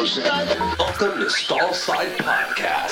Welcome 0.00 1.18
to 1.18 1.26
Stallside 1.26 2.16
Podcast. 2.16 2.88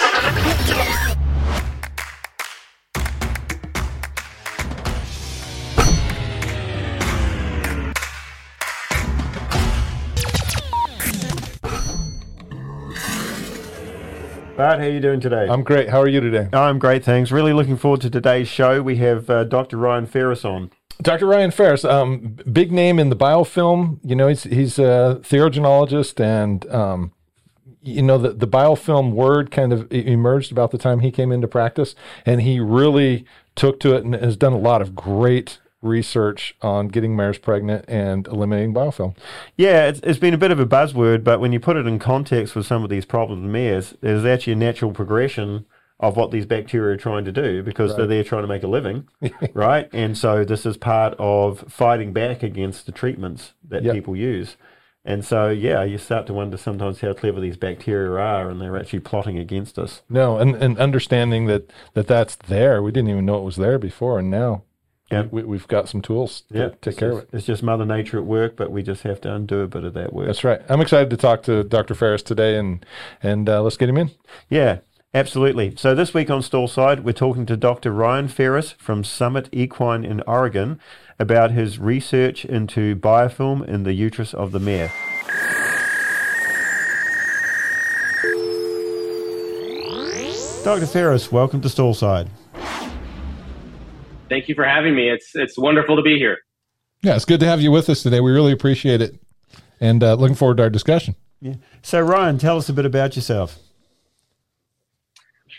Bart, 14.55 14.79
how 14.79 14.85
are 14.85 14.91
you 14.91 15.01
doing 15.01 15.21
today? 15.21 15.47
I'm 15.49 15.63
great. 15.63 15.89
How 15.89 16.03
are 16.03 16.09
you 16.09 16.21
today? 16.21 16.51
I'm 16.53 16.79
great, 16.79 17.05
thanks. 17.05 17.33
Really 17.33 17.55
looking 17.55 17.79
forward 17.79 18.03
to 18.03 18.11
today's 18.11 18.49
show. 18.49 18.83
We 18.83 18.97
have 18.97 19.31
uh, 19.31 19.45
Dr. 19.45 19.79
Ryan 19.79 20.05
Ferris 20.05 20.45
on. 20.45 20.71
Dr. 21.03 21.27
Ryan 21.27 21.51
Ferris, 21.53 21.85
um, 21.85 22.37
big 22.51 22.73
name 22.73 22.99
in 22.99 23.09
the 23.09 23.17
biofilm. 23.17 24.01
You 24.03 24.17
know, 24.17 24.29
he's 24.29 24.43
he's 24.45 24.79
a 24.79 25.21
theriogenologist, 25.23 26.19
and 26.21 26.69
um, 26.73 27.13
you 27.83 28.03
know 28.03 28.19
the 28.19 28.31
the 28.31 28.49
biofilm 28.49 29.13
word 29.13 29.51
kind 29.51 29.73
of 29.73 29.91
emerged 29.93 30.51
about 30.51 30.73
the 30.73 30.79
time 30.79 31.01
he 31.01 31.11
came 31.11 31.31
into 31.31 31.47
practice, 31.47 31.95
and 32.27 32.43
he 32.43 32.59
really 32.59 33.25
took 33.55 33.79
to 33.81 33.95
it 33.95 34.05
and 34.05 34.15
has 34.15 34.37
done 34.37 34.53
a 34.53 34.59
lot 34.59 34.83
of 34.83 34.95
great 34.95 35.59
research 35.81 36.57
on 36.61 36.89
getting 36.89 37.15
mares 37.15 37.39
pregnant 37.39 37.85
and 37.87 38.27
eliminating 38.27 38.75
biofilm. 38.75 39.17
Yeah, 39.57 39.87
it's, 39.87 40.01
it's 40.03 40.19
been 40.19 40.35
a 40.35 40.39
bit 40.39 40.51
of 40.51 40.59
a 40.59 40.67
buzzword, 40.67 41.23
but 41.23 41.39
when 41.39 41.53
you 41.53 41.61
put 41.61 41.77
it 41.77 41.87
in 41.87 42.01
context 42.01 42.57
with 42.57 42.67
some 42.67 42.83
of 42.83 42.91
these 42.91 43.05
problems 43.05 43.49
mares, 43.49 43.95
there's 44.01 44.25
actually 44.25 44.55
a 44.55 44.57
natural 44.57 44.93
progression 44.93 45.67
of 46.01 46.17
what 46.17 46.31
these 46.31 46.47
bacteria 46.47 46.95
are 46.95 46.97
trying 46.97 47.25
to 47.25 47.33
do 47.33 47.63
because 47.63 47.97
they're 47.97 48.07
there 48.07 48.23
trying 48.23 48.43
to 48.43 48.49
make 48.49 48.63
a 48.63 48.69
living, 48.69 49.09
right? 49.53 49.89
And 49.93 50.17
so 50.17 50.45
this 50.45 50.65
is 50.65 50.77
part 50.77 51.15
of 51.19 51.65
fighting 51.69 52.13
back 52.13 52.43
against 52.43 52.87
the 52.87 52.93
treatments 52.93 53.53
that 53.69 53.83
Yep. 53.83 53.95
people 53.95 54.15
use. 54.17 54.57
And 55.05 55.25
so, 55.25 55.49
yeah, 55.49 55.83
you 55.85 55.97
start 55.99 56.27
to 56.27 56.35
wonder 56.35 56.57
sometimes 56.57 57.01
how 57.01 57.15
clever 57.15 57.41
these 57.41 57.57
bacteria 57.57 58.13
are, 58.21 58.51
and 58.51 58.61
they're 58.61 58.77
actually 58.77 59.01
plotting 59.01 59.39
against 59.39 59.79
us. 59.79 60.03
No, 60.09 60.39
and, 60.39 60.55
and 60.57 60.79
understanding 60.79 61.47
that, 61.47 61.73
that 61.95 62.07
that's 62.07 62.37
there. 62.37 62.83
We 62.83 62.93
didn't 62.93 63.11
even 63.11 63.25
know 63.25 63.39
it 63.39 63.45
was 63.45 63.57
there 63.57 63.79
before, 63.79 64.19
and 64.19 64.31
now 64.31 64.65
Yeah. 65.11 65.27
we, 65.31 65.45
we've 65.45 65.67
got 65.69 65.89
some 65.89 66.03
tools 66.03 66.43
to 66.53 66.59
Yeah, 66.59 66.69
take 66.69 66.87
it's 66.89 66.99
care 66.99 67.11
of 67.13 67.19
just- 67.23 67.33
it. 67.33 67.37
It's 67.39 67.47
just 67.47 67.63
Mother 67.63 67.87
Nature 67.87 68.19
at 68.19 68.25
work, 68.25 68.55
but 68.57 68.71
we 68.71 68.83
just 68.83 69.03
have 69.05 69.21
to 69.23 69.33
undo 69.35 69.61
a 69.63 69.67
bit 69.67 69.85
of 69.85 69.95
that 69.95 70.13
work. 70.13 70.27
That's 70.27 70.45
right. 70.45 70.61
I'm 70.69 70.81
excited 70.83 71.09
to 71.11 71.17
talk 71.17 71.43
to 71.45 71.65
Dr. 71.65 71.95
Ferris 71.95 72.23
today, 72.23 72.57
and 72.59 72.85
and 73.23 73.49
uh, 73.49 73.63
let's 73.63 73.79
get 73.79 73.89
him 73.89 73.97
in. 73.97 74.11
Yeah, 74.51 74.79
absolutely. 75.15 75.75
So 75.77 75.95
this 75.95 76.15
week 76.15 76.31
on 76.31 76.41
Stallside, 76.41 77.03
we're 77.03 77.13
talking 77.13 77.47
to 77.47 77.57
Dr. 77.57 77.93
Ryan 77.93 78.29
Ferris 78.29 78.73
from 78.73 79.05
Summit 79.05 79.49
Equine 79.53 80.05
in 80.05 80.23
Oregon 80.27 80.81
about 81.19 81.51
his 81.51 81.79
research 81.79 82.45
into 82.45 82.95
biofilm 82.97 83.67
in 83.67 83.83
the 83.83 83.93
uterus 83.93 84.35
of 84.35 84.53
the 84.53 84.61
mare. 84.61 84.93
Dr. 90.65 90.87
Ferris, 90.87 91.33
welcome 91.33 91.61
to 91.63 91.69
Stallside. 91.69 92.29
Thank 94.29 94.49
you 94.49 94.55
for 94.55 94.65
having 94.65 94.95
me. 94.95 95.09
It's 95.09 95.31
it's 95.35 95.57
wonderful 95.57 95.97
to 95.97 96.03
be 96.03 96.19
here. 96.19 96.37
Yeah, 97.03 97.17
it's 97.17 97.25
good 97.25 97.41
to 97.41 97.47
have 97.47 97.63
you 97.63 97.71
with 97.71 97.89
us 97.89 98.03
today. 98.03 98.21
We 98.21 98.33
really 98.33 98.53
appreciate 98.53 99.01
it, 99.01 99.19
and 99.81 100.03
uh, 100.03 100.15
looking 100.15 100.37
forward 100.37 100.59
to 100.59 100.65
our 100.65 100.71
discussion. 100.71 101.15
Yeah. 101.41 101.55
So 101.81 102.01
Ryan, 102.01 102.37
tell 102.37 102.59
us 102.59 102.69
a 102.69 102.75
bit 102.75 102.85
about 102.85 103.17
yourself. 103.17 103.59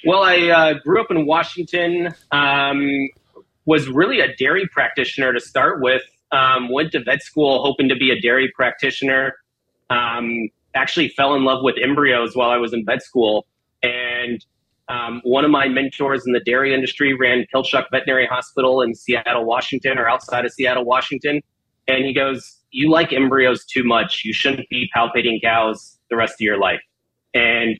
Well, 0.05 0.23
I 0.23 0.49
uh, 0.49 0.73
grew 0.85 1.01
up 1.01 1.11
in 1.11 1.25
Washington. 1.25 2.13
Um, 2.31 3.09
was 3.65 3.87
really 3.87 4.19
a 4.19 4.35
dairy 4.35 4.67
practitioner 4.71 5.33
to 5.33 5.39
start 5.39 5.81
with. 5.81 6.01
Um, 6.31 6.71
went 6.71 6.91
to 6.93 7.03
vet 7.03 7.21
school 7.21 7.63
hoping 7.63 7.89
to 7.89 7.95
be 7.95 8.11
a 8.11 8.19
dairy 8.19 8.51
practitioner. 8.55 9.35
Um, 9.89 10.49
actually 10.75 11.09
fell 11.09 11.35
in 11.35 11.43
love 11.43 11.63
with 11.63 11.75
embryos 11.81 12.35
while 12.35 12.49
I 12.49 12.57
was 12.57 12.73
in 12.73 12.85
vet 12.85 13.03
school, 13.03 13.45
and 13.83 14.43
um, 14.87 15.21
one 15.23 15.45
of 15.45 15.51
my 15.51 15.67
mentors 15.67 16.25
in 16.25 16.33
the 16.33 16.39
dairy 16.39 16.73
industry 16.73 17.13
ran 17.13 17.45
Pilchuck 17.53 17.85
Veterinary 17.91 18.25
Hospital 18.25 18.81
in 18.81 18.95
Seattle, 18.95 19.45
Washington, 19.45 19.97
or 19.97 20.07
outside 20.07 20.45
of 20.45 20.51
Seattle, 20.51 20.85
Washington. 20.85 21.41
And 21.87 22.05
he 22.05 22.13
goes, 22.13 22.57
"You 22.71 22.89
like 22.89 23.11
embryos 23.11 23.65
too 23.65 23.83
much. 23.83 24.23
You 24.23 24.33
shouldn't 24.33 24.69
be 24.69 24.89
palpating 24.95 25.41
cows 25.41 25.99
the 26.09 26.15
rest 26.15 26.35
of 26.35 26.41
your 26.41 26.59
life." 26.59 26.81
And 27.33 27.79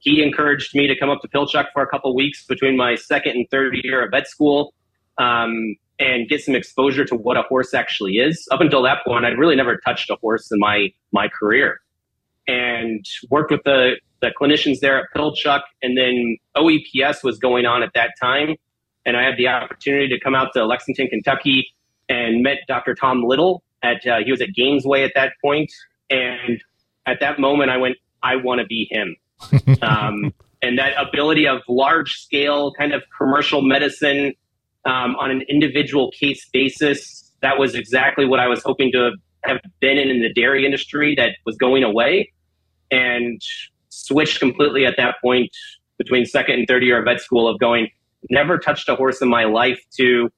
he 0.00 0.22
encouraged 0.22 0.74
me 0.74 0.86
to 0.86 0.98
come 0.98 1.10
up 1.10 1.20
to 1.22 1.28
Pilchuck 1.28 1.66
for 1.72 1.82
a 1.82 1.86
couple 1.86 2.14
weeks 2.14 2.44
between 2.46 2.76
my 2.76 2.94
second 2.94 3.32
and 3.32 3.46
third 3.50 3.74
year 3.82 4.04
of 4.04 4.10
vet 4.10 4.28
school 4.28 4.74
um, 5.18 5.76
and 5.98 6.28
get 6.28 6.40
some 6.40 6.54
exposure 6.54 7.04
to 7.04 7.16
what 7.16 7.36
a 7.36 7.42
horse 7.42 7.74
actually 7.74 8.14
is. 8.14 8.46
Up 8.52 8.60
until 8.60 8.82
that 8.82 8.98
point, 9.04 9.24
I'd 9.24 9.38
really 9.38 9.56
never 9.56 9.76
touched 9.78 10.10
a 10.10 10.16
horse 10.16 10.50
in 10.52 10.58
my 10.58 10.88
my 11.12 11.28
career, 11.28 11.80
and 12.46 13.04
worked 13.30 13.50
with 13.50 13.62
the 13.64 13.96
the 14.20 14.30
clinicians 14.40 14.80
there 14.80 14.98
at 14.98 15.06
Pilchuck. 15.14 15.62
And 15.82 15.96
then 15.96 16.36
OEPS 16.56 17.24
was 17.24 17.38
going 17.38 17.66
on 17.66 17.82
at 17.82 17.90
that 17.94 18.10
time, 18.20 18.54
and 19.04 19.16
I 19.16 19.24
had 19.24 19.36
the 19.36 19.48
opportunity 19.48 20.08
to 20.08 20.20
come 20.20 20.34
out 20.34 20.52
to 20.54 20.64
Lexington, 20.64 21.08
Kentucky, 21.08 21.66
and 22.08 22.42
met 22.42 22.58
Dr. 22.68 22.94
Tom 22.94 23.24
Little 23.24 23.62
at 23.82 24.06
uh, 24.06 24.18
he 24.24 24.30
was 24.30 24.40
at 24.40 24.50
Gainesway 24.56 25.04
at 25.04 25.12
that 25.16 25.32
point, 25.42 25.72
and 26.10 26.62
at 27.06 27.18
that 27.20 27.40
moment, 27.40 27.70
I 27.70 27.78
went, 27.78 27.96
I 28.22 28.36
want 28.36 28.60
to 28.60 28.66
be 28.66 28.86
him 28.90 29.16
um, 29.82 30.32
and 30.62 30.78
that 30.78 30.92
ability 30.98 31.46
of 31.46 31.60
large 31.68 32.12
scale 32.14 32.72
kind 32.72 32.92
of 32.92 33.02
commercial 33.16 33.62
medicine 33.62 34.34
um, 34.84 35.16
on 35.16 35.30
an 35.30 35.42
individual 35.48 36.10
case 36.10 36.48
basis 36.52 37.32
that 37.42 37.58
was 37.58 37.74
exactly 37.74 38.26
what 38.26 38.40
i 38.40 38.46
was 38.48 38.62
hoping 38.62 38.90
to 38.92 39.12
have 39.44 39.58
been 39.80 39.98
in 39.98 40.08
in 40.08 40.22
the 40.22 40.32
dairy 40.32 40.64
industry 40.64 41.14
that 41.16 41.30
was 41.46 41.56
going 41.56 41.84
away 41.84 42.32
and 42.90 43.40
switched 43.88 44.40
completely 44.40 44.86
at 44.86 44.94
that 44.96 45.16
point 45.22 45.50
between 45.98 46.24
second 46.24 46.54
and 46.54 46.68
third 46.68 46.82
year 46.82 46.98
of 46.98 47.04
vet 47.04 47.20
school 47.20 47.48
of 47.48 47.58
going 47.58 47.88
never 48.30 48.58
touched 48.58 48.88
a 48.88 48.96
horse 48.96 49.20
in 49.20 49.28
my 49.28 49.44
life 49.44 49.80
to 49.96 50.28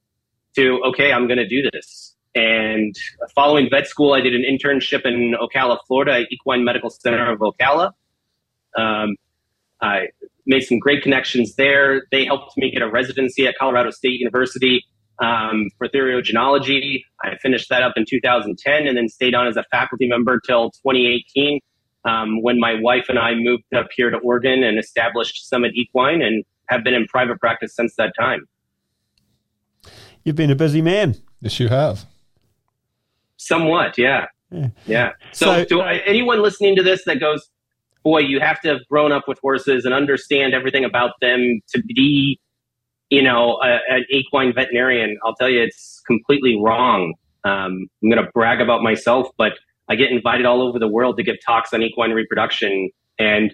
to 0.55 0.81
okay 0.83 1.11
i'm 1.11 1.27
going 1.27 1.39
to 1.39 1.47
do 1.47 1.69
this. 1.71 2.15
And 2.33 2.95
following 3.35 3.67
vet 3.69 3.87
school 3.87 4.13
i 4.13 4.21
did 4.21 4.33
an 4.33 4.43
internship 4.49 5.05
in 5.05 5.35
ocala 5.41 5.79
florida 5.87 6.23
equine 6.31 6.63
medical 6.63 6.89
center 6.89 7.29
of 7.29 7.39
ocala 7.39 7.91
um, 8.77 9.15
I 9.81 10.07
made 10.45 10.61
some 10.61 10.79
great 10.79 11.03
connections 11.03 11.55
there. 11.55 12.03
They 12.11 12.25
helped 12.25 12.57
me 12.57 12.71
get 12.71 12.81
a 12.81 12.89
residency 12.89 13.47
at 13.47 13.55
Colorado 13.57 13.91
State 13.91 14.19
University 14.19 14.83
um, 15.19 15.69
for 15.77 15.87
theriogenology. 15.87 17.03
I 17.23 17.37
finished 17.41 17.69
that 17.69 17.83
up 17.83 17.93
in 17.95 18.05
2010 18.09 18.87
and 18.87 18.97
then 18.97 19.07
stayed 19.09 19.35
on 19.35 19.47
as 19.47 19.57
a 19.57 19.63
faculty 19.71 20.07
member 20.07 20.39
till 20.39 20.71
2018 20.71 21.59
um, 22.05 22.41
when 22.41 22.59
my 22.59 22.75
wife 22.81 23.05
and 23.09 23.19
I 23.19 23.35
moved 23.35 23.73
up 23.75 23.87
here 23.95 24.09
to 24.09 24.17
Oregon 24.17 24.63
and 24.63 24.79
established 24.79 25.47
Summit 25.47 25.71
Equine 25.75 26.21
and 26.21 26.43
have 26.69 26.83
been 26.83 26.93
in 26.93 27.05
private 27.07 27.39
practice 27.39 27.75
since 27.75 27.95
that 27.97 28.13
time. 28.19 28.47
You've 30.23 30.35
been 30.35 30.51
a 30.51 30.55
busy 30.55 30.81
man. 30.81 31.15
Yes, 31.41 31.59
you 31.59 31.67
have. 31.69 32.05
Somewhat, 33.37 33.97
yeah. 33.97 34.27
Yeah. 34.51 34.67
Yeah. 34.85 35.11
So, 35.31 35.45
So- 35.45 35.65
to 35.65 35.81
anyone 36.05 36.41
listening 36.41 36.75
to 36.75 36.83
this 36.83 37.03
that 37.05 37.19
goes, 37.19 37.49
boy, 38.03 38.19
you 38.19 38.39
have 38.39 38.61
to 38.61 38.69
have 38.69 38.79
grown 38.89 39.11
up 39.11 39.23
with 39.27 39.39
horses 39.41 39.85
and 39.85 39.93
understand 39.93 40.53
everything 40.53 40.85
about 40.85 41.11
them 41.21 41.61
to 41.69 41.81
be, 41.83 42.39
you 43.09 43.21
know, 43.21 43.59
a, 43.63 43.79
an 43.89 44.05
equine 44.09 44.53
veterinarian, 44.53 45.17
I'll 45.23 45.35
tell 45.35 45.49
you, 45.49 45.61
it's 45.61 46.01
completely 46.07 46.57
wrong. 46.59 47.13
Um, 47.43 47.87
I'm 48.03 48.09
going 48.09 48.23
to 48.23 48.29
brag 48.33 48.61
about 48.61 48.81
myself, 48.81 49.27
but 49.37 49.53
I 49.89 49.95
get 49.95 50.11
invited 50.11 50.45
all 50.45 50.61
over 50.61 50.79
the 50.79 50.87
world 50.87 51.17
to 51.17 51.23
give 51.23 51.35
talks 51.45 51.73
on 51.73 51.81
equine 51.81 52.11
reproduction. 52.11 52.89
And 53.19 53.53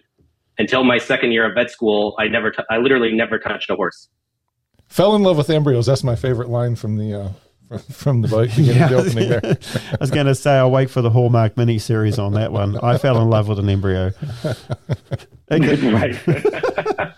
until 0.57 0.83
my 0.83 0.97
second 0.97 1.31
year 1.31 1.47
of 1.47 1.55
vet 1.55 1.71
school, 1.71 2.15
I 2.19 2.27
never, 2.27 2.51
t- 2.51 2.63
I 2.69 2.77
literally 2.77 3.11
never 3.13 3.39
touched 3.39 3.69
a 3.69 3.75
horse. 3.75 4.09
Fell 4.87 5.15
in 5.15 5.23
love 5.23 5.37
with 5.37 5.49
embryos. 5.49 5.85
That's 5.85 6.03
my 6.03 6.15
favorite 6.15 6.49
line 6.49 6.75
from 6.75 6.97
the 6.97 7.13
uh, 7.13 7.29
from, 7.67 7.79
from 7.79 8.21
the 8.21 8.27
beginning 8.55 8.81
of 8.83 8.89
the 8.89 8.95
opening 8.97 9.29
there. 9.29 9.57
I 9.93 9.97
was 9.99 10.11
going 10.11 10.25
to 10.27 10.35
say 10.35 10.51
I'll 10.57 10.71
wait 10.71 10.89
for 10.89 11.01
the 11.01 11.09
Hallmark 11.09 11.57
mini 11.57 11.79
series 11.79 12.17
on 12.19 12.33
that 12.33 12.51
one. 12.51 12.77
I 12.77 12.97
fell 12.97 13.21
in 13.21 13.29
love 13.29 13.47
with 13.47 13.59
an 13.59 13.69
embryo. 13.69 14.11
Okay. 15.49 16.13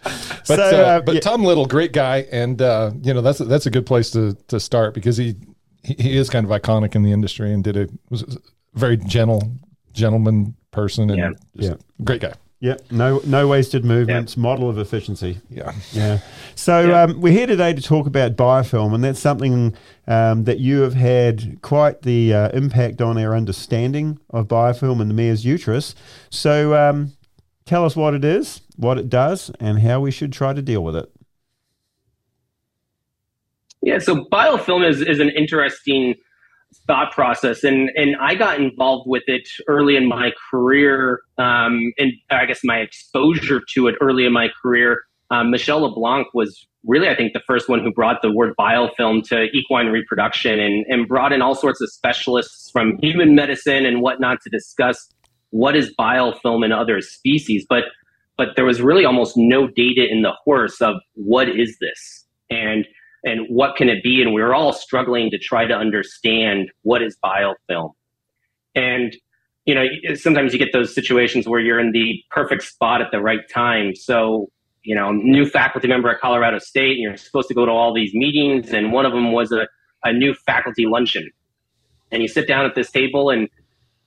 But 0.47 0.55
So, 0.55 0.55
uh, 0.55 0.57
uh, 0.87 1.01
but 1.01 1.15
yeah. 1.15 1.19
Tom 1.21 1.43
Little, 1.43 1.65
great 1.65 1.93
guy, 1.93 2.27
and 2.31 2.61
uh, 2.61 2.91
you 3.01 3.13
know 3.13 3.21
that's 3.21 3.39
a, 3.39 3.45
that's 3.45 3.65
a 3.65 3.71
good 3.71 3.85
place 3.85 4.11
to 4.11 4.33
to 4.49 4.59
start 4.59 4.93
because 4.93 5.17
he 5.17 5.35
he 5.83 5.95
he 5.99 6.17
is 6.17 6.29
kind 6.29 6.45
of 6.45 6.51
iconic 6.51 6.95
in 6.95 7.03
the 7.03 7.11
industry 7.11 7.51
and 7.53 7.63
did 7.63 7.75
a 7.77 7.87
was 8.09 8.23
a 8.23 8.37
very 8.73 8.97
gentle 8.97 9.51
gentleman 9.93 10.55
person 10.71 11.09
and 11.09 11.19
Yeah. 11.19 11.29
just 11.57 11.69
Yeah. 11.71 11.75
great 12.03 12.21
guy. 12.21 12.33
Yeah, 12.61 12.75
no, 12.91 13.21
no 13.25 13.47
wasted 13.47 13.85
movements. 13.85 14.35
Model 14.35 14.69
of 14.69 14.77
efficiency. 14.77 15.39
Yeah. 15.49 15.73
Yeah. 15.91 16.19
So 16.55 16.89
Yeah. 16.89 17.03
Um, 17.03 17.21
we're 17.21 17.31
here 17.31 17.47
today 17.47 17.71
to 17.71 17.81
talk 17.81 18.05
about 18.05 18.35
biofilm, 18.35 18.93
and 18.93 19.01
that's 19.01 19.21
something 19.21 19.73
um, 20.07 20.43
that 20.43 20.59
you 20.59 20.81
have 20.81 20.93
had 20.93 21.61
quite 21.61 22.01
the 22.01 22.33
uh, 22.33 22.49
impact 22.49 23.01
on 23.01 23.17
our 23.17 23.33
understanding 23.33 24.19
of 24.29 24.49
biofilm 24.49 24.99
and 24.99 25.09
the 25.09 25.13
mare's 25.13 25.45
uterus. 25.45 25.95
So 26.29 26.75
um, 26.75 27.13
tell 27.63 27.85
us 27.85 27.95
what 27.95 28.13
it 28.13 28.25
is, 28.25 28.59
what 28.75 28.97
it 28.97 29.07
does, 29.07 29.51
and 29.61 29.79
how 29.79 30.01
we 30.01 30.11
should 30.11 30.33
try 30.33 30.51
to 30.51 30.61
deal 30.61 30.83
with 30.83 30.97
it. 30.97 31.09
Yeah, 33.81 33.99
so 33.99 34.25
biofilm 34.25 34.85
is, 34.85 34.99
is 34.99 35.21
an 35.21 35.29
interesting 35.29 36.15
thought 36.87 37.11
process, 37.11 37.63
and 37.63 37.89
and 37.95 38.15
I 38.21 38.35
got 38.35 38.59
involved 38.59 39.05
with 39.07 39.23
it 39.27 39.47
early 39.67 39.95
in 39.95 40.07
my 40.07 40.31
career, 40.49 41.21
um, 41.37 41.91
and 41.97 42.13
I 42.29 42.45
guess 42.45 42.61
my 42.63 42.77
exposure 42.77 43.61
to 43.73 43.87
it 43.87 43.95
early 44.01 44.25
in 44.25 44.33
my 44.33 44.49
career. 44.61 45.01
Um, 45.31 45.51
Michelle 45.51 45.81
LeBlanc 45.81 46.27
was 46.33 46.67
really, 46.85 47.07
I 47.07 47.15
think, 47.15 47.33
the 47.33 47.41
first 47.45 47.69
one 47.69 47.83
who 47.83 47.91
brought 47.91 48.21
the 48.23 48.31
word 48.31 48.53
biofilm 48.59 49.27
to 49.29 49.43
equine 49.53 49.87
reproduction, 49.87 50.59
and 50.59 50.85
and 50.87 51.07
brought 51.07 51.31
in 51.31 51.41
all 51.41 51.55
sorts 51.55 51.81
of 51.81 51.89
specialists 51.89 52.69
from 52.71 52.97
human 53.01 53.35
medicine 53.35 53.85
and 53.85 54.01
whatnot 54.01 54.41
to 54.43 54.49
discuss 54.49 55.09
what 55.51 55.75
is 55.75 55.93
biofilm 55.99 56.63
in 56.63 56.71
other 56.71 57.01
species, 57.01 57.65
but 57.67 57.85
but 58.37 58.55
there 58.55 58.65
was 58.65 58.81
really 58.81 59.03
almost 59.03 59.35
no 59.35 59.67
data 59.67 60.07
in 60.09 60.21
the 60.21 60.31
horse 60.45 60.79
of 60.81 60.95
what 61.15 61.49
is 61.49 61.77
this 61.81 62.25
and 62.49 62.87
and 63.23 63.45
what 63.49 63.75
can 63.75 63.89
it 63.89 64.03
be 64.03 64.21
and 64.21 64.33
we 64.33 64.41
were 64.41 64.53
all 64.53 64.73
struggling 64.73 65.29
to 65.29 65.37
try 65.37 65.65
to 65.65 65.73
understand 65.73 66.69
what 66.83 67.01
is 67.01 67.17
biofilm 67.23 67.91
and 68.75 69.15
you 69.65 69.75
know 69.75 69.85
sometimes 70.15 70.53
you 70.53 70.59
get 70.59 70.69
those 70.73 70.93
situations 70.93 71.47
where 71.47 71.59
you're 71.59 71.79
in 71.79 71.91
the 71.91 72.21
perfect 72.31 72.63
spot 72.63 73.01
at 73.01 73.11
the 73.11 73.19
right 73.19 73.49
time 73.53 73.95
so 73.95 74.49
you 74.83 74.95
know 74.95 75.11
new 75.11 75.45
faculty 75.45 75.87
member 75.87 76.09
at 76.09 76.19
colorado 76.19 76.57
state 76.59 76.91
and 76.91 77.01
you're 77.01 77.17
supposed 77.17 77.47
to 77.47 77.53
go 77.53 77.65
to 77.65 77.71
all 77.71 77.93
these 77.93 78.13
meetings 78.13 78.71
and 78.71 78.91
one 78.93 79.05
of 79.05 79.11
them 79.11 79.31
was 79.31 79.51
a, 79.51 79.67
a 80.03 80.13
new 80.13 80.33
faculty 80.33 80.85
luncheon 80.85 81.29
and 82.11 82.21
you 82.21 82.27
sit 82.27 82.47
down 82.47 82.65
at 82.65 82.75
this 82.75 82.89
table 82.91 83.29
and 83.29 83.49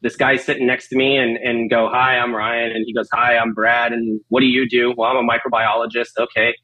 this 0.03 0.17
guy's 0.17 0.45
sitting 0.45 0.67
next 0.67 0.89
to 0.89 0.97
me 0.97 1.17
and, 1.17 1.37
and 1.39 1.71
go, 1.71 1.89
Hi, 1.91 2.19
I'm 2.19 2.35
Ryan. 2.35 2.73
And 2.73 2.85
he 2.87 2.93
goes, 2.93 3.09
Hi, 3.13 3.37
I'm 3.37 3.55
Brad. 3.55 3.93
And 3.93 4.21
what 4.29 4.41
do 4.41 4.47
you 4.47 4.69
do? 4.69 4.93
Well, 4.97 5.11
I'm 5.11 5.17
a 5.17 5.29
microbiologist. 5.29 6.11
Okay. 6.19 6.55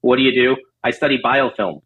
What 0.00 0.16
do 0.16 0.22
you 0.22 0.32
do? 0.32 0.56
I 0.84 0.90
study 0.90 1.18
biofilm. 1.22 1.80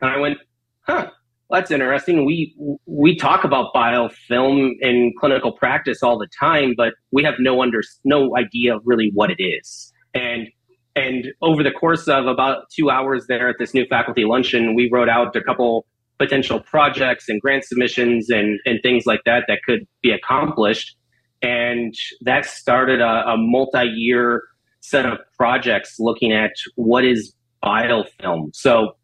And 0.00 0.10
I 0.10 0.18
went, 0.18 0.38
Huh, 0.86 1.10
well, 1.48 1.60
that's 1.60 1.70
interesting. 1.70 2.24
We, 2.24 2.54
we 2.86 3.16
talk 3.16 3.44
about 3.44 3.72
biofilm 3.74 4.72
in 4.80 5.12
clinical 5.18 5.52
practice 5.52 6.02
all 6.02 6.18
the 6.18 6.28
time, 6.38 6.74
but 6.76 6.94
we 7.12 7.22
have 7.24 7.34
no 7.38 7.62
under, 7.62 7.80
no 8.04 8.36
idea 8.36 8.78
really 8.84 9.10
what 9.14 9.30
it 9.30 9.42
is. 9.42 9.92
And, 10.14 10.48
and 10.96 11.26
over 11.42 11.62
the 11.62 11.70
course 11.70 12.08
of 12.08 12.26
about 12.26 12.64
two 12.74 12.90
hours 12.90 13.26
there 13.28 13.48
at 13.48 13.56
this 13.58 13.74
new 13.74 13.86
faculty 13.86 14.24
luncheon, 14.24 14.74
we 14.74 14.88
wrote 14.92 15.08
out 15.08 15.36
a 15.36 15.42
couple 15.42 15.86
potential 16.18 16.60
projects 16.60 17.28
and 17.28 17.40
grant 17.40 17.64
submissions 17.64 18.30
and, 18.30 18.58
and 18.64 18.80
things 18.82 19.04
like 19.04 19.20
that 19.26 19.44
that 19.48 19.58
could 19.66 19.86
be 20.02 20.12
accomplished. 20.12 20.96
And 21.42 21.94
that 22.22 22.46
started 22.46 23.00
a, 23.00 23.32
a 23.32 23.36
multi 23.36 23.84
year 23.84 24.42
set 24.80 25.04
of 25.04 25.18
projects 25.36 25.96
looking 25.98 26.32
at 26.32 26.52
what 26.76 27.04
is 27.04 27.34
biofilm. 27.62 28.54
So, 28.54 28.96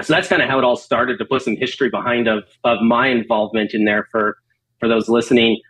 so 0.00 0.12
that's 0.12 0.28
kind 0.28 0.42
of 0.42 0.48
how 0.48 0.58
it 0.58 0.64
all 0.64 0.76
started 0.76 1.18
to 1.18 1.24
put 1.24 1.42
some 1.42 1.56
history 1.56 1.90
behind 1.90 2.28
of, 2.28 2.44
of 2.64 2.80
my 2.80 3.08
involvement 3.08 3.74
in 3.74 3.84
there 3.84 4.06
for, 4.10 4.36
for 4.80 4.88
those 4.88 5.08
listening. 5.08 5.60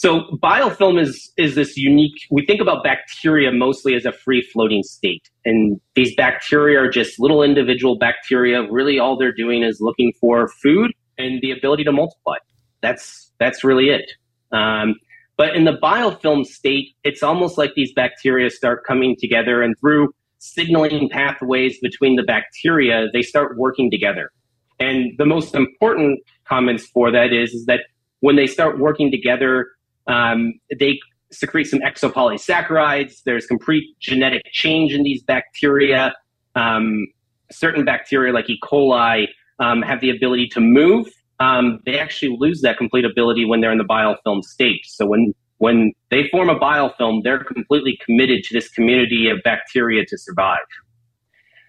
So 0.00 0.22
biofilm 0.42 0.98
is 0.98 1.30
is 1.36 1.56
this 1.56 1.76
unique. 1.76 2.14
We 2.30 2.46
think 2.46 2.62
about 2.62 2.82
bacteria 2.82 3.52
mostly 3.52 3.94
as 3.94 4.06
a 4.06 4.12
free 4.12 4.40
floating 4.40 4.82
state, 4.82 5.28
and 5.44 5.78
these 5.94 6.14
bacteria 6.16 6.80
are 6.80 6.88
just 6.88 7.20
little 7.20 7.42
individual 7.42 7.98
bacteria. 7.98 8.66
Really, 8.70 8.98
all 8.98 9.18
they're 9.18 9.30
doing 9.30 9.62
is 9.62 9.78
looking 9.78 10.14
for 10.18 10.48
food 10.62 10.92
and 11.18 11.42
the 11.42 11.50
ability 11.50 11.84
to 11.84 11.92
multiply. 11.92 12.36
That's 12.80 13.30
that's 13.38 13.62
really 13.62 13.90
it. 13.90 14.10
Um, 14.52 14.94
but 15.36 15.54
in 15.54 15.64
the 15.64 15.76
biofilm 15.76 16.46
state, 16.46 16.94
it's 17.04 17.22
almost 17.22 17.58
like 17.58 17.74
these 17.74 17.92
bacteria 17.92 18.48
start 18.48 18.84
coming 18.88 19.16
together, 19.20 19.60
and 19.60 19.74
through 19.80 20.14
signaling 20.40 21.08
pathways 21.10 21.78
between 21.80 22.16
the 22.16 22.22
bacteria, 22.22 23.06
they 23.12 23.22
start 23.22 23.56
working 23.56 23.90
together. 23.90 24.32
And 24.80 25.12
the 25.18 25.26
most 25.26 25.54
important 25.54 26.20
comments 26.48 26.86
for 26.86 27.12
that 27.12 27.32
is, 27.32 27.52
is 27.52 27.66
that 27.66 27.80
when 28.20 28.36
they 28.36 28.46
start 28.46 28.78
working 28.78 29.10
together, 29.10 29.68
um, 30.06 30.54
they 30.78 30.98
secrete 31.30 31.64
some 31.64 31.80
exopolysaccharides. 31.80 33.22
There's 33.24 33.46
complete 33.46 33.84
genetic 34.00 34.42
change 34.52 34.92
in 34.92 35.02
these 35.02 35.22
bacteria. 35.22 36.14
Um, 36.56 37.06
certain 37.52 37.84
bacteria, 37.84 38.32
like 38.32 38.48
E. 38.48 38.58
coli, 38.64 39.26
um, 39.60 39.82
have 39.82 40.00
the 40.00 40.10
ability 40.10 40.48
to 40.48 40.60
move. 40.60 41.06
Um, 41.38 41.80
they 41.86 41.98
actually 41.98 42.36
lose 42.38 42.60
that 42.62 42.78
complete 42.78 43.04
ability 43.04 43.44
when 43.44 43.60
they're 43.60 43.72
in 43.72 43.78
the 43.78 43.84
biofilm 43.84 44.42
state. 44.42 44.80
So 44.84 45.06
when 45.06 45.34
when 45.60 45.92
they 46.10 46.26
form 46.30 46.48
a 46.48 46.58
biofilm, 46.58 47.22
they're 47.22 47.44
completely 47.44 47.98
committed 48.04 48.42
to 48.44 48.54
this 48.54 48.70
community 48.70 49.28
of 49.28 49.38
bacteria 49.44 50.06
to 50.06 50.16
survive. 50.16 50.58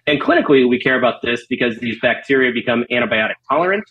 And 0.06 0.18
clinically, 0.18 0.66
we 0.66 0.80
care 0.80 0.98
about 0.98 1.20
this 1.20 1.44
because 1.46 1.76
these 1.78 1.98
bacteria 2.00 2.52
become 2.52 2.84
antibiotic 2.90 3.34
tolerant 3.50 3.84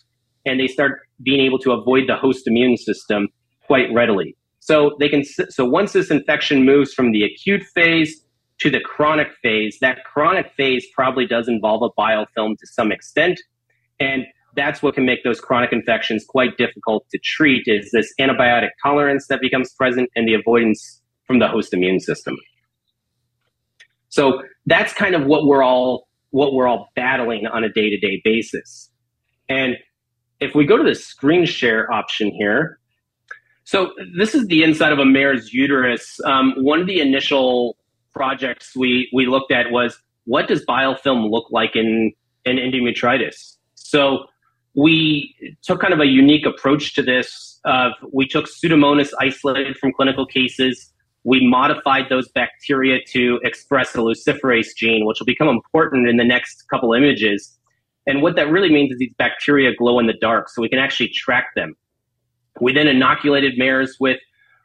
and 0.44 0.58
they 0.58 0.66
start 0.66 1.02
being 1.22 1.40
able 1.40 1.58
to 1.60 1.70
avoid 1.70 2.08
the 2.08 2.16
host 2.16 2.48
immune 2.48 2.76
system 2.76 3.28
quite 3.64 3.92
readily. 3.94 4.36
So 4.58 4.96
they 4.98 5.08
can 5.08 5.22
so 5.24 5.64
once 5.64 5.92
this 5.92 6.10
infection 6.10 6.64
moves 6.64 6.92
from 6.92 7.12
the 7.12 7.22
acute 7.22 7.62
phase 7.72 8.24
to 8.58 8.70
the 8.70 8.80
chronic 8.80 9.28
phase, 9.40 9.78
that 9.80 9.98
chronic 10.02 10.50
phase 10.56 10.84
probably 10.96 11.26
does 11.26 11.46
involve 11.46 11.82
a 11.82 12.00
biofilm 12.00 12.58
to 12.58 12.66
some 12.66 12.90
extent. 12.90 13.40
And 14.00 14.26
that's 14.54 14.82
what 14.82 14.94
can 14.94 15.06
make 15.06 15.24
those 15.24 15.40
chronic 15.40 15.72
infections 15.72 16.24
quite 16.26 16.56
difficult 16.56 17.06
to 17.10 17.18
treat 17.18 17.62
is 17.66 17.90
this 17.92 18.12
antibiotic 18.20 18.70
tolerance 18.82 19.26
that 19.28 19.40
becomes 19.40 19.72
present 19.72 20.10
and 20.14 20.28
the 20.28 20.34
avoidance 20.34 21.00
from 21.26 21.38
the 21.38 21.48
host 21.48 21.72
immune 21.72 22.00
system. 22.00 22.36
So 24.08 24.42
that's 24.66 24.92
kind 24.92 25.14
of 25.14 25.24
what 25.24 25.46
we're 25.46 25.62
all 25.62 26.08
what 26.30 26.54
we're 26.54 26.66
all 26.66 26.88
battling 26.96 27.46
on 27.46 27.62
a 27.62 27.68
day-to-day 27.68 28.22
basis. 28.24 28.90
And 29.50 29.76
if 30.40 30.54
we 30.54 30.64
go 30.64 30.78
to 30.78 30.82
the 30.82 30.94
screen 30.94 31.44
share 31.44 31.92
option 31.92 32.30
here, 32.30 32.78
so 33.64 33.92
this 34.16 34.34
is 34.34 34.46
the 34.46 34.62
inside 34.62 34.92
of 34.92 34.98
a 34.98 35.04
mare's 35.04 35.52
uterus. 35.52 36.18
Um, 36.24 36.54
one 36.58 36.80
of 36.80 36.86
the 36.86 37.00
initial 37.00 37.76
projects 38.12 38.76
we 38.76 39.08
we 39.14 39.26
looked 39.26 39.52
at 39.52 39.70
was 39.70 39.98
what 40.24 40.48
does 40.48 40.64
biofilm 40.66 41.30
look 41.30 41.46
like 41.50 41.76
in 41.76 42.12
in 42.44 42.56
endometritis. 42.56 43.56
So 43.74 44.24
we 44.74 45.34
took 45.62 45.80
kind 45.80 45.92
of 45.92 46.00
a 46.00 46.06
unique 46.06 46.46
approach 46.46 46.94
to 46.94 47.02
this. 47.02 47.60
Of 47.64 47.92
we 48.12 48.26
took 48.26 48.46
Pseudomonas 48.46 49.10
isolated 49.20 49.76
from 49.76 49.92
clinical 49.92 50.26
cases. 50.26 50.92
We 51.24 51.46
modified 51.46 52.06
those 52.10 52.28
bacteria 52.28 52.98
to 53.12 53.38
express 53.44 53.92
the 53.92 54.00
luciferase 54.00 54.74
gene, 54.76 55.06
which 55.06 55.20
will 55.20 55.26
become 55.26 55.48
important 55.48 56.08
in 56.08 56.16
the 56.16 56.24
next 56.24 56.64
couple 56.68 56.92
images. 56.92 57.56
And 58.06 58.22
what 58.22 58.34
that 58.34 58.50
really 58.50 58.72
means 58.72 58.90
is 58.90 58.98
these 58.98 59.14
bacteria 59.16 59.70
glow 59.76 60.00
in 60.00 60.06
the 60.08 60.16
dark, 60.20 60.48
so 60.48 60.60
we 60.60 60.68
can 60.68 60.80
actually 60.80 61.08
track 61.08 61.50
them. 61.54 61.74
We 62.60 62.72
then 62.72 62.88
inoculated 62.88 63.54
mares 63.56 63.96
with 64.00 64.18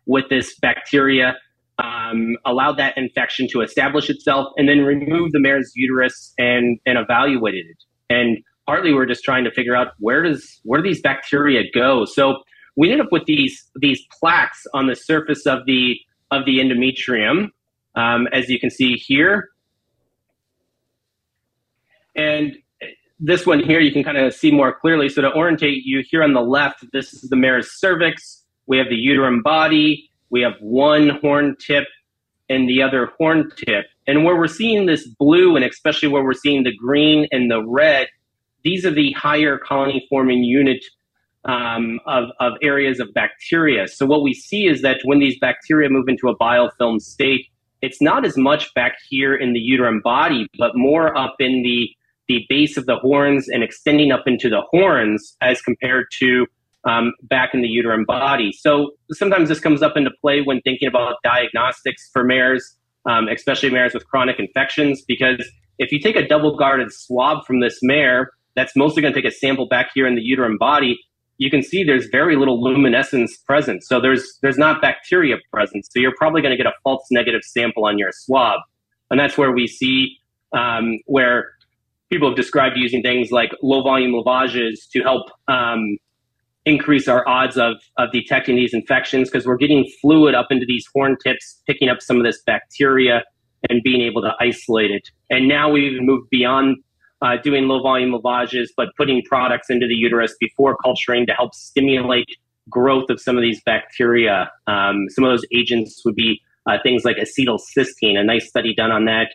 with 0.07 0.25
this 0.29 0.57
bacteria, 0.59 1.35
um, 1.83 2.37
allowed 2.45 2.77
that 2.77 2.97
infection 2.97 3.47
to 3.51 3.61
establish 3.61 4.09
itself, 4.09 4.47
and 4.57 4.67
then 4.67 4.79
removed 4.79 5.33
the 5.33 5.39
mare's 5.39 5.71
uterus 5.75 6.33
and 6.39 6.79
and 6.87 6.97
evaluated 6.97 7.65
it. 7.69 7.83
And 8.09 8.37
partly 8.67 8.93
we're 8.93 9.05
just 9.05 9.23
trying 9.23 9.45
to 9.45 9.51
figure 9.51 9.75
out 9.75 9.93
where 9.99 10.21
does 10.21 10.59
where 10.63 10.81
do 10.81 10.87
these 10.87 11.01
bacteria 11.01 11.63
go. 11.73 12.05
So 12.05 12.43
we 12.75 12.91
ended 12.91 13.07
up 13.07 13.11
with 13.11 13.25
these 13.25 13.65
these 13.79 14.01
plaques 14.19 14.67
on 14.73 14.87
the 14.87 14.95
surface 14.95 15.47
of 15.47 15.65
the 15.65 15.97
of 16.29 16.45
the 16.45 16.59
endometrium, 16.59 17.49
um, 17.95 18.27
as 18.33 18.49
you 18.49 18.59
can 18.59 18.69
see 18.69 18.93
here. 18.95 19.49
And 22.15 22.57
this 23.19 23.45
one 23.45 23.63
here 23.63 23.79
you 23.79 23.91
can 23.91 24.03
kind 24.03 24.17
of 24.17 24.33
see 24.33 24.51
more 24.51 24.77
clearly. 24.77 25.09
So 25.09 25.21
to 25.21 25.33
orientate 25.33 25.83
you 25.85 26.03
here 26.07 26.23
on 26.23 26.33
the 26.33 26.41
left, 26.41 26.85
this 26.91 27.13
is 27.13 27.29
the 27.29 27.35
mare's 27.35 27.71
cervix. 27.79 28.43
We 28.67 28.77
have 28.77 28.89
the 28.89 28.95
uterine 28.95 29.41
body. 29.41 30.11
We 30.29 30.41
have 30.41 30.53
one 30.59 31.09
horn 31.21 31.55
tip 31.59 31.85
and 32.49 32.67
the 32.69 32.81
other 32.81 33.11
horn 33.17 33.49
tip. 33.55 33.85
And 34.07 34.23
where 34.23 34.37
we're 34.37 34.47
seeing 34.47 34.85
this 34.85 35.07
blue, 35.07 35.55
and 35.55 35.65
especially 35.65 36.09
where 36.09 36.23
we're 36.23 36.33
seeing 36.33 36.63
the 36.63 36.75
green 36.75 37.27
and 37.31 37.49
the 37.49 37.65
red, 37.65 38.07
these 38.67 38.85
are 38.85 38.95
the 39.03 39.11
higher 39.13 39.57
colony 39.57 40.05
forming 40.09 40.43
unit 40.43 40.83
um, 41.45 41.99
of, 42.05 42.25
of 42.45 42.53
areas 42.61 42.99
of 42.99 43.07
bacteria. 43.13 43.87
So 43.87 44.05
what 44.05 44.21
we 44.27 44.33
see 44.33 44.67
is 44.67 44.81
that 44.81 44.97
when 45.05 45.19
these 45.19 45.37
bacteria 45.39 45.89
move 45.89 46.07
into 46.09 46.27
a 46.27 46.37
biofilm 46.37 46.99
state, 46.99 47.45
it's 47.81 48.01
not 48.01 48.25
as 48.25 48.35
much 48.35 48.73
back 48.73 48.95
here 49.09 49.33
in 49.43 49.53
the 49.53 49.59
uterine 49.59 50.01
body, 50.03 50.47
but 50.57 50.71
more 50.75 51.17
up 51.17 51.35
in 51.39 51.63
the 51.63 51.89
the 52.27 52.45
base 52.49 52.75
of 52.75 52.85
the 52.87 52.97
horns 52.97 53.47
and 53.47 53.63
extending 53.63 54.11
up 54.11 54.23
into 54.31 54.49
the 54.49 54.61
horns 54.71 55.37
as 55.39 55.61
compared 55.61 56.05
to 56.19 56.45
um, 56.83 57.13
back 57.23 57.53
in 57.53 57.61
the 57.61 57.69
uterine 57.69 58.03
body. 58.03 58.51
So 58.51 58.91
sometimes 59.13 59.47
this 59.47 59.61
comes 59.61 59.81
up 59.81 59.95
into 59.95 60.11
play 60.19 60.41
when 60.41 60.59
thinking 60.67 60.89
about 60.89 61.13
diagnostics 61.23 62.09
for 62.11 62.25
mares, 62.25 62.75
um, 63.09 63.29
especially 63.29 63.69
mares 63.69 63.93
with 63.93 64.05
chronic 64.07 64.39
infections, 64.39 65.03
because 65.07 65.41
if 65.79 65.93
you 65.93 65.99
take 66.01 66.17
a 66.17 66.27
double 66.27 66.57
guarded 66.57 66.91
swab 66.91 67.45
from 67.45 67.61
this 67.61 67.79
mare, 67.81 68.31
that's 68.57 68.75
mostly 68.75 69.01
going 69.01 69.13
to 69.13 69.21
take 69.21 69.31
a 69.31 69.33
sample 69.33 69.67
back 69.67 69.91
here 69.93 70.05
in 70.05 70.15
the 70.15 70.21
uterine 70.21 70.57
body. 70.57 70.99
You 71.37 71.51
can 71.51 71.61
see 71.61 71.83
there's 71.83 72.07
very 72.07 72.35
little 72.35 72.61
luminescence 72.61 73.37
present. 73.37 73.83
So 73.83 74.01
there's 74.01 74.39
there's 74.41 74.57
not 74.57 74.81
bacteria 74.81 75.35
present. 75.53 75.85
So 75.85 75.99
you're 75.99 76.15
probably 76.17 76.41
going 76.41 76.51
to 76.51 76.57
get 76.57 76.65
a 76.65 76.73
false 76.83 77.05
negative 77.11 77.41
sample 77.43 77.85
on 77.85 77.97
your 77.97 78.09
swab, 78.11 78.59
and 79.09 79.19
that's 79.19 79.37
where 79.37 79.51
we 79.51 79.67
see 79.67 80.17
um, 80.53 80.97
where 81.05 81.51
people 82.09 82.27
have 82.29 82.35
described 82.35 82.75
using 82.77 83.01
things 83.01 83.31
like 83.31 83.51
low 83.61 83.83
volume 83.83 84.13
lavages 84.13 84.87
to 84.93 85.01
help 85.01 85.27
um, 85.47 85.97
increase 86.65 87.07
our 87.07 87.27
odds 87.27 87.57
of, 87.57 87.75
of 87.97 88.11
detecting 88.11 88.55
these 88.55 88.73
infections 88.73 89.29
because 89.29 89.45
we're 89.45 89.57
getting 89.57 89.89
fluid 90.01 90.35
up 90.35 90.47
into 90.49 90.65
these 90.65 90.85
horn 90.93 91.15
tips, 91.23 91.61
picking 91.67 91.89
up 91.89 92.01
some 92.01 92.17
of 92.17 92.23
this 92.23 92.41
bacteria 92.45 93.23
and 93.69 93.81
being 93.83 94.01
able 94.01 94.21
to 94.21 94.33
isolate 94.39 94.91
it. 94.91 95.09
And 95.29 95.47
now 95.47 95.69
we've 95.69 95.91
even 95.91 96.05
moved 96.05 96.29
beyond 96.29 96.77
uh, 97.21 97.37
doing 97.43 97.67
low 97.67 97.81
volume 97.81 98.11
lavages, 98.11 98.71
but 98.75 98.89
putting 98.97 99.21
products 99.23 99.69
into 99.69 99.87
the 99.87 99.95
uterus 99.95 100.35
before 100.39 100.77
culturing 100.77 101.25
to 101.25 101.33
help 101.33 101.53
stimulate 101.55 102.27
growth 102.69 103.09
of 103.09 103.19
some 103.19 103.37
of 103.37 103.41
these 103.41 103.61
bacteria. 103.63 104.51
Um, 104.67 105.07
some 105.09 105.23
of 105.23 105.31
those 105.31 105.45
agents 105.53 106.03
would 106.05 106.15
be 106.15 106.41
uh, 106.67 106.77
things 106.83 107.05
like 107.05 107.17
acetylcysteine, 107.17 108.17
a 108.17 108.23
nice 108.23 108.47
study 108.47 108.75
done 108.75 108.91
on 108.91 109.05
that 109.05 109.29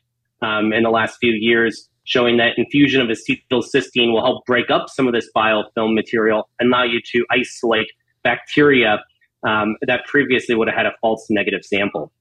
um, 0.47 0.73
in 0.73 0.83
the 0.83 0.91
last 0.91 1.17
few 1.21 1.33
years 1.33 1.89
showing 2.05 2.37
that 2.37 2.53
infusion 2.57 3.01
of 3.01 3.09
acetylcysteine 3.09 4.12
will 4.12 4.23
help 4.23 4.45
break 4.45 4.71
up 4.71 4.89
some 4.89 5.07
of 5.07 5.15
this 5.15 5.29
biofilm 5.37 5.95
material 5.95 6.49
and 6.59 6.73
allow 6.73 6.83
you 6.83 7.01
to 7.01 7.25
isolate 7.31 7.87
bacteria 8.25 9.03
um, 9.47 9.77
that 9.87 10.05
previously 10.07 10.55
would 10.55 10.69
have 10.69 10.77
had 10.77 10.87
a 10.87 10.93
false 11.01 11.27
negative 11.31 11.65
sample. 11.65 12.12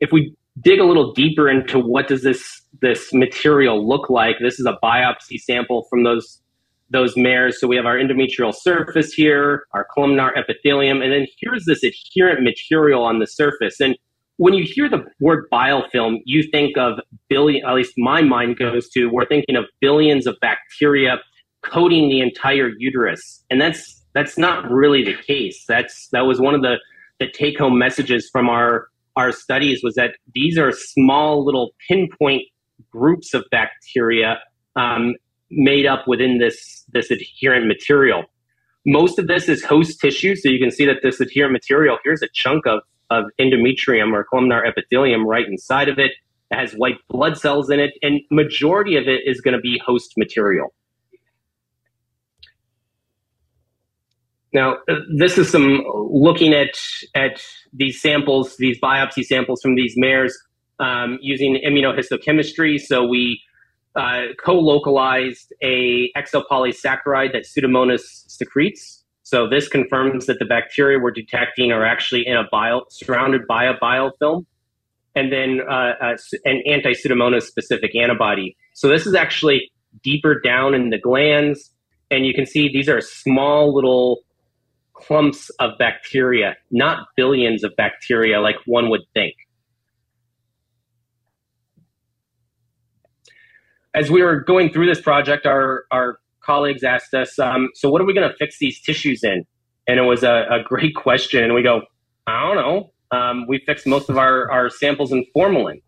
If 0.00 0.12
we 0.12 0.36
dig 0.60 0.80
a 0.80 0.84
little 0.84 1.12
deeper 1.12 1.48
into 1.48 1.78
what 1.78 2.08
does 2.08 2.22
this 2.22 2.62
this 2.82 3.12
material 3.12 3.86
look 3.86 4.10
like, 4.10 4.36
this 4.40 4.60
is 4.60 4.66
a 4.66 4.78
biopsy 4.82 5.38
sample 5.38 5.86
from 5.88 6.04
those 6.04 6.40
those 6.90 7.16
mares. 7.16 7.60
So 7.60 7.66
we 7.66 7.76
have 7.76 7.86
our 7.86 7.96
endometrial 7.96 8.54
surface 8.54 9.12
here, 9.12 9.64
our 9.72 9.86
columnar 9.92 10.32
epithelium, 10.36 11.02
and 11.02 11.12
then 11.12 11.26
here's 11.40 11.64
this 11.64 11.82
adherent 11.82 12.42
material 12.42 13.02
on 13.02 13.18
the 13.18 13.26
surface. 13.26 13.80
And 13.80 13.96
when 14.36 14.54
you 14.54 14.64
hear 14.64 14.88
the 14.88 15.04
word 15.20 15.46
biofilm, 15.52 16.18
you 16.24 16.44
think 16.52 16.76
of 16.76 17.00
billion, 17.28 17.66
at 17.66 17.74
least 17.74 17.94
my 17.96 18.22
mind 18.22 18.58
goes 18.58 18.88
to, 18.90 19.06
we're 19.06 19.26
thinking 19.26 19.56
of 19.56 19.64
billions 19.80 20.26
of 20.26 20.36
bacteria 20.40 21.16
coating 21.62 22.08
the 22.08 22.20
entire 22.20 22.70
uterus. 22.78 23.42
And 23.50 23.60
that's, 23.60 24.04
that's 24.14 24.38
not 24.38 24.70
really 24.70 25.02
the 25.02 25.16
case. 25.26 25.64
That's, 25.66 26.08
that 26.12 26.20
was 26.20 26.40
one 26.40 26.54
of 26.54 26.62
the, 26.62 26.76
the 27.18 27.26
take 27.28 27.58
home 27.58 27.78
messages 27.78 28.28
from 28.30 28.48
our, 28.48 28.88
our 29.16 29.32
studies 29.32 29.80
was 29.82 29.94
that 29.94 30.12
these 30.34 30.58
are 30.58 30.72
small 30.72 31.44
little 31.44 31.70
pinpoint 31.88 32.42
groups 32.90 33.34
of 33.34 33.44
bacteria 33.50 34.38
um, 34.76 35.14
made 35.50 35.86
up 35.86 36.06
within 36.06 36.38
this, 36.38 36.84
this 36.92 37.10
adherent 37.10 37.66
material. 37.66 38.24
Most 38.84 39.18
of 39.18 39.26
this 39.26 39.48
is 39.48 39.64
host 39.64 40.00
tissue. 40.00 40.36
So 40.36 40.48
you 40.48 40.60
can 40.60 40.70
see 40.70 40.86
that 40.86 40.98
this 41.02 41.20
adherent 41.20 41.52
material, 41.52 41.98
here's 42.04 42.22
a 42.22 42.28
chunk 42.32 42.66
of 42.66 42.80
of 43.10 43.24
endometrium 43.40 44.12
or 44.12 44.24
columnar 44.24 44.64
epithelium 44.64 45.26
right 45.26 45.46
inside 45.46 45.88
of 45.88 45.98
it. 45.98 46.12
It 46.50 46.56
has 46.56 46.72
white 46.72 46.96
blood 47.08 47.36
cells 47.36 47.70
in 47.70 47.80
it, 47.80 47.92
and 48.02 48.20
majority 48.30 48.96
of 48.96 49.08
it 49.08 49.22
is 49.26 49.40
going 49.40 49.54
to 49.54 49.60
be 49.60 49.80
host 49.84 50.12
material. 50.16 50.74
Now, 54.56 54.78
this 55.16 55.38
is 55.38 55.50
some 55.50 55.84
looking 56.10 56.52
at 56.54 56.74
at 57.14 57.42
these 57.72 58.00
samples, 58.00 58.56
these 58.56 58.78
biopsy 58.80 59.22
samples 59.22 59.60
from 59.62 59.74
these 59.74 59.94
mares 59.96 60.36
um, 60.80 61.18
using 61.20 61.60
immunohistochemistry. 61.66 62.80
So 62.80 63.06
we 63.06 63.40
uh, 63.94 64.32
co-localized 64.42 65.52
a 65.62 66.10
exopolysaccharide 66.16 67.32
that 67.32 67.44
Pseudomonas 67.44 68.00
secretes 68.28 69.04
so 69.26 69.48
this 69.48 69.66
confirms 69.66 70.26
that 70.26 70.38
the 70.38 70.44
bacteria 70.44 71.00
we're 71.00 71.10
detecting 71.10 71.72
are 71.72 71.84
actually 71.84 72.24
in 72.24 72.36
a 72.36 72.44
bio, 72.52 72.82
surrounded 72.90 73.44
by 73.48 73.64
a 73.64 73.74
biofilm, 73.74 74.46
and 75.16 75.32
then 75.32 75.62
uh, 75.68 75.94
an 76.44 76.62
anti-pseudomonas 76.64 77.42
specific 77.42 77.96
antibody. 77.96 78.56
So 78.74 78.86
this 78.86 79.04
is 79.04 79.16
actually 79.16 79.72
deeper 80.04 80.40
down 80.40 80.74
in 80.74 80.90
the 80.90 80.98
glands, 80.98 81.72
and 82.08 82.24
you 82.24 82.34
can 82.34 82.46
see 82.46 82.68
these 82.68 82.88
are 82.88 83.00
small 83.00 83.74
little 83.74 84.20
clumps 84.96 85.50
of 85.60 85.72
bacteria, 85.78 86.56
not 86.70 87.06
billions 87.16 87.62
of 87.62 87.74
bacteria 87.76 88.40
like 88.40 88.56
one 88.66 88.88
would 88.90 89.02
think. 89.14 89.34
As 93.94 94.10
we 94.10 94.22
were 94.22 94.40
going 94.40 94.70
through 94.70 94.86
this 94.86 95.00
project, 95.00 95.46
our, 95.46 95.84
our 95.90 96.18
colleagues 96.40 96.82
asked 96.82 97.14
us, 97.14 97.38
um, 97.38 97.68
so 97.74 97.88
what 97.88 98.00
are 98.00 98.04
we 98.04 98.14
going 98.14 98.28
to 98.28 98.36
fix 98.36 98.58
these 98.58 98.80
tissues 98.80 99.22
in? 99.22 99.44
And 99.86 99.98
it 99.98 100.02
was 100.02 100.22
a, 100.22 100.46
a 100.50 100.62
great 100.62 100.94
question. 100.96 101.44
And 101.44 101.54
we 101.54 101.62
go, 101.62 101.82
I 102.26 102.42
don't 102.42 102.56
know. 102.56 102.92
Um, 103.16 103.46
we 103.46 103.62
fixed 103.64 103.86
most 103.86 104.10
of 104.10 104.18
our, 104.18 104.50
our 104.50 104.68
samples 104.68 105.12
in 105.12 105.24
formalin. 105.32 105.80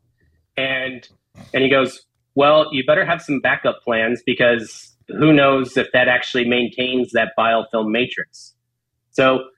And, 0.56 1.06
and 1.52 1.62
he 1.62 1.68
goes, 1.68 2.06
well, 2.34 2.68
you 2.72 2.84
better 2.86 3.04
have 3.04 3.20
some 3.20 3.40
backup 3.40 3.80
plans 3.84 4.22
because 4.24 4.94
who 5.08 5.32
knows 5.32 5.76
if 5.76 5.88
that 5.92 6.08
actually 6.08 6.46
maintains 6.46 7.10
that 7.12 7.32
biofilm 7.38 7.90
matrix. 7.90 8.54
So 9.18 9.48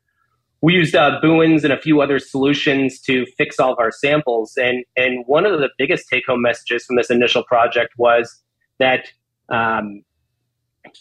we 0.62 0.72
used 0.72 0.96
uh, 0.96 1.20
Bouin's 1.20 1.64
and 1.64 1.72
a 1.72 1.78
few 1.78 2.00
other 2.00 2.18
solutions 2.18 2.98
to 3.02 3.26
fix 3.36 3.60
all 3.60 3.72
of 3.72 3.78
our 3.78 3.90
samples. 3.90 4.54
And, 4.56 4.86
and 4.96 5.22
one 5.26 5.44
of 5.44 5.60
the 5.60 5.68
biggest 5.76 6.06
take 6.08 6.24
home 6.26 6.40
messages 6.40 6.86
from 6.86 6.96
this 6.96 7.10
initial 7.10 7.44
project 7.44 7.92
was 7.98 8.42
that 8.78 9.08
um, 9.50 10.02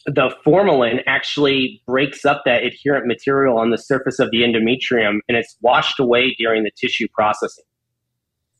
the 0.05 0.35
formalin 0.43 0.99
actually 1.07 1.81
breaks 1.87 2.25
up 2.25 2.41
that 2.43 2.63
adherent 2.63 3.07
material 3.07 3.57
on 3.57 3.69
the 3.69 3.77
surface 3.77 4.19
of 4.19 4.29
the 4.31 4.41
endometrium 4.41 5.19
and 5.29 5.37
it's 5.37 5.55
washed 5.61 5.97
away 5.97 6.35
during 6.37 6.65
the 6.65 6.71
tissue 6.75 7.07
processing. 7.13 7.63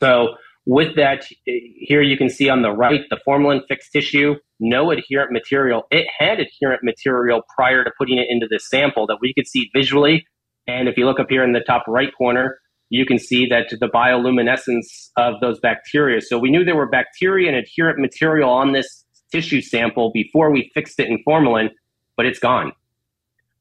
So 0.01 0.35
with 0.69 0.95
that, 0.95 1.25
eh, 1.47 1.59
here 1.77 2.03
you 2.03 2.15
can 2.15 2.29
see 2.29 2.47
on 2.47 2.61
the 2.61 2.69
right, 2.69 3.01
the 3.09 3.17
formalin 3.25 3.61
fixed 3.67 3.91
tissue, 3.91 4.35
no 4.59 4.91
adherent 4.91 5.31
material. 5.31 5.87
It 5.89 6.05
had 6.15 6.39
adherent 6.39 6.83
material 6.83 7.41
prior 7.55 7.83
to 7.83 7.91
putting 7.97 8.19
it 8.19 8.27
into 8.29 8.45
this 8.47 8.69
sample 8.69 9.07
that 9.07 9.17
we 9.19 9.33
could 9.33 9.47
see 9.47 9.71
visually. 9.75 10.27
And 10.67 10.87
if 10.87 10.95
you 10.95 11.07
look 11.07 11.19
up 11.19 11.25
here 11.27 11.43
in 11.43 11.53
the 11.53 11.59
top 11.61 11.85
right 11.87 12.11
corner, 12.15 12.59
you 12.89 13.03
can 13.03 13.17
see 13.17 13.47
that 13.47 13.69
the 13.79 13.87
bioluminescence 13.87 15.09
of 15.17 15.41
those 15.41 15.59
bacteria. 15.59 16.21
So 16.21 16.37
we 16.37 16.51
knew 16.51 16.63
there 16.63 16.75
were 16.75 16.89
bacteria 16.89 17.47
and 17.47 17.57
adherent 17.57 17.97
material 17.97 18.51
on 18.51 18.71
this 18.71 19.05
tissue 19.31 19.61
sample 19.61 20.11
before 20.13 20.51
we 20.51 20.69
fixed 20.75 20.99
it 20.99 21.07
in 21.07 21.17
formalin, 21.25 21.69
but 22.15 22.27
it's 22.27 22.39
gone. 22.39 22.73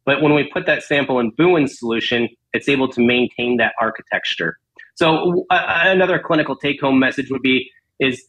But 0.05 0.21
when 0.21 0.35
we 0.35 0.51
put 0.53 0.67
that 0.67 0.83
sample 0.83 1.21
in 1.21 1.31
Bouin's 1.31 1.79
solution, 1.79 2.29
it's 2.53 2.69
able 2.69 2.89
to 2.89 3.01
maintain 3.01 3.57
that 3.59 3.73
architecture. 3.81 4.59
So 4.99 5.47
uh, 5.49 5.63
another 5.85 6.19
clinical 6.19 6.57
take-home 6.57 6.99
message 6.99 7.31
would 7.31 7.41
be 7.41 7.71
is 8.01 8.21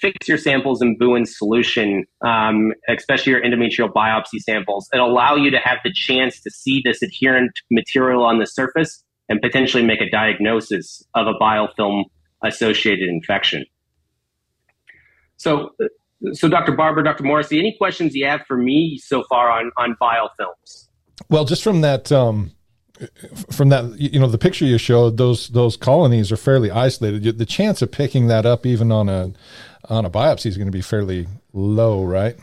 fix 0.00 0.28
your 0.28 0.38
samples 0.38 0.80
in 0.80 0.96
Bouin's 0.96 1.36
solution, 1.36 2.04
um, 2.24 2.72
especially 2.88 3.32
your 3.32 3.42
endometrial 3.42 3.92
biopsy 3.92 4.38
samples. 4.38 4.88
It'll 4.94 5.10
allow 5.10 5.34
you 5.34 5.50
to 5.50 5.58
have 5.58 5.78
the 5.82 5.92
chance 5.92 6.40
to 6.42 6.50
see 6.52 6.80
this 6.84 7.02
adherent 7.02 7.50
material 7.72 8.22
on 8.22 8.38
the 8.38 8.46
surface 8.46 9.02
and 9.28 9.42
potentially 9.42 9.82
make 9.82 10.00
a 10.00 10.08
diagnosis 10.10 11.02
of 11.16 11.26
a 11.26 11.34
biofilm 11.34 12.04
associated 12.44 13.08
infection. 13.08 13.64
So 15.38 15.70
so, 16.34 16.48
Dr. 16.48 16.70
Barber, 16.76 17.02
Dr. 17.02 17.24
Morrissey, 17.24 17.58
any 17.58 17.74
questions 17.76 18.14
you 18.14 18.26
have 18.26 18.42
for 18.46 18.56
me 18.56 18.96
so 18.98 19.24
far 19.28 19.50
on 19.50 19.72
on 19.76 19.96
biofilms? 20.00 20.86
Well, 21.30 21.44
just 21.44 21.64
from 21.64 21.80
that, 21.80 22.12
um, 22.12 22.52
from 23.50 23.68
that, 23.70 23.98
you 23.98 24.18
know, 24.18 24.28
the 24.28 24.38
picture 24.38 24.64
you 24.64 24.78
showed, 24.78 25.16
those 25.16 25.48
those 25.48 25.76
colonies 25.76 26.32
are 26.32 26.36
fairly 26.36 26.70
isolated. 26.70 27.38
The 27.38 27.46
chance 27.46 27.82
of 27.82 27.90
picking 27.90 28.28
that 28.28 28.46
up, 28.46 28.66
even 28.66 28.92
on 28.92 29.08
a 29.08 29.32
on 29.88 30.04
a 30.04 30.10
biopsy, 30.10 30.46
is 30.46 30.56
going 30.56 30.68
to 30.68 30.72
be 30.72 30.82
fairly 30.82 31.26
low, 31.52 32.04
right? 32.04 32.36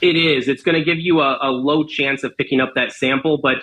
It 0.00 0.16
is. 0.16 0.48
It's 0.48 0.62
going 0.62 0.76
to 0.76 0.84
give 0.84 0.98
you 0.98 1.20
a, 1.20 1.38
a 1.42 1.50
low 1.50 1.84
chance 1.84 2.24
of 2.24 2.36
picking 2.36 2.60
up 2.60 2.72
that 2.74 2.92
sample, 2.92 3.38
but 3.38 3.58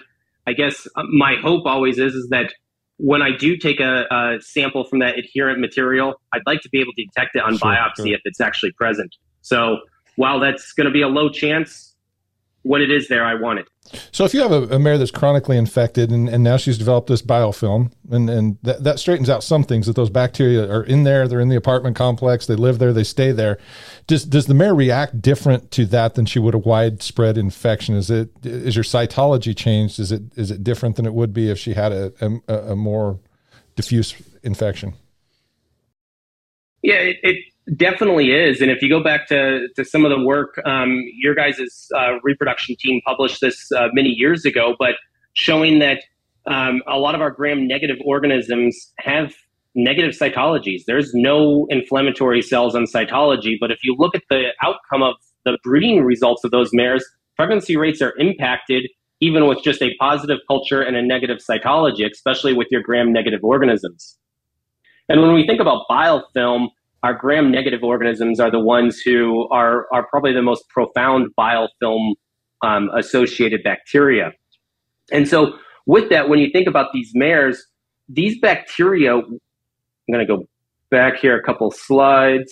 I 0.46 0.54
guess 0.54 0.88
uh, 0.96 1.04
my 1.04 1.36
hope 1.36 1.66
always 1.66 1.98
is 1.98 2.14
is 2.14 2.30
that 2.30 2.54
when 2.98 3.22
I 3.22 3.36
do 3.36 3.58
take 3.58 3.80
a, 3.80 4.06
a, 4.10 4.42
sample 4.42 4.84
from 4.84 5.00
that 5.00 5.18
adherent 5.20 5.60
material, 5.60 6.20
I'd 6.34 6.42
like 6.46 6.62
to 6.62 6.70
be 6.70 6.80
able 6.80 6.94
to 6.94 7.06
detect 7.06 7.36
it 7.36 7.44
on 7.44 7.58
sure, 7.58 7.72
biopsy 7.72 7.96
sure. 7.98 8.14
if 8.14 8.22
it's 8.26 8.42
actually 8.42 8.72
present. 8.72 9.16
So 9.42 9.78
while 10.16 10.40
that's 10.40 10.74
going 10.74 10.86
to 10.86 10.92
be 10.92 11.04
a 11.04 11.08
low 11.08 11.30
chance, 11.30 11.94
when 12.64 12.82
it 12.82 12.92
is 12.92 13.08
there, 13.08 13.24
I 13.24 13.36
want 13.36 13.60
it. 13.60 13.68
So 14.12 14.26
if 14.26 14.34
you 14.34 14.42
have 14.42 14.52
a, 14.52 14.76
a 14.76 14.80
mare 14.80 14.98
that's 14.98 15.12
chronically 15.12 15.58
infected 15.58 16.12
and, 16.12 16.28
and 16.28 16.44
now 16.44 16.58
she's 16.58 16.78
developed 16.78 17.08
this 17.08 17.22
biofilm 17.22 17.92
and, 18.12 18.30
and 18.30 18.58
that, 18.64 18.84
that 18.84 19.00
straightens 19.00 19.30
out 19.30 19.44
some 19.44 19.64
things 19.64 19.88
that 19.88 19.96
those 19.96 20.10
bacteria 20.10 20.70
are 20.70 20.84
in 20.84 21.04
there, 21.04 21.28
they're 21.28 21.40
in 21.40 21.50
the 21.50 21.56
apartment 21.56 21.96
complex, 21.96 22.46
they 22.48 22.56
live 22.56 22.80
there, 22.80 22.94
they 22.94 23.04
stay 23.04 23.32
there. 23.32 23.58
Does, 24.06 24.26
does 24.26 24.48
the 24.48 24.54
mare 24.54 24.76
react 24.76 25.22
different 25.22 25.72
to 25.72 25.86
that 25.88 26.16
than 26.16 26.26
she 26.26 26.40
would 26.40 26.56
a 26.56 26.60
widespread 26.60 27.38
infection? 27.38 27.96
Is 27.96 28.10
it, 28.10 28.30
is 28.44 28.76
your 28.76 28.84
cytology 28.84 29.56
changed? 29.56 30.00
Is 30.00 30.12
it, 30.12 30.24
is 30.36 30.52
it 30.52 30.64
different 30.64 30.96
than 30.96 31.06
it 31.06 31.14
would 31.14 31.34
be 31.34 31.50
if 31.50 31.58
she 31.58 31.74
had 31.74 31.92
a, 31.92 32.14
a, 32.22 32.72
a 32.72 32.76
more 32.76 33.20
diffuse 33.76 34.14
infection? 34.44 34.94
Yeah, 36.82 36.96
it, 36.96 37.18
it 37.24 37.38
Definitely 37.76 38.32
is. 38.32 38.62
And 38.62 38.72
if 38.72 38.82
you 38.82 38.90
go 38.90 39.04
back 39.04 39.28
to, 39.28 39.68
to 39.76 39.84
some 39.84 40.06
of 40.06 40.12
the 40.12 40.24
work, 40.24 40.62
um, 40.66 41.04
your 41.14 41.36
guys' 41.36 41.90
uh, 41.96 42.14
reproduction 42.24 42.76
team 42.80 43.02
published 43.06 43.42
this 43.42 43.70
uh, 43.74 43.90
many 43.94 44.10
years 44.10 44.46
ago, 44.46 44.76
but 44.80 44.96
showing 45.34 45.80
that 45.80 46.04
um, 46.46 46.82
a 46.88 46.98
lot 46.98 47.14
of 47.14 47.22
our 47.22 47.30
gram 47.30 47.68
negative 47.68 47.98
organisms 48.06 48.94
have 49.00 49.34
negative 49.76 50.16
cytologies. 50.16 50.86
There's 50.88 51.14
no 51.14 51.68
inflammatory 51.70 52.42
cells 52.42 52.74
on 52.74 52.86
cytology, 52.86 53.58
but 53.60 53.70
if 53.70 53.80
you 53.84 53.96
look 54.00 54.16
at 54.16 54.24
the 54.30 54.54
outcome 54.64 55.04
of 55.04 55.16
the 55.44 55.58
breeding 55.64 56.04
results 56.04 56.46
of 56.46 56.52
those 56.52 56.70
mares, 56.72 57.06
pregnancy 57.36 57.76
rates 57.76 58.02
are 58.02 58.14
impacted 58.18 58.90
even 59.20 59.48
with 59.48 59.64
just 59.64 59.82
a 59.82 59.96
positive 60.00 60.38
culture 60.48 60.82
and 60.82 60.96
a 60.96 61.02
negative 61.02 61.40
cytology, 61.40 62.10
especially 62.10 62.54
with 62.54 62.68
your 62.72 62.82
gram 62.82 63.12
negative 63.12 63.40
organisms. 63.44 64.18
And 65.10 65.22
when 65.22 65.34
we 65.34 65.46
think 65.46 65.60
about 65.60 65.86
biofilm, 65.90 66.68
our 67.04 67.14
gram 67.14 67.52
negative 67.52 67.84
organisms 67.84 68.40
are 68.40 68.52
the 68.52 68.60
ones 68.60 69.00
who 69.00 69.48
are, 69.50 69.86
are 69.94 70.08
probably 70.10 70.34
the 70.34 70.42
most 70.42 70.68
profound 70.70 71.28
biofilm 71.38 72.14
um, 72.62 72.90
associated 72.98 73.62
bacteria. 73.64 74.32
And 75.12 75.28
so, 75.28 75.54
with 75.86 76.10
that, 76.10 76.28
when 76.28 76.40
you 76.40 76.50
think 76.52 76.68
about 76.68 76.88
these 76.94 77.12
mares, 77.14 77.66
these 78.10 78.40
bacteria, 78.40 79.14
I'm 79.16 79.40
going 80.12 80.26
to 80.26 80.26
go 80.26 80.48
back 80.90 81.20
here 81.20 81.38
a 81.38 81.44
couple 81.44 81.72
slides. 81.72 82.52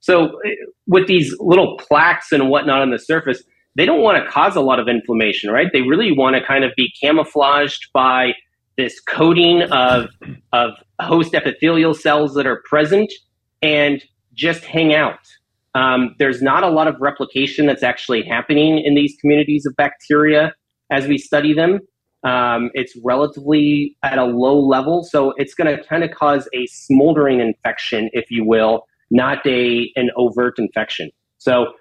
So, 0.00 0.38
with 0.86 1.06
these 1.06 1.34
little 1.38 1.78
plaques 1.78 2.32
and 2.32 2.50
whatnot 2.50 2.82
on 2.82 2.90
the 2.90 2.98
surface, 2.98 3.42
they 3.76 3.86
don't 3.86 4.02
want 4.02 4.22
to 4.22 4.30
cause 4.30 4.56
a 4.56 4.60
lot 4.60 4.78
of 4.78 4.88
inflammation, 4.88 5.50
right? 5.50 5.68
They 5.72 5.82
really 5.82 6.12
want 6.12 6.36
to 6.36 6.44
kind 6.44 6.64
of 6.64 6.72
be 6.76 6.92
camouflaged 7.00 7.88
by 7.92 8.32
this 8.76 9.00
coating 9.00 9.62
of, 9.70 10.06
of 10.52 10.70
host 11.00 11.34
epithelial 11.34 11.94
cells 11.94 12.34
that 12.34 12.46
are 12.46 12.62
present 12.68 13.12
and 13.62 14.04
just 14.34 14.64
hang 14.64 14.94
out. 14.94 15.18
Um, 15.74 16.14
there's 16.18 16.42
not 16.42 16.62
a 16.62 16.68
lot 16.68 16.86
of 16.86 16.96
replication 17.00 17.66
that's 17.66 17.82
actually 17.82 18.22
happening 18.22 18.82
in 18.84 18.94
these 18.94 19.16
communities 19.20 19.66
of 19.66 19.74
bacteria 19.76 20.52
as 20.90 21.06
we 21.06 21.18
study 21.18 21.52
them. 21.52 21.80
Um, 22.22 22.70
it's 22.74 22.96
relatively 23.04 23.96
at 24.02 24.18
a 24.18 24.24
low 24.24 24.58
level, 24.58 25.04
so 25.04 25.34
it's 25.36 25.54
going 25.54 25.76
to 25.76 25.82
kind 25.84 26.02
of 26.04 26.10
cause 26.12 26.48
a 26.54 26.66
smoldering 26.66 27.40
infection, 27.40 28.08
if 28.12 28.30
you 28.30 28.44
will, 28.46 28.86
not 29.10 29.46
a 29.46 29.90
an 29.96 30.10
overt 30.16 30.58
infection. 30.58 31.10
So 31.38 31.74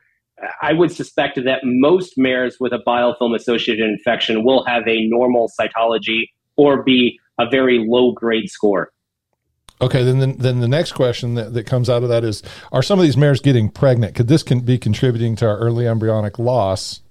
I 0.62 0.73
would 0.73 0.91
suspect 0.91 1.39
that 1.43 1.62
most 1.63 2.13
mares 2.17 2.57
with 2.59 2.73
a 2.73 2.79
biofilm 2.85 3.35
associated 3.35 3.89
infection 3.89 4.43
will 4.43 4.65
have 4.65 4.83
a 4.88 5.07
normal 5.07 5.50
cytology 5.59 6.23
or 6.57 6.83
be 6.83 7.19
a 7.39 7.50
very 7.50 7.86
low 7.88 8.12
grade 8.12 8.50
score. 8.50 8.91
Okay, 9.81 10.03
then, 10.03 10.19
then 10.19 10.38
then 10.38 10.60
the 10.62 10.67
next 10.67 10.93
question 10.93 11.33
that, 11.36 11.53
that 11.53 11.65
comes 11.65 11.89
out 11.89 12.03
of 12.03 12.10
that 12.10 12.24
is: 12.24 12.41
Are 12.72 12.81
some 12.83 13.00
of 13.00 13.03
these 13.03 13.17
mares 13.17 13.41
getting 13.41 13.69
pregnant? 13.69 14.15
Could 14.15 14.27
this 14.27 14.43
can 14.43 14.62
be 14.62 14.77
contributing 14.77 15.36
to 15.38 15.48
our 15.48 15.57
early 15.57 15.88
embryonic 15.88 16.39
loss? 16.39 17.01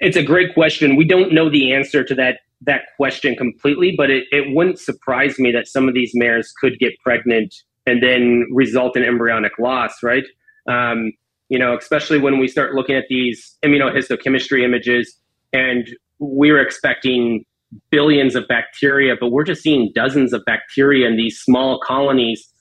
It's 0.00 0.16
a 0.16 0.22
great 0.22 0.54
question. 0.54 0.96
We 0.96 1.04
don't 1.04 1.32
know 1.32 1.50
the 1.50 1.72
answer 1.72 2.04
to 2.04 2.14
that 2.16 2.40
that 2.62 2.82
question 2.96 3.36
completely, 3.36 3.94
but 3.96 4.10
it, 4.10 4.24
it 4.32 4.54
wouldn't 4.54 4.80
surprise 4.80 5.38
me 5.38 5.52
that 5.52 5.68
some 5.68 5.88
of 5.88 5.94
these 5.94 6.10
mares 6.14 6.52
could 6.60 6.78
get 6.78 6.98
pregnant 6.98 7.54
and 7.86 8.02
then 8.02 8.46
result 8.50 8.96
in 8.96 9.04
embryonic 9.04 9.52
loss, 9.58 10.02
right? 10.02 10.24
Um, 10.68 11.12
you 11.48 11.58
know, 11.58 11.76
especially 11.76 12.18
when 12.18 12.38
we 12.38 12.48
start 12.48 12.74
looking 12.74 12.96
at 12.96 13.04
these 13.08 13.56
immunohistochemistry 13.64 14.62
images, 14.62 15.16
and 15.52 15.88
we 16.18 16.50
were 16.52 16.60
expecting 16.60 17.44
billions 17.90 18.34
of 18.34 18.46
bacteria, 18.48 19.14
but 19.18 19.30
we're 19.30 19.44
just 19.44 19.62
seeing 19.62 19.92
dozens 19.94 20.32
of 20.32 20.42
bacteria 20.46 21.06
in 21.06 21.16
these 21.16 21.38
small 21.38 21.80
colonies. 21.84 22.52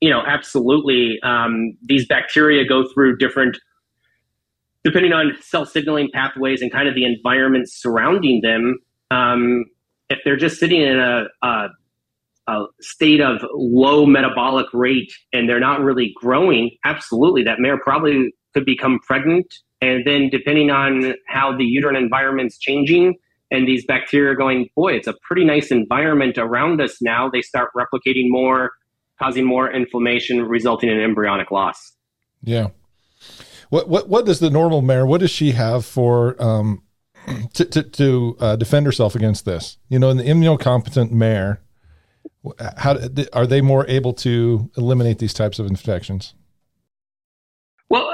You 0.00 0.10
know, 0.10 0.22
absolutely, 0.26 1.18
um, 1.22 1.76
these 1.82 2.06
bacteria 2.06 2.66
go 2.66 2.84
through 2.92 3.16
different, 3.16 3.58
depending 4.84 5.12
on 5.12 5.32
cell 5.40 5.64
signaling 5.64 6.10
pathways 6.12 6.60
and 6.60 6.70
kind 6.70 6.88
of 6.88 6.94
the 6.94 7.04
environment 7.04 7.70
surrounding 7.70 8.40
them. 8.42 8.78
Um, 9.10 9.64
if 10.10 10.18
they're 10.24 10.36
just 10.36 10.58
sitting 10.58 10.80
in 10.82 10.98
a, 10.98 11.24
a 11.42 11.68
a 12.48 12.64
state 12.80 13.20
of 13.20 13.44
low 13.54 14.06
metabolic 14.06 14.66
rate 14.72 15.12
and 15.32 15.48
they're 15.48 15.58
not 15.60 15.80
really 15.80 16.12
growing, 16.14 16.70
absolutely, 16.84 17.42
that 17.42 17.58
mare 17.58 17.78
probably 17.78 18.32
could 18.54 18.64
become 18.64 19.00
pregnant. 19.04 19.52
And 19.80 20.04
then, 20.06 20.30
depending 20.30 20.70
on 20.70 21.14
how 21.26 21.56
the 21.56 21.64
uterine 21.64 21.96
environment's 21.96 22.58
changing, 22.58 23.16
and 23.50 23.68
these 23.68 23.84
bacteria 23.84 24.32
are 24.32 24.34
going, 24.34 24.68
boy, 24.74 24.94
it's 24.94 25.06
a 25.06 25.14
pretty 25.22 25.44
nice 25.44 25.70
environment 25.70 26.38
around 26.38 26.80
us 26.80 27.00
now. 27.00 27.28
They 27.28 27.42
start 27.42 27.70
replicating 27.76 28.28
more, 28.28 28.72
causing 29.18 29.44
more 29.44 29.70
inflammation, 29.70 30.42
resulting 30.42 30.90
in 30.90 30.98
embryonic 30.98 31.50
loss. 31.50 31.92
Yeah. 32.42 32.68
What 33.70 33.88
what 33.88 34.08
what 34.08 34.26
does 34.26 34.40
the 34.40 34.50
normal 34.50 34.82
mare? 34.82 35.06
What 35.06 35.20
does 35.20 35.30
she 35.30 35.52
have 35.52 35.84
for 35.84 36.40
um, 36.42 36.82
to 37.54 37.64
to, 37.64 37.82
to 37.82 38.36
uh, 38.40 38.56
defend 38.56 38.86
herself 38.86 39.14
against 39.14 39.44
this? 39.44 39.78
You 39.88 39.98
know, 39.98 40.10
in 40.10 40.16
the 40.16 40.24
immunocompetent 40.24 41.10
mare, 41.10 41.60
how 42.76 42.96
are 43.32 43.46
they 43.46 43.60
more 43.60 43.86
able 43.88 44.12
to 44.14 44.70
eliminate 44.76 45.18
these 45.18 45.34
types 45.34 45.58
of 45.58 45.66
infections? 45.66 46.34
Well, 47.88 48.08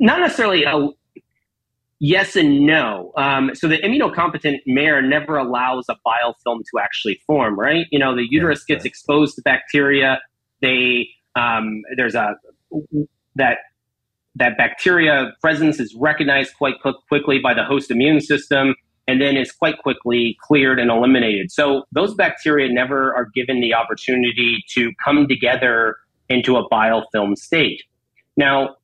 not 0.00 0.20
necessarily 0.20 0.64
a 0.64 0.88
yes 2.00 2.34
and 2.34 2.66
no. 2.66 3.12
Um, 3.16 3.54
so 3.54 3.68
the 3.68 3.76
immunocompetent 3.78 4.58
mare 4.66 5.02
never 5.02 5.36
allows 5.36 5.86
a 5.88 5.94
biofilm 6.06 6.60
to 6.72 6.80
actually 6.82 7.20
form, 7.26 7.58
right? 7.58 7.86
You 7.90 7.98
know, 7.98 8.16
the 8.16 8.26
uterus 8.28 8.64
gets 8.64 8.84
exposed 8.84 9.36
to 9.36 9.42
bacteria. 9.42 10.20
They 10.62 11.08
um, 11.36 11.82
there's 11.96 12.14
a 12.14 12.34
that 13.36 13.58
that 14.36 14.56
bacteria 14.56 15.32
presence 15.40 15.78
is 15.78 15.94
recognized 15.94 16.54
quite 16.56 16.76
quickly 17.08 17.38
by 17.38 17.54
the 17.54 17.64
host 17.64 17.90
immune 17.90 18.20
system 18.20 18.74
and 19.06 19.20
then 19.20 19.36
is 19.36 19.50
quite 19.50 19.78
quickly 19.78 20.36
cleared 20.40 20.78
and 20.78 20.90
eliminated. 20.90 21.50
So 21.50 21.84
those 21.92 22.14
bacteria 22.14 22.72
never 22.72 23.14
are 23.14 23.28
given 23.34 23.60
the 23.60 23.74
opportunity 23.74 24.64
to 24.74 24.92
come 25.04 25.26
together 25.26 25.96
into 26.28 26.56
a 26.56 26.68
biofilm 26.68 27.36
state. 27.36 27.82
Now, 28.36 28.76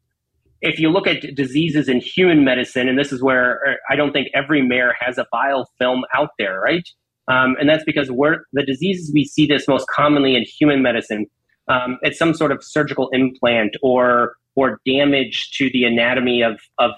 if 0.67 0.79
you 0.81 0.91
look 0.91 1.07
at 1.07 1.35
diseases 1.35 1.89
in 1.89 2.01
human 2.01 2.45
medicine, 2.45 2.89
and 2.89 2.99
this 2.99 3.13
is 3.13 3.23
where 3.23 3.61
uh, 3.67 3.73
I 3.89 3.97
don't 3.97 4.13
think 4.13 4.29
every 4.35 4.63
mare 4.63 4.95
has 5.01 5.17
a 5.19 5.27
biofilm 5.33 6.03
out 6.15 6.31
there, 6.39 6.61
right? 6.61 6.87
Um, 7.29 7.57
and 7.59 7.69
that's 7.69 7.85
because 7.85 8.11
we're, 8.11 8.39
the 8.53 8.65
diseases 8.65 9.11
we 9.13 9.25
see 9.25 9.47
this 9.47 9.67
most 9.67 9.87
commonly 9.89 10.37
in 10.37 10.45
human 10.45 10.83
medicine, 10.83 11.27
um, 11.69 11.99
it's 12.03 12.19
some 12.19 12.35
sort 12.35 12.53
of 12.53 12.63
surgical 12.63 13.09
implant 13.13 13.77
or 13.83 14.35
or 14.55 14.81
damage 14.87 15.51
to 15.53 15.69
the 15.71 15.85
anatomy 15.85 16.43
of, 16.43 16.59
of 16.79 16.93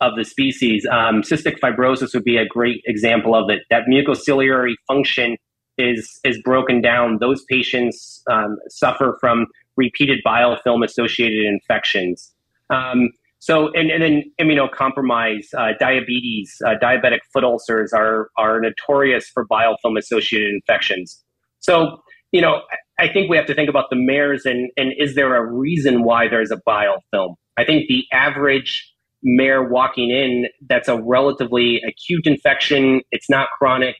of 0.00 0.16
the 0.16 0.24
species. 0.24 0.86
Um, 0.90 1.22
cystic 1.22 1.58
fibrosis 1.58 2.14
would 2.14 2.24
be 2.24 2.36
a 2.36 2.46
great 2.46 2.82
example 2.86 3.34
of 3.34 3.50
it. 3.50 3.60
That 3.70 3.82
mucociliary 3.88 4.74
function 4.86 5.36
is 5.78 6.20
is 6.24 6.40
broken 6.42 6.80
down. 6.80 7.18
Those 7.20 7.44
patients 7.44 8.22
um, 8.30 8.56
suffer 8.68 9.16
from 9.20 9.46
repeated 9.76 10.18
biofilm 10.26 10.84
associated 10.84 11.44
infections. 11.46 12.32
Um, 12.70 13.10
so, 13.38 13.70
and, 13.72 13.90
and 13.90 14.02
then 14.02 14.22
immunocompromise, 14.38 15.46
uh, 15.56 15.72
diabetes, 15.80 16.54
uh, 16.66 16.74
diabetic 16.80 17.20
foot 17.32 17.42
ulcers 17.42 17.92
are 17.92 18.28
are 18.36 18.60
notorious 18.60 19.28
for 19.32 19.46
biofilm 19.46 19.98
associated 19.98 20.50
infections. 20.52 21.22
So, 21.60 22.02
you 22.32 22.42
know, 22.42 22.60
I 22.98 23.08
think 23.08 23.30
we 23.30 23.36
have 23.36 23.46
to 23.46 23.54
think 23.54 23.70
about 23.70 23.86
the 23.90 23.96
mares 23.96 24.44
and 24.44 24.70
and 24.76 24.92
is 24.98 25.14
there 25.14 25.34
a 25.36 25.52
reason 25.52 26.04
why 26.04 26.28
there's 26.28 26.50
a 26.50 26.60
biofilm? 26.68 27.34
I 27.56 27.64
think 27.64 27.88
the 27.88 28.04
average 28.12 28.86
mare 29.22 29.62
walking 29.62 30.10
in 30.10 30.46
that's 30.68 30.88
a 30.88 31.00
relatively 31.00 31.80
acute 31.86 32.26
infection. 32.26 33.00
It's 33.10 33.28
not 33.28 33.48
chronic, 33.58 33.96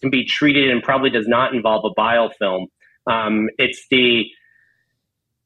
can 0.00 0.10
be 0.10 0.24
treated, 0.24 0.70
and 0.70 0.82
probably 0.82 1.10
does 1.10 1.28
not 1.28 1.54
involve 1.54 1.84
a 1.84 2.00
biofilm. 2.00 2.66
Um, 3.06 3.48
it's 3.58 3.86
the 3.90 4.24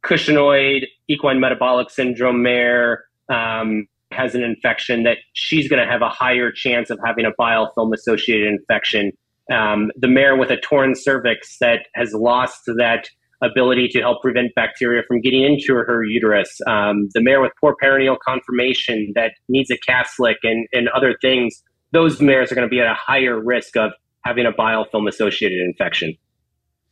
cushingoid 0.04 0.84
equine 1.08 1.40
metabolic 1.40 1.90
syndrome 1.90 2.42
mare 2.42 3.04
um, 3.28 3.86
has 4.12 4.34
an 4.34 4.42
infection 4.42 5.02
that 5.04 5.18
she's 5.32 5.68
going 5.68 5.84
to 5.84 5.90
have 5.90 6.02
a 6.02 6.08
higher 6.08 6.52
chance 6.52 6.90
of 6.90 6.98
having 7.04 7.24
a 7.24 7.32
biofilm 7.40 7.92
associated 7.94 8.46
infection. 8.46 9.12
Um, 9.52 9.90
the 9.96 10.08
mare 10.08 10.36
with 10.36 10.50
a 10.50 10.56
torn 10.56 10.94
cervix 10.94 11.58
that 11.58 11.80
has 11.94 12.12
lost 12.14 12.62
that 12.78 13.08
ability 13.42 13.88
to 13.88 14.00
help 14.00 14.22
prevent 14.22 14.54
bacteria 14.54 15.02
from 15.06 15.20
getting 15.20 15.42
into 15.42 15.74
her 15.74 16.02
uterus. 16.04 16.60
Um, 16.66 17.08
the 17.12 17.20
mare 17.20 17.40
with 17.42 17.52
poor 17.60 17.74
perineal 17.82 18.16
conformation 18.26 19.12
that 19.14 19.32
needs 19.48 19.70
a 19.70 19.78
Caslick 19.78 20.36
and, 20.42 20.66
and 20.72 20.88
other 20.90 21.16
things, 21.20 21.62
those 21.92 22.20
mares 22.20 22.50
are 22.50 22.54
going 22.54 22.66
to 22.66 22.70
be 22.70 22.80
at 22.80 22.86
a 22.86 22.94
higher 22.94 23.38
risk 23.38 23.76
of 23.76 23.92
having 24.24 24.46
a 24.46 24.52
biofilm 24.52 25.08
associated 25.08 25.58
infection. 25.60 26.14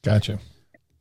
Gotcha. 0.03 0.39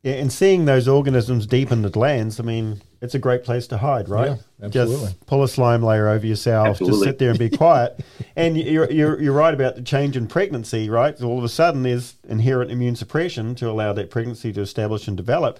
Yeah, 0.04 0.14
and 0.14 0.34
seeing 0.34 0.66
those 0.66 0.88
organisms 0.88 1.46
deep 1.46 1.72
in 1.72 1.84
the 1.84 1.90
glands, 1.90 2.40
I 2.40 2.44
mean, 2.44 2.82
it's 3.02 3.14
a 3.14 3.20
great 3.20 3.44
place 3.44 3.68
to 3.68 3.78
hide, 3.78 4.10
right? 4.10 4.32
Yeah, 4.32 4.66
absolutely. 4.66 5.06
Just 5.06 5.26
pull 5.28 5.44
a 5.44 5.48
slime 5.48 5.84
layer 5.84 6.08
over 6.08 6.26
yourself, 6.26 6.70
absolutely. 6.70 6.98
just 6.98 7.04
sit 7.04 7.20
there 7.20 7.30
and 7.30 7.38
be 7.38 7.50
quiet. 7.58 8.04
and 8.36 8.58
you're, 8.58 8.90
you're, 8.90 9.22
you're 9.22 9.34
right 9.34 9.54
about 9.54 9.76
the 9.76 9.84
change 9.84 10.18
in 10.18 10.28
pregnancy, 10.28 10.90
right? 10.90 11.16
So 11.18 11.28
all 11.28 11.38
of 11.38 11.44
a 11.44 11.50
sudden 11.50 11.84
there's 11.84 12.16
inherent 12.28 12.72
immune 12.72 12.96
suppression 12.96 13.54
to 13.56 13.70
allow 13.70 13.94
that 13.94 14.10
pregnancy 14.10 14.52
to 14.54 14.62
establish 14.62 15.08
and 15.08 15.16
develop. 15.16 15.60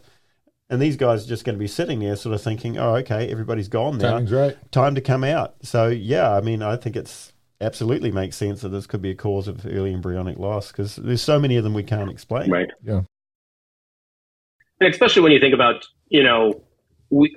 And 0.72 0.82
these 0.82 0.96
guys 0.96 1.26
are 1.26 1.30
just 1.30 1.46
going 1.46 1.56
to 1.56 1.60
be 1.60 1.68
sitting 1.68 2.00
there 2.00 2.16
sort 2.16 2.34
of 2.34 2.42
thinking, 2.42 2.80
oh, 2.80 2.96
okay, 2.96 3.30
everybody's 3.30 3.68
gone 3.68 4.00
now. 4.00 4.12
Timing's 4.14 4.32
right. 4.32 4.72
Time 4.72 4.96
to 4.96 5.02
come 5.02 5.24
out. 5.24 5.56
So, 5.62 5.90
yeah, 5.90 6.32
I 6.32 6.42
mean, 6.42 6.64
I 6.64 6.78
think 6.78 6.96
it's 6.96 7.34
absolutely 7.60 8.12
makes 8.12 8.38
sense 8.38 8.62
that 8.62 8.70
this 8.70 8.88
could 8.88 9.02
be 9.04 9.12
a 9.12 9.16
cause 9.16 9.48
of 9.48 9.68
early 9.68 9.94
embryonic 9.94 10.40
loss 10.40 10.72
because 10.72 10.96
there's 10.96 11.22
so 11.22 11.38
many 11.38 11.58
of 11.58 11.64
them 11.64 11.76
we 11.76 11.84
can't 11.84 12.10
explain. 12.10 12.50
Right. 12.50 12.72
Yeah 12.82 13.02
and 14.82 14.90
especially 14.90 15.22
when 15.22 15.32
you 15.32 15.40
think 15.40 15.54
about 15.54 15.86
you 16.10 16.24
know 16.24 16.62
we 17.10 17.34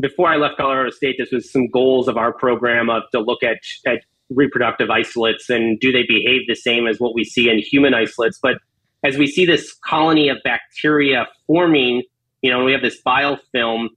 before 0.00 0.28
I 0.28 0.36
left 0.36 0.56
Colorado 0.56 0.90
State, 0.90 1.16
this 1.18 1.30
was 1.30 1.50
some 1.50 1.68
goals 1.68 2.08
of 2.08 2.16
our 2.16 2.32
program 2.32 2.90
of 2.90 3.04
to 3.12 3.20
look 3.20 3.42
at, 3.42 3.58
at 3.86 4.00
reproductive 4.30 4.90
isolates 4.90 5.48
and 5.48 5.78
do 5.78 5.92
they 5.92 6.02
behave 6.08 6.42
the 6.48 6.56
same 6.56 6.86
as 6.86 6.98
what 6.98 7.14
we 7.14 7.24
see 7.24 7.48
in 7.48 7.58
human 7.58 7.94
isolates. 7.94 8.38
But 8.42 8.56
as 9.04 9.16
we 9.16 9.26
see 9.26 9.46
this 9.46 9.72
colony 9.84 10.28
of 10.28 10.38
bacteria 10.42 11.26
forming, 11.46 12.02
you 12.42 12.50
know, 12.50 12.64
we 12.64 12.72
have 12.72 12.82
this 12.82 13.00
biofilm, 13.06 13.88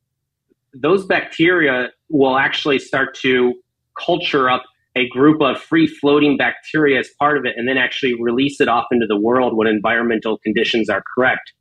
those 0.73 1.05
bacteria 1.05 1.89
will 2.09 2.37
actually 2.37 2.79
start 2.79 3.15
to 3.21 3.53
culture 4.05 4.49
up 4.49 4.63
a 4.95 5.07
group 5.09 5.41
of 5.41 5.59
free 5.59 5.87
floating 5.87 6.37
bacteria 6.37 6.99
as 6.99 7.09
part 7.19 7.37
of 7.37 7.45
it 7.45 7.53
and 7.57 7.67
then 7.67 7.77
actually 7.77 8.13
release 8.19 8.59
it 8.59 8.67
off 8.67 8.85
into 8.91 9.05
the 9.07 9.19
world 9.19 9.55
when 9.55 9.67
environmental 9.67 10.37
conditions 10.39 10.89
are 10.89 11.03
correct. 11.15 11.53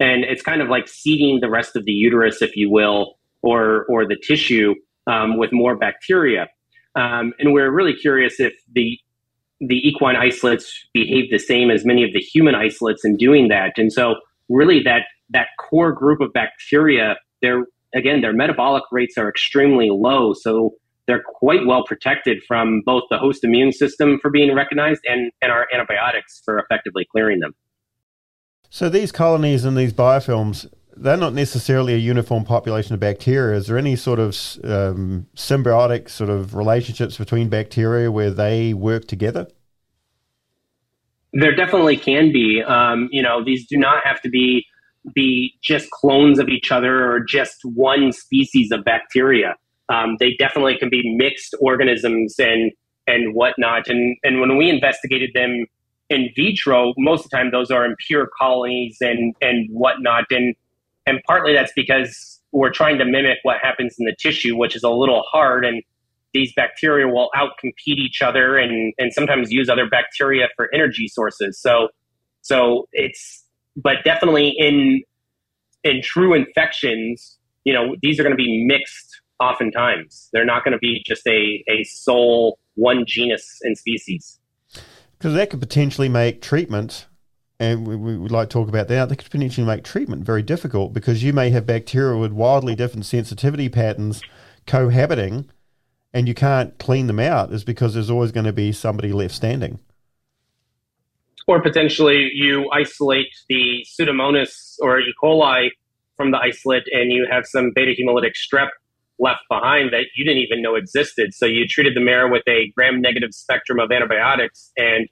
And 0.00 0.24
it's 0.24 0.42
kind 0.42 0.60
of 0.60 0.68
like 0.68 0.88
seeding 0.88 1.40
the 1.40 1.48
rest 1.48 1.76
of 1.76 1.84
the 1.84 1.92
uterus, 1.92 2.42
if 2.42 2.56
you 2.56 2.70
will, 2.70 3.14
or, 3.42 3.84
or 3.88 4.06
the 4.06 4.16
tissue 4.16 4.74
um, 5.06 5.36
with 5.36 5.52
more 5.52 5.76
bacteria. 5.76 6.48
Um, 6.96 7.32
and 7.38 7.52
we're 7.52 7.70
really 7.70 7.94
curious 7.94 8.40
if 8.40 8.54
the 8.72 8.98
the 9.60 9.76
equine 9.88 10.16
isolates 10.16 10.86
behave 10.92 11.30
the 11.30 11.38
same 11.38 11.70
as 11.70 11.84
many 11.84 12.02
of 12.02 12.12
the 12.12 12.20
human 12.20 12.54
isolates 12.54 13.04
in 13.04 13.16
doing 13.16 13.48
that. 13.48 13.72
And 13.76 13.92
so 13.92 14.16
really 14.48 14.82
that 14.82 15.02
that 15.30 15.48
core 15.58 15.92
group 15.92 16.20
of 16.20 16.32
bacteria, 16.32 17.16
they're 17.40 17.64
again, 17.94 18.20
their 18.20 18.32
metabolic 18.32 18.82
rates 18.90 19.16
are 19.16 19.28
extremely 19.28 19.88
low. 19.90 20.34
So 20.34 20.74
they're 21.06 21.22
quite 21.24 21.66
well 21.66 21.84
protected 21.84 22.42
from 22.46 22.82
both 22.84 23.04
the 23.10 23.18
host 23.18 23.44
immune 23.44 23.72
system 23.72 24.18
for 24.20 24.30
being 24.30 24.54
recognized 24.54 25.02
and, 25.06 25.30
and 25.40 25.52
our 25.52 25.66
antibiotics 25.72 26.42
for 26.44 26.58
effectively 26.58 27.06
clearing 27.10 27.40
them. 27.40 27.54
So 28.74 28.88
these 28.88 29.12
colonies 29.12 29.64
and 29.64 29.76
these 29.76 29.92
biofilms, 29.92 30.68
they're 30.96 31.16
not 31.16 31.32
necessarily 31.32 31.94
a 31.94 31.96
uniform 31.96 32.42
population 32.42 32.92
of 32.92 32.98
bacteria. 32.98 33.56
Is 33.56 33.68
there 33.68 33.78
any 33.78 33.94
sort 33.94 34.18
of 34.18 34.30
um, 34.64 35.28
symbiotic 35.36 36.10
sort 36.10 36.28
of 36.28 36.56
relationships 36.56 37.16
between 37.16 37.48
bacteria 37.48 38.10
where 38.10 38.32
they 38.32 38.74
work 38.74 39.06
together? 39.06 39.46
There 41.34 41.54
definitely 41.54 41.96
can 41.96 42.32
be. 42.32 42.64
Um, 42.66 43.08
you 43.12 43.22
know, 43.22 43.44
these 43.44 43.64
do 43.64 43.76
not 43.76 44.04
have 44.04 44.20
to 44.22 44.28
be 44.28 44.66
be 45.14 45.54
just 45.62 45.88
clones 45.92 46.40
of 46.40 46.48
each 46.48 46.72
other 46.72 47.08
or 47.12 47.20
just 47.20 47.60
one 47.62 48.10
species 48.10 48.72
of 48.72 48.82
bacteria. 48.82 49.54
Um, 49.88 50.16
they 50.18 50.34
definitely 50.36 50.78
can 50.78 50.90
be 50.90 51.14
mixed 51.16 51.54
organisms 51.60 52.34
and 52.40 52.72
and 53.06 53.36
whatnot. 53.36 53.86
And 53.86 54.16
and 54.24 54.40
when 54.40 54.56
we 54.56 54.68
investigated 54.68 55.30
them 55.32 55.66
in 56.10 56.28
vitro, 56.36 56.92
most 56.98 57.24
of 57.24 57.30
the 57.30 57.36
time 57.36 57.50
those 57.50 57.70
are 57.70 57.84
impure 57.84 58.28
colonies 58.38 58.98
and 59.00 59.34
and 59.40 59.68
whatnot. 59.70 60.24
And 60.30 60.54
and 61.06 61.20
partly 61.26 61.52
that's 61.52 61.72
because 61.74 62.40
we're 62.52 62.72
trying 62.72 62.98
to 62.98 63.04
mimic 63.04 63.38
what 63.42 63.58
happens 63.62 63.96
in 63.98 64.06
the 64.06 64.14
tissue, 64.18 64.56
which 64.56 64.76
is 64.76 64.82
a 64.82 64.90
little 64.90 65.22
hard. 65.30 65.64
And 65.64 65.82
these 66.32 66.52
bacteria 66.54 67.06
will 67.06 67.30
outcompete 67.34 67.98
each 67.98 68.22
other 68.22 68.56
and 68.56 68.92
and 68.98 69.12
sometimes 69.12 69.50
use 69.50 69.68
other 69.68 69.88
bacteria 69.88 70.48
for 70.56 70.68
energy 70.74 71.08
sources. 71.08 71.58
So 71.60 71.88
so 72.42 72.88
it's 72.92 73.44
but 73.76 74.04
definitely 74.04 74.54
in 74.58 75.02
in 75.84 76.00
true 76.02 76.34
infections, 76.34 77.38
you 77.64 77.72
know, 77.72 77.94
these 78.02 78.18
are 78.18 78.22
going 78.22 78.36
to 78.36 78.42
be 78.42 78.64
mixed 78.66 79.20
oftentimes. 79.40 80.28
They're 80.32 80.44
not 80.44 80.64
going 80.64 80.72
to 80.72 80.78
be 80.78 81.02
just 81.06 81.26
a, 81.26 81.62
a 81.68 81.84
sole 81.84 82.58
one 82.76 83.04
genus 83.06 83.58
and 83.62 83.76
species. 83.76 84.40
Because 85.24 85.36
that 85.36 85.48
could 85.48 85.60
potentially 85.60 86.10
make 86.10 86.42
treatment, 86.42 87.06
and 87.58 87.86
we, 87.86 87.96
we 87.96 88.18
would 88.18 88.30
like 88.30 88.50
to 88.50 88.52
talk 88.52 88.68
about 88.68 88.88
that, 88.88 89.08
that 89.08 89.16
could 89.16 89.30
potentially 89.30 89.66
make 89.66 89.82
treatment 89.82 90.22
very 90.22 90.42
difficult 90.42 90.92
because 90.92 91.24
you 91.24 91.32
may 91.32 91.48
have 91.48 91.64
bacteria 91.64 92.18
with 92.18 92.30
wildly 92.30 92.74
different 92.74 93.06
sensitivity 93.06 93.70
patterns 93.70 94.20
cohabiting 94.66 95.48
and 96.12 96.28
you 96.28 96.34
can't 96.34 96.76
clean 96.78 97.06
them 97.06 97.18
out 97.18 97.54
is 97.54 97.64
because 97.64 97.94
there's 97.94 98.10
always 98.10 98.32
going 98.32 98.44
to 98.44 98.52
be 98.52 98.70
somebody 98.70 99.14
left 99.14 99.34
standing. 99.34 99.78
Or 101.46 101.62
potentially 101.62 102.28
you 102.34 102.70
isolate 102.70 103.34
the 103.48 103.86
Pseudomonas 103.98 104.74
or 104.82 105.00
E. 105.00 105.14
coli 105.22 105.70
from 106.18 106.32
the 106.32 106.38
isolate 106.38 106.84
and 106.92 107.10
you 107.10 107.26
have 107.30 107.46
some 107.46 107.72
beta 107.74 107.94
hemolytic 107.98 108.32
strep 108.34 108.68
left 109.18 109.42
behind 109.48 109.92
that 109.92 110.06
you 110.16 110.24
didn't 110.24 110.42
even 110.42 110.60
know 110.60 110.74
existed. 110.74 111.32
So 111.34 111.46
you 111.46 111.66
treated 111.66 111.96
the 111.96 112.00
mare 112.00 112.28
with 112.28 112.42
a 112.48 112.70
gram 112.76 113.00
negative 113.00 113.32
spectrum 113.32 113.78
of 113.78 113.90
antibiotics 113.90 114.70
and 114.76 115.08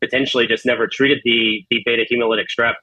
potentially 0.00 0.46
just 0.46 0.66
never 0.66 0.86
treated 0.86 1.20
the, 1.24 1.64
the 1.70 1.82
beta 1.84 2.04
hemolytic 2.10 2.46
strep. 2.46 2.74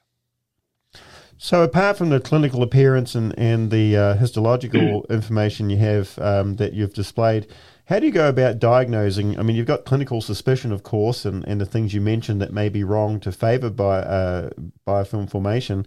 So, 1.40 1.62
apart 1.62 1.96
from 1.96 2.10
the 2.10 2.18
clinical 2.18 2.64
appearance 2.64 3.14
and, 3.14 3.38
and 3.38 3.70
the 3.70 3.96
uh, 3.96 4.14
histological 4.14 5.06
information 5.08 5.70
you 5.70 5.76
have 5.76 6.18
um, 6.18 6.56
that 6.56 6.72
you've 6.72 6.94
displayed, 6.94 7.46
how 7.84 8.00
do 8.00 8.06
you 8.06 8.12
go 8.12 8.28
about 8.28 8.58
diagnosing? 8.58 9.38
I 9.38 9.42
mean, 9.42 9.54
you've 9.54 9.66
got 9.66 9.84
clinical 9.84 10.20
suspicion, 10.20 10.72
of 10.72 10.82
course, 10.82 11.24
and, 11.24 11.46
and 11.46 11.60
the 11.60 11.64
things 11.64 11.94
you 11.94 12.00
mentioned 12.00 12.40
that 12.42 12.52
may 12.52 12.68
be 12.68 12.82
wrong 12.82 13.20
to 13.20 13.30
favour 13.30 13.70
by, 13.70 13.98
uh, 14.00 14.50
biofilm 14.86 15.30
formation. 15.30 15.86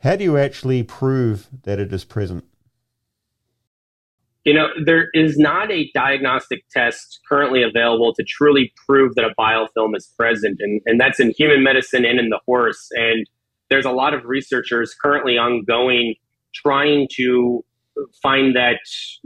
How 0.00 0.16
do 0.16 0.24
you 0.24 0.36
actually 0.36 0.82
prove 0.82 1.48
that 1.62 1.78
it 1.78 1.92
is 1.94 2.04
present? 2.04 2.44
You 4.44 4.54
know, 4.54 4.68
there 4.84 5.08
is 5.12 5.36
not 5.36 5.70
a 5.70 5.90
diagnostic 5.92 6.64
test 6.70 7.20
currently 7.28 7.62
available 7.62 8.14
to 8.14 8.24
truly 8.24 8.72
prove 8.86 9.14
that 9.16 9.24
a 9.24 9.34
biofilm 9.38 9.94
is 9.94 10.06
present, 10.18 10.56
and, 10.60 10.80
and 10.86 10.98
that's 10.98 11.20
in 11.20 11.34
human 11.36 11.62
medicine 11.62 12.04
and 12.06 12.18
in 12.18 12.30
the 12.30 12.40
horse. 12.46 12.88
And 12.92 13.26
there's 13.68 13.84
a 13.84 13.90
lot 13.90 14.14
of 14.14 14.24
researchers 14.24 14.94
currently 14.94 15.36
ongoing 15.36 16.14
trying 16.54 17.06
to 17.16 17.64
find 18.22 18.56
that 18.56 18.80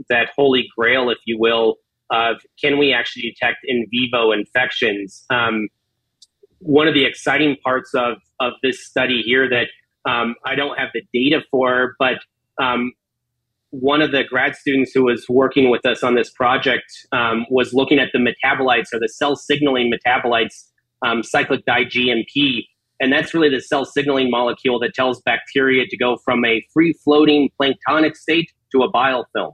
that 0.09 0.29
holy 0.35 0.67
grail, 0.77 1.09
if 1.09 1.17
you 1.25 1.37
will, 1.39 1.77
of 2.11 2.37
can 2.61 2.77
we 2.77 2.93
actually 2.93 3.23
detect 3.23 3.59
in 3.63 3.85
vivo 3.89 4.31
infections? 4.31 5.25
Um, 5.29 5.69
one 6.59 6.87
of 6.87 6.93
the 6.93 7.05
exciting 7.05 7.57
parts 7.63 7.93
of 7.93 8.17
of 8.39 8.53
this 8.61 8.85
study 8.85 9.21
here 9.21 9.49
that 9.49 9.67
um, 10.09 10.35
I 10.45 10.55
don't 10.55 10.77
have 10.77 10.89
the 10.93 11.01
data 11.13 11.43
for, 11.49 11.95
but 11.99 12.19
um, 12.61 12.91
one 13.79 14.01
of 14.01 14.11
the 14.11 14.23
grad 14.23 14.55
students 14.55 14.91
who 14.93 15.03
was 15.03 15.25
working 15.29 15.69
with 15.69 15.85
us 15.85 16.03
on 16.03 16.15
this 16.15 16.29
project 16.29 16.85
um, 17.11 17.45
was 17.49 17.73
looking 17.73 17.99
at 17.99 18.09
the 18.13 18.19
metabolites 18.19 18.93
or 18.93 18.99
the 18.99 19.09
cell 19.09 19.35
signaling 19.35 19.91
metabolites, 19.91 20.69
um, 21.05 21.23
cyclic 21.23 21.65
di-GMP, 21.65 22.65
and 22.99 23.11
that's 23.11 23.33
really 23.33 23.49
the 23.49 23.61
cell 23.61 23.85
signaling 23.85 24.29
molecule 24.29 24.79
that 24.79 24.93
tells 24.93 25.21
bacteria 25.21 25.85
to 25.89 25.97
go 25.97 26.17
from 26.23 26.45
a 26.45 26.65
free 26.73 26.93
floating 27.03 27.49
planktonic 27.59 28.15
state 28.15 28.51
to 28.71 28.83
a 28.83 28.91
biofilm. 28.91 29.53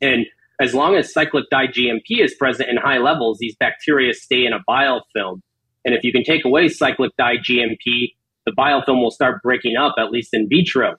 And 0.00 0.26
as 0.60 0.74
long 0.74 0.96
as 0.96 1.12
cyclic 1.12 1.44
di-GMP 1.50 2.22
is 2.22 2.34
present 2.34 2.68
in 2.68 2.76
high 2.76 2.98
levels, 2.98 3.38
these 3.40 3.56
bacteria 3.56 4.12
stay 4.12 4.44
in 4.44 4.52
a 4.52 4.60
biofilm. 4.68 5.40
And 5.84 5.94
if 5.94 6.04
you 6.04 6.12
can 6.12 6.24
take 6.24 6.44
away 6.44 6.68
cyclic 6.68 7.12
di-GMP, 7.16 8.14
the 8.44 8.52
biofilm 8.52 9.00
will 9.00 9.10
start 9.10 9.42
breaking 9.42 9.76
up, 9.76 9.94
at 9.98 10.10
least 10.10 10.30
in 10.32 10.48
vitro. 10.48 10.96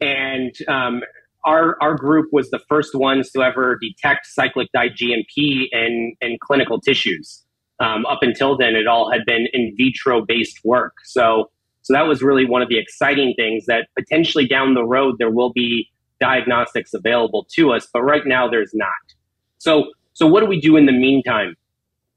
And 0.00 0.54
um, 0.68 1.02
our 1.46 1.76
our 1.80 1.94
group 1.94 2.28
was 2.32 2.50
the 2.50 2.60
first 2.68 2.94
ones 2.94 3.30
to 3.30 3.42
ever 3.42 3.78
detect 3.80 4.26
cyclic 4.26 4.68
di-GMP 4.74 5.68
in 5.72 6.14
in 6.20 6.36
clinical 6.40 6.80
tissues. 6.80 7.42
Um, 7.78 8.04
up 8.06 8.18
until 8.22 8.56
then, 8.56 8.74
it 8.74 8.86
all 8.86 9.10
had 9.10 9.24
been 9.26 9.46
in 9.52 9.74
vitro 9.76 10.24
based 10.26 10.60
work. 10.64 10.94
So 11.04 11.50
so 11.82 11.94
that 11.94 12.06
was 12.06 12.20
really 12.20 12.44
one 12.44 12.62
of 12.62 12.68
the 12.68 12.78
exciting 12.78 13.32
things 13.36 13.66
that 13.66 13.86
potentially 13.96 14.46
down 14.46 14.74
the 14.74 14.84
road 14.84 15.16
there 15.18 15.30
will 15.30 15.52
be 15.52 15.88
diagnostics 16.20 16.92
available 16.94 17.46
to 17.54 17.72
us, 17.72 17.86
but 17.92 18.02
right 18.02 18.26
now 18.26 18.48
there's 18.48 18.72
not. 18.74 18.90
So 19.58 19.92
so 20.12 20.26
what 20.26 20.40
do 20.40 20.46
we 20.46 20.60
do 20.60 20.76
in 20.76 20.86
the 20.86 20.92
meantime? 20.92 21.54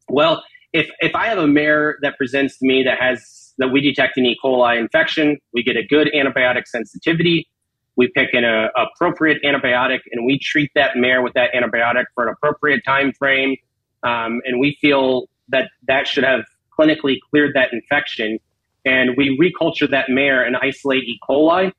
Well, 0.09 0.43
if 0.73 0.89
if 0.99 1.13
I 1.13 1.27
have 1.27 1.37
a 1.37 1.47
mare 1.47 1.97
that 2.01 2.17
presents 2.17 2.57
to 2.57 2.65
me 2.65 2.83
that 2.83 2.99
has 2.99 3.53
that 3.59 3.67
we 3.67 3.81
detect 3.81 4.17
an 4.17 4.25
E. 4.25 4.37
coli 4.43 4.79
infection, 4.79 5.37
we 5.53 5.61
get 5.63 5.75
a 5.75 5.85
good 5.85 6.09
antibiotic 6.15 6.65
sensitivity 6.65 7.47
we 7.95 8.07
pick 8.15 8.33
an 8.33 8.45
uh, 8.45 8.67
appropriate 8.77 9.41
antibiotic 9.43 9.99
and 10.11 10.25
we 10.25 10.39
treat 10.39 10.71
that 10.75 10.95
mare 10.95 11.21
with 11.21 11.33
that 11.33 11.51
antibiotic 11.53 12.05
for 12.15 12.27
an 12.27 12.33
appropriate 12.33 12.81
time 12.85 13.11
frame. 13.13 13.55
Um, 14.03 14.41
and 14.45 14.59
we 14.59 14.77
feel 14.79 15.29
that 15.49 15.69
that 15.87 16.07
should 16.07 16.23
have 16.23 16.41
clinically 16.77 17.17
cleared 17.29 17.53
that 17.55 17.73
infection. 17.73 18.39
And 18.85 19.11
we 19.17 19.37
reculture 19.37 19.89
that 19.89 20.09
mare 20.09 20.43
and 20.43 20.55
isolate 20.57 21.03
E. 21.03 21.19
coli. 21.27 21.73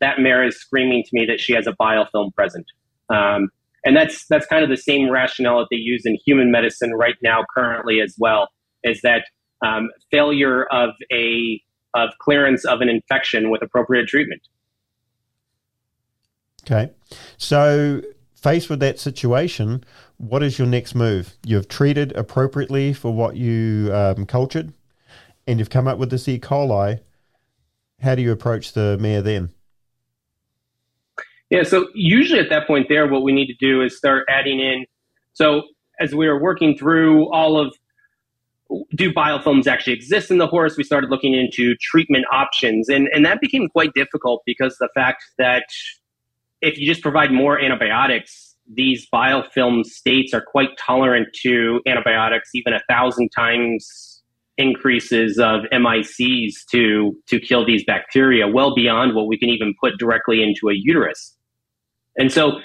That 0.00 0.20
mare 0.20 0.44
is 0.44 0.56
screaming 0.56 1.02
to 1.04 1.10
me 1.12 1.26
that 1.26 1.40
she 1.40 1.54
has 1.54 1.66
a 1.66 1.72
biofilm 1.72 2.34
present. 2.34 2.66
Um, 3.08 3.48
and 3.84 3.96
that's 3.96 4.26
that's 4.26 4.46
kind 4.46 4.62
of 4.62 4.68
the 4.68 4.76
same 4.76 5.10
rationale 5.10 5.60
that 5.60 5.68
they 5.70 5.76
use 5.76 6.02
in 6.04 6.18
human 6.26 6.50
medicine 6.50 6.92
right 6.92 7.16
now, 7.22 7.44
currently 7.54 8.00
as 8.00 8.14
well. 8.18 8.48
Is 8.82 9.00
that 9.02 9.24
um, 9.64 9.88
failure 10.10 10.66
of 10.70 10.90
a 11.12 11.60
of 11.94 12.10
clearance 12.18 12.64
of 12.64 12.80
an 12.80 12.88
infection 12.88 13.50
with 13.50 13.62
appropriate 13.62 14.08
treatment. 14.08 14.42
Okay. 16.70 16.92
So, 17.38 18.02
faced 18.34 18.68
with 18.68 18.80
that 18.80 18.98
situation, 18.98 19.84
what 20.18 20.42
is 20.42 20.58
your 20.58 20.68
next 20.68 20.94
move? 20.94 21.34
You've 21.46 21.68
treated 21.68 22.12
appropriately 22.12 22.92
for 22.92 23.12
what 23.12 23.36
you 23.36 23.90
um, 23.94 24.26
cultured, 24.26 24.72
and 25.46 25.58
you've 25.58 25.70
come 25.70 25.88
up 25.88 25.98
with 25.98 26.10
this 26.10 26.28
E. 26.28 26.38
coli. 26.38 27.00
How 28.02 28.14
do 28.14 28.22
you 28.22 28.32
approach 28.32 28.74
the 28.74 28.98
mare 28.98 29.22
then? 29.22 29.50
Yeah, 31.50 31.62
so 31.62 31.88
usually 31.94 32.38
at 32.38 32.50
that 32.50 32.66
point 32.66 32.86
there, 32.90 33.08
what 33.08 33.22
we 33.22 33.32
need 33.32 33.46
to 33.46 33.56
do 33.58 33.82
is 33.82 33.96
start 33.96 34.26
adding 34.28 34.60
in. 34.60 34.84
So 35.32 35.62
as 35.98 36.14
we 36.14 36.28
were 36.28 36.40
working 36.40 36.76
through 36.76 37.32
all 37.32 37.58
of 37.58 37.74
do 38.94 39.10
biofilms 39.10 39.66
actually 39.66 39.94
exist 39.94 40.30
in 40.30 40.36
the 40.36 40.46
horse, 40.46 40.76
we 40.76 40.84
started 40.84 41.08
looking 41.08 41.34
into 41.34 41.74
treatment 41.80 42.26
options. 42.30 42.90
And, 42.90 43.08
and 43.14 43.24
that 43.24 43.40
became 43.40 43.68
quite 43.68 43.94
difficult 43.94 44.42
because 44.44 44.76
the 44.78 44.90
fact 44.94 45.24
that 45.38 45.64
if 46.60 46.78
you 46.78 46.86
just 46.86 47.02
provide 47.02 47.32
more 47.32 47.60
antibiotics, 47.60 48.56
these 48.72 49.06
biofilm 49.12 49.84
states 49.84 50.34
are 50.34 50.44
quite 50.46 50.70
tolerant 50.78 51.28
to 51.42 51.80
antibiotics, 51.86 52.50
even 52.54 52.72
a 52.74 52.80
thousand 52.88 53.30
times 53.30 54.22
increases 54.58 55.38
of 55.38 55.60
MICs 55.72 56.66
to, 56.70 57.16
to 57.28 57.40
kill 57.40 57.64
these 57.64 57.84
bacteria, 57.84 58.46
well 58.48 58.74
beyond 58.74 59.14
what 59.14 59.28
we 59.28 59.38
can 59.38 59.48
even 59.48 59.72
put 59.80 59.92
directly 59.98 60.42
into 60.42 60.68
a 60.68 60.74
uterus. 60.74 61.36
And 62.18 62.32
so 62.32 62.58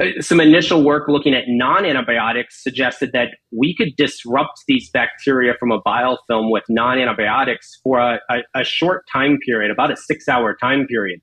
uh, 0.00 0.20
some 0.20 0.40
initial 0.40 0.84
work 0.84 1.08
looking 1.08 1.34
at 1.34 1.44
non-antibiotics 1.48 2.62
suggested 2.62 3.10
that 3.14 3.28
we 3.50 3.74
could 3.74 3.96
disrupt 3.96 4.60
these 4.68 4.90
bacteria 4.90 5.54
from 5.58 5.72
a 5.72 5.80
biofilm 5.82 6.50
with 6.50 6.64
non-antibiotics 6.68 7.80
for 7.82 7.98
a, 7.98 8.20
a, 8.30 8.60
a 8.60 8.64
short 8.64 9.04
time 9.10 9.38
period, 9.44 9.70
about 9.70 9.90
a 9.90 9.96
six-hour 9.96 10.56
time 10.60 10.86
period. 10.86 11.20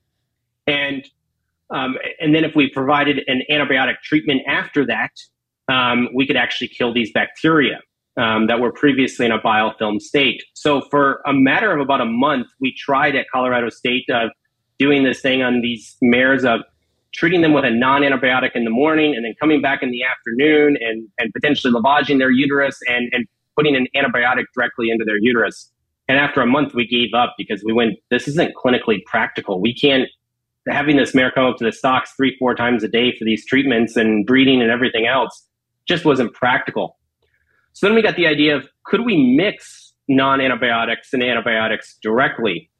And 0.66 1.04
um, 1.70 1.96
and 2.20 2.34
then 2.34 2.44
if 2.44 2.54
we 2.54 2.70
provided 2.70 3.22
an 3.26 3.42
antibiotic 3.50 3.96
treatment 4.02 4.42
after 4.46 4.86
that, 4.86 5.10
um, 5.72 6.08
we 6.14 6.26
could 6.26 6.36
actually 6.36 6.68
kill 6.68 6.92
these 6.92 7.12
bacteria 7.12 7.80
um, 8.16 8.46
that 8.48 8.60
were 8.60 8.72
previously 8.72 9.26
in 9.26 9.32
a 9.32 9.38
biofilm 9.38 10.00
state. 10.00 10.42
So 10.54 10.82
for 10.90 11.20
a 11.26 11.32
matter 11.32 11.72
of 11.72 11.80
about 11.80 12.00
a 12.00 12.06
month, 12.06 12.48
we 12.60 12.74
tried 12.76 13.14
at 13.14 13.26
Colorado 13.32 13.70
State 13.70 14.04
of 14.10 14.30
doing 14.78 15.04
this 15.04 15.20
thing 15.20 15.42
on 15.42 15.60
these 15.60 15.96
mares 16.02 16.44
of 16.44 16.60
treating 17.12 17.42
them 17.42 17.52
with 17.52 17.64
a 17.64 17.70
non-antibiotic 17.70 18.50
in 18.54 18.64
the 18.64 18.70
morning 18.70 19.14
and 19.14 19.24
then 19.24 19.34
coming 19.40 19.60
back 19.60 19.82
in 19.82 19.90
the 19.90 20.02
afternoon 20.04 20.76
and, 20.80 21.08
and 21.18 21.32
potentially 21.32 21.72
lavaging 21.72 22.18
their 22.18 22.30
uterus 22.30 22.78
and, 22.88 23.08
and 23.12 23.26
putting 23.56 23.76
an 23.76 23.86
antibiotic 23.96 24.44
directly 24.54 24.90
into 24.90 25.04
their 25.04 25.18
uterus. 25.20 25.70
And 26.08 26.18
after 26.18 26.40
a 26.40 26.46
month, 26.46 26.74
we 26.74 26.86
gave 26.86 27.14
up 27.14 27.34
because 27.36 27.62
we 27.64 27.72
went, 27.72 27.94
this 28.10 28.26
isn't 28.28 28.54
clinically 28.54 29.04
practical. 29.06 29.60
We 29.60 29.74
can't, 29.74 30.08
having 30.68 30.96
this 30.96 31.14
mare 31.14 31.30
come 31.30 31.46
up 31.46 31.56
to 31.58 31.64
the 31.64 31.72
stocks 31.72 32.12
three, 32.16 32.36
four 32.38 32.54
times 32.54 32.84
a 32.84 32.88
day 32.88 33.12
for 33.18 33.24
these 33.24 33.44
treatments 33.46 33.96
and 33.96 34.26
breeding 34.26 34.60
and 34.60 34.70
everything 34.70 35.06
else 35.06 35.46
just 35.88 36.04
wasn't 36.04 36.32
practical. 36.34 36.98
So 37.72 37.86
then 37.86 37.94
we 37.94 38.02
got 38.02 38.16
the 38.16 38.26
idea 38.26 38.56
of 38.56 38.68
could 38.84 39.04
we 39.04 39.34
mix 39.36 39.94
non 40.08 40.40
antibiotics 40.40 41.12
and 41.12 41.22
antibiotics 41.22 41.96
directly? 42.02 42.70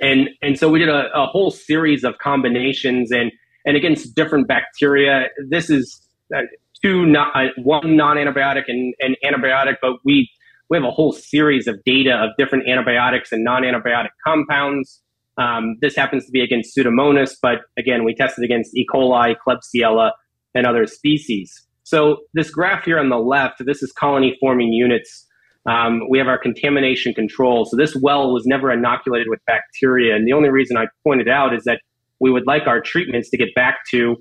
And, 0.00 0.30
and 0.40 0.58
so 0.58 0.70
we 0.70 0.78
did 0.78 0.88
a, 0.88 1.08
a 1.14 1.26
whole 1.26 1.50
series 1.50 2.04
of 2.04 2.16
combinations 2.18 3.12
and 3.12 3.30
and 3.64 3.76
against 3.76 4.14
different 4.14 4.48
bacteria. 4.48 5.26
This 5.48 5.70
is 5.70 6.00
uh, 6.34 6.42
two 6.82 7.06
not, 7.06 7.34
uh, 7.34 7.48
one 7.62 7.96
non-antibiotic 7.96 8.64
and 8.68 8.94
an 9.00 9.16
antibiotic, 9.24 9.76
but 9.82 9.94
we 10.04 10.30
we 10.68 10.76
have 10.76 10.84
a 10.84 10.90
whole 10.90 11.12
series 11.12 11.66
of 11.66 11.82
data 11.84 12.12
of 12.12 12.30
different 12.38 12.68
antibiotics 12.68 13.32
and 13.32 13.42
non-antibiotic 13.42 14.10
compounds. 14.24 15.02
Um, 15.40 15.76
this 15.80 15.96
happens 15.96 16.26
to 16.26 16.32
be 16.32 16.42
against 16.42 16.76
Pseudomonas, 16.76 17.34
but 17.40 17.60
again, 17.78 18.04
we 18.04 18.14
tested 18.14 18.44
against 18.44 18.76
E. 18.76 18.86
coli, 18.92 19.34
Klebsiella, 19.46 20.10
and 20.54 20.66
other 20.66 20.86
species. 20.86 21.66
So 21.84 22.18
this 22.34 22.50
graph 22.50 22.84
here 22.84 22.98
on 22.98 23.08
the 23.08 23.18
left, 23.18 23.64
this 23.64 23.82
is 23.82 23.90
colony 23.90 24.36
forming 24.38 24.72
units. 24.72 25.26
Um, 25.66 26.02
we 26.10 26.18
have 26.18 26.26
our 26.28 26.38
contamination 26.38 27.14
control. 27.14 27.64
So 27.64 27.76
this 27.76 27.96
well 28.02 28.32
was 28.32 28.44
never 28.44 28.70
inoculated 28.70 29.28
with 29.28 29.40
bacteria. 29.46 30.14
And 30.14 30.26
the 30.26 30.32
only 30.32 30.50
reason 30.50 30.76
I 30.76 30.86
pointed 31.04 31.28
out 31.28 31.54
is 31.54 31.64
that 31.64 31.80
we 32.20 32.30
would 32.30 32.46
like 32.46 32.66
our 32.66 32.80
treatments 32.80 33.30
to 33.30 33.38
get 33.38 33.48
back 33.54 33.78
to 33.92 34.16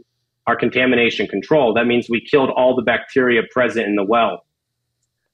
our 0.47 0.55
contamination 0.55 1.27
control. 1.27 1.73
That 1.73 1.85
means 1.85 2.07
we 2.09 2.25
killed 2.25 2.49
all 2.55 2.75
the 2.75 2.81
bacteria 2.81 3.41
present 3.51 3.87
in 3.87 3.95
the 3.95 4.05
well. 4.05 4.45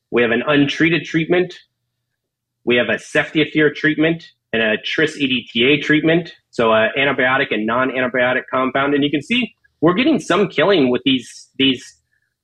We 0.10 0.24
have 0.24 0.32
an 0.32 0.44
untreated 0.48 1.04
treatment. 1.04 1.54
We 2.64 2.76
have 2.78 2.90
a 2.90 2.96
ceftiofur 2.96 3.76
treatment 3.76 4.26
and 4.56 4.64
a 4.64 4.78
tris 4.82 5.18
EDTA 5.18 5.82
treatment. 5.82 6.32
So 6.52 6.72
an 6.72 6.90
antibiotic 6.98 7.48
and 7.52 7.66
non-antibiotic 7.66 8.44
compound. 8.50 8.94
And 8.94 9.04
you 9.04 9.10
can 9.10 9.22
see 9.22 9.54
we're 9.82 9.94
getting 9.94 10.20
some 10.20 10.48
killing 10.48 10.90
with 10.90 11.02
these, 11.04 11.50
these 11.58 11.84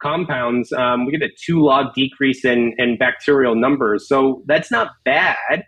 compounds. 0.02 0.74
Um, 0.74 1.06
we 1.06 1.14
get 1.18 1.22
a 1.22 1.30
two 1.46 1.64
log 1.64 1.94
decrease 1.94 2.44
in, 2.44 2.74
in 2.78 2.98
bacterial 2.98 3.56
numbers. 3.56 4.10
So 4.10 4.44
that's 4.46 4.70
not 4.70 4.92
bad. 5.06 5.64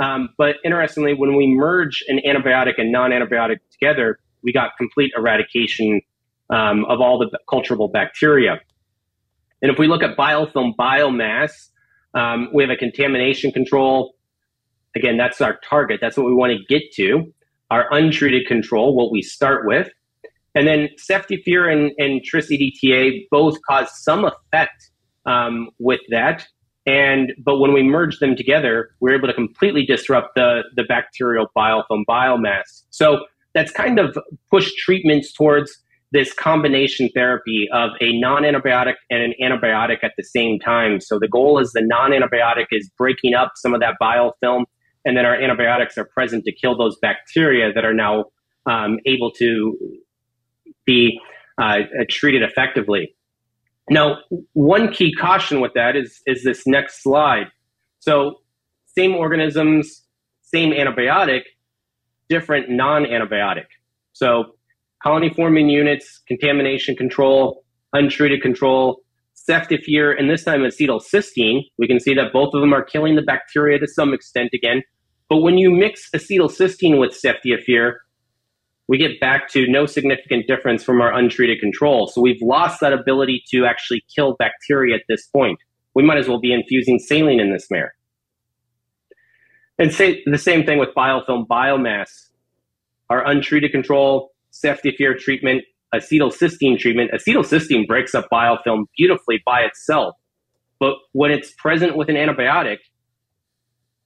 Um, 0.00 0.28
but 0.38 0.56
interestingly, 0.64 1.14
when 1.14 1.36
we 1.36 1.48
merge 1.48 2.04
an 2.06 2.20
antibiotic 2.24 2.74
and 2.78 2.92
non-antibiotic 2.92 3.56
together, 3.72 4.20
we 4.44 4.52
got 4.52 4.76
complete 4.78 5.10
eradication 5.16 6.00
um, 6.50 6.84
of 6.84 7.00
all 7.00 7.18
the 7.18 7.36
culturable 7.50 7.88
bacteria. 7.88 8.60
And 9.60 9.72
if 9.72 9.78
we 9.78 9.88
look 9.88 10.04
at 10.04 10.16
biofilm 10.16 10.74
biomass, 10.78 11.50
um, 12.14 12.50
we 12.54 12.62
have 12.62 12.70
a 12.70 12.76
contamination 12.76 13.50
control. 13.50 14.14
Again, 14.98 15.16
that's 15.16 15.40
our 15.40 15.58
target. 15.68 16.00
That's 16.00 16.16
what 16.16 16.26
we 16.26 16.34
want 16.34 16.52
to 16.52 16.64
get 16.68 16.92
to. 16.94 17.32
Our 17.70 17.86
untreated 17.92 18.46
control, 18.46 18.96
what 18.96 19.12
we 19.12 19.22
start 19.22 19.66
with. 19.66 19.88
And 20.54 20.66
then 20.66 20.88
ceftiofur 20.98 21.70
and, 21.72 21.92
and 21.98 22.24
tris 22.24 22.50
EDTA 22.50 23.26
both 23.30 23.58
cause 23.68 23.88
some 24.02 24.24
effect 24.24 24.90
um, 25.26 25.68
with 25.78 26.00
that. 26.10 26.46
And 26.86 27.32
but 27.44 27.58
when 27.58 27.72
we 27.72 27.82
merge 27.82 28.18
them 28.18 28.34
together, 28.34 28.90
we're 29.00 29.14
able 29.14 29.28
to 29.28 29.34
completely 29.34 29.84
disrupt 29.84 30.34
the 30.34 30.62
the 30.74 30.84
bacterial 30.84 31.46
biofilm 31.56 32.04
biomass. 32.08 32.84
So 32.90 33.26
that's 33.54 33.70
kind 33.70 33.98
of 33.98 34.16
pushed 34.50 34.76
treatments 34.78 35.32
towards 35.32 35.70
this 36.12 36.32
combination 36.32 37.10
therapy 37.14 37.68
of 37.72 37.90
a 38.00 38.18
non-antibiotic 38.18 38.94
and 39.10 39.22
an 39.22 39.34
antibiotic 39.42 39.98
at 40.02 40.12
the 40.16 40.24
same 40.24 40.58
time. 40.58 41.00
So 41.00 41.18
the 41.18 41.28
goal 41.28 41.58
is 41.58 41.72
the 41.72 41.82
non-antibiotic 41.82 42.66
is 42.70 42.88
breaking 42.96 43.34
up 43.34 43.52
some 43.56 43.74
of 43.74 43.80
that 43.80 43.96
biofilm, 44.00 44.64
and 45.08 45.16
then 45.16 45.24
our 45.24 45.34
antibiotics 45.34 45.96
are 45.96 46.04
present 46.04 46.44
to 46.44 46.52
kill 46.52 46.76
those 46.76 46.98
bacteria 47.00 47.72
that 47.72 47.82
are 47.82 47.94
now 47.94 48.26
um, 48.66 48.98
able 49.06 49.30
to 49.30 49.74
be 50.84 51.18
uh, 51.56 51.78
treated 52.10 52.42
effectively. 52.42 53.16
Now, 53.88 54.18
one 54.52 54.92
key 54.92 55.14
caution 55.14 55.62
with 55.62 55.72
that 55.74 55.96
is, 55.96 56.20
is 56.26 56.44
this 56.44 56.66
next 56.66 57.02
slide. 57.02 57.46
So, 58.00 58.34
same 58.94 59.14
organisms, 59.14 60.04
same 60.42 60.72
antibiotic, 60.72 61.40
different 62.28 62.68
non 62.68 63.04
antibiotic. 63.04 63.64
So, 64.12 64.56
colony 65.02 65.32
forming 65.34 65.70
units, 65.70 66.20
contamination 66.28 66.96
control, 66.96 67.64
untreated 67.94 68.42
control, 68.42 69.00
ceftiofur, 69.48 70.18
and 70.18 70.28
this 70.28 70.44
time 70.44 70.60
acetylcysteine. 70.60 71.62
We 71.78 71.88
can 71.88 71.98
see 71.98 72.12
that 72.12 72.30
both 72.30 72.52
of 72.52 72.60
them 72.60 72.74
are 72.74 72.84
killing 72.84 73.16
the 73.16 73.22
bacteria 73.22 73.78
to 73.78 73.86
some 73.86 74.12
extent 74.12 74.50
again. 74.52 74.82
But 75.28 75.38
when 75.38 75.58
you 75.58 75.70
mix 75.70 76.10
acetylcysteine 76.10 76.98
with 76.98 77.12
ceftiofur, 77.12 77.94
we 78.88 78.96
get 78.96 79.20
back 79.20 79.50
to 79.50 79.66
no 79.68 79.84
significant 79.84 80.46
difference 80.46 80.82
from 80.82 81.00
our 81.02 81.12
untreated 81.12 81.60
control. 81.60 82.06
So 82.06 82.22
we've 82.22 82.40
lost 82.40 82.80
that 82.80 82.94
ability 82.94 83.44
to 83.50 83.66
actually 83.66 84.02
kill 84.14 84.34
bacteria 84.38 84.96
at 84.96 85.02
this 85.08 85.26
point. 85.26 85.58
We 85.94 86.02
might 86.02 86.16
as 86.16 86.28
well 86.28 86.40
be 86.40 86.54
infusing 86.54 86.98
saline 86.98 87.40
in 87.40 87.52
this 87.52 87.66
mare. 87.70 87.94
And 89.78 89.92
say 89.92 90.22
the 90.24 90.38
same 90.38 90.64
thing 90.64 90.78
with 90.78 90.88
biofilm 90.96 91.46
biomass. 91.46 92.08
Our 93.10 93.26
untreated 93.26 93.72
control, 93.72 94.30
ceftiofur 94.52 95.18
treatment, 95.18 95.64
acetylcysteine 95.94 96.78
treatment. 96.78 97.10
Acetylcysteine 97.12 97.86
breaks 97.86 98.14
up 98.14 98.28
biofilm 98.32 98.84
beautifully 98.96 99.42
by 99.44 99.60
itself. 99.60 100.14
But 100.80 100.94
when 101.12 101.30
it's 101.30 101.52
present 101.52 101.96
with 101.96 102.08
an 102.08 102.16
antibiotic, 102.16 102.78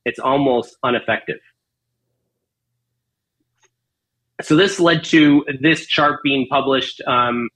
it's 0.04 0.18
almost 0.18 0.76
ineffective. 0.84 1.38
So 4.40 4.56
this 4.56 4.80
led 4.80 5.04
to 5.04 5.44
this 5.60 5.86
chart 5.86 6.20
being 6.24 6.46
published 6.50 7.00
um, 7.06 7.48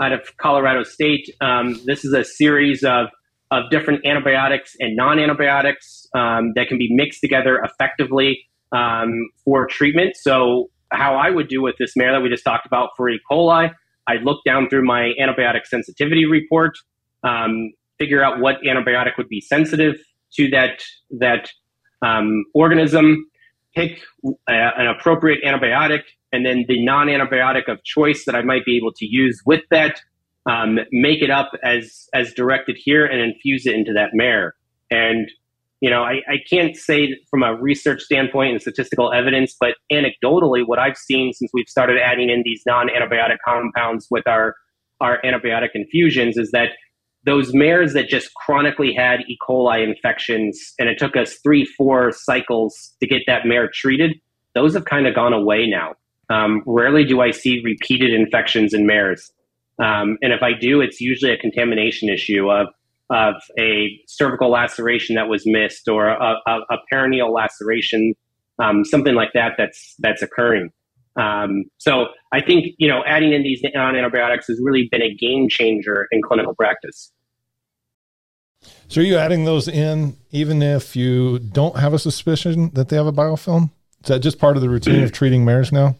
out 0.00 0.12
of 0.12 0.36
Colorado 0.36 0.82
State. 0.82 1.30
Um, 1.40 1.80
this 1.84 2.04
is 2.04 2.12
a 2.12 2.24
series 2.24 2.84
of 2.84 3.06
of 3.50 3.70
different 3.70 4.04
antibiotics 4.04 4.74
and 4.80 4.96
non-antibiotics 4.96 6.06
um, 6.14 6.52
that 6.56 6.66
can 6.66 6.76
be 6.76 6.88
mixed 6.90 7.20
together 7.20 7.62
effectively 7.62 8.46
um, 8.72 9.28
for 9.44 9.66
treatment. 9.66 10.16
So 10.16 10.70
how 10.90 11.14
I 11.14 11.30
would 11.30 11.48
do 11.48 11.62
with 11.62 11.76
this 11.78 11.92
mare 11.94 12.12
that 12.12 12.20
we 12.20 12.28
just 12.28 12.42
talked 12.42 12.66
about 12.66 12.90
for 12.96 13.08
E. 13.08 13.20
coli, 13.30 13.70
I'd 14.08 14.22
look 14.22 14.40
down 14.44 14.68
through 14.68 14.84
my 14.84 15.12
antibiotic 15.20 15.66
sensitivity 15.66 16.26
report, 16.26 16.76
um, 17.22 17.70
figure 17.98 18.24
out 18.24 18.40
what 18.40 18.56
antibiotic 18.66 19.16
would 19.18 19.28
be 19.28 19.40
sensitive 19.40 19.96
to 20.34 20.48
that 20.50 20.82
that 21.18 21.50
um, 22.04 22.44
organism, 22.54 23.26
pick 23.74 23.98
a, 24.48 24.52
an 24.52 24.86
appropriate 24.86 25.42
antibiotic, 25.44 26.02
and 26.32 26.44
then 26.44 26.64
the 26.68 26.84
non-antibiotic 26.84 27.68
of 27.68 27.82
choice 27.84 28.24
that 28.26 28.34
I 28.34 28.42
might 28.42 28.64
be 28.64 28.76
able 28.76 28.92
to 28.96 29.06
use 29.06 29.40
with 29.46 29.62
that, 29.70 30.00
um, 30.46 30.78
make 30.92 31.22
it 31.22 31.30
up 31.30 31.52
as 31.62 32.08
as 32.12 32.32
directed 32.34 32.76
here, 32.78 33.06
and 33.06 33.20
infuse 33.20 33.66
it 33.66 33.74
into 33.74 33.92
that 33.94 34.10
mare. 34.12 34.54
And 34.90 35.28
you 35.80 35.90
know, 35.90 36.02
I, 36.02 36.22
I 36.28 36.36
can't 36.48 36.76
say 36.76 37.14
from 37.30 37.42
a 37.42 37.54
research 37.60 38.00
standpoint 38.00 38.52
and 38.52 38.60
statistical 38.60 39.12
evidence, 39.12 39.54
but 39.60 39.74
anecdotally, 39.92 40.62
what 40.64 40.78
I've 40.78 40.96
seen 40.96 41.32
since 41.34 41.50
we've 41.52 41.68
started 41.68 41.98
adding 42.02 42.30
in 42.30 42.42
these 42.42 42.62
non-antibiotic 42.66 43.36
compounds 43.44 44.06
with 44.10 44.26
our 44.26 44.54
our 45.00 45.20
antibiotic 45.22 45.70
infusions 45.74 46.36
is 46.36 46.50
that 46.52 46.70
those 47.24 47.54
mares 47.54 47.94
that 47.94 48.08
just 48.08 48.32
chronically 48.34 48.92
had 48.92 49.20
E. 49.28 49.36
coli 49.46 49.82
infections, 49.82 50.74
and 50.78 50.88
it 50.88 50.98
took 50.98 51.16
us 51.16 51.38
three, 51.42 51.64
four 51.64 52.12
cycles 52.12 52.94
to 53.00 53.06
get 53.06 53.22
that 53.26 53.46
mare 53.46 53.70
treated, 53.72 54.12
those 54.54 54.74
have 54.74 54.84
kind 54.84 55.06
of 55.06 55.14
gone 55.14 55.32
away 55.32 55.66
now. 55.66 55.94
Um, 56.30 56.62
rarely 56.66 57.04
do 57.04 57.20
I 57.20 57.30
see 57.30 57.60
repeated 57.64 58.12
infections 58.12 58.72
in 58.72 58.86
mares. 58.86 59.30
Um, 59.82 60.18
and 60.22 60.32
if 60.32 60.42
I 60.42 60.52
do, 60.58 60.80
it's 60.80 61.00
usually 61.00 61.32
a 61.32 61.36
contamination 61.36 62.08
issue 62.08 62.50
of 62.50 62.68
of 63.10 63.34
a 63.58 64.00
cervical 64.06 64.50
laceration 64.50 65.14
that 65.16 65.28
was 65.28 65.42
missed 65.44 65.88
or 65.88 66.08
a, 66.08 66.36
a, 66.46 66.58
a 66.70 66.76
perineal 66.90 67.34
laceration, 67.34 68.14
um, 68.58 68.82
something 68.84 69.14
like 69.14 69.30
that 69.34 69.52
that's 69.58 69.94
that's 69.98 70.22
occurring. 70.22 70.70
Um, 71.16 71.64
so 71.78 72.06
I 72.32 72.40
think 72.40 72.74
you 72.78 72.88
know 72.88 73.02
adding 73.06 73.32
in 73.32 73.42
these 73.42 73.62
non-antibiotics 73.74 74.48
has 74.48 74.60
really 74.62 74.88
been 74.90 75.02
a 75.02 75.14
game 75.14 75.48
changer 75.48 76.08
in 76.10 76.22
clinical 76.22 76.54
practice. 76.54 77.12
So 78.88 79.00
are 79.00 79.04
you 79.04 79.16
adding 79.16 79.44
those 79.44 79.68
in 79.68 80.16
even 80.30 80.62
if 80.62 80.96
you 80.96 81.38
don't 81.38 81.76
have 81.78 81.92
a 81.94 81.98
suspicion 81.98 82.70
that 82.74 82.88
they 82.88 82.96
have 82.96 83.06
a 83.06 83.12
biofilm? 83.12 83.70
Is 84.02 84.08
that 84.08 84.20
just 84.20 84.38
part 84.38 84.56
of 84.56 84.62
the 84.62 84.68
routine 84.68 85.02
of 85.02 85.12
treating 85.12 85.44
mares 85.44 85.72
now? 85.72 85.96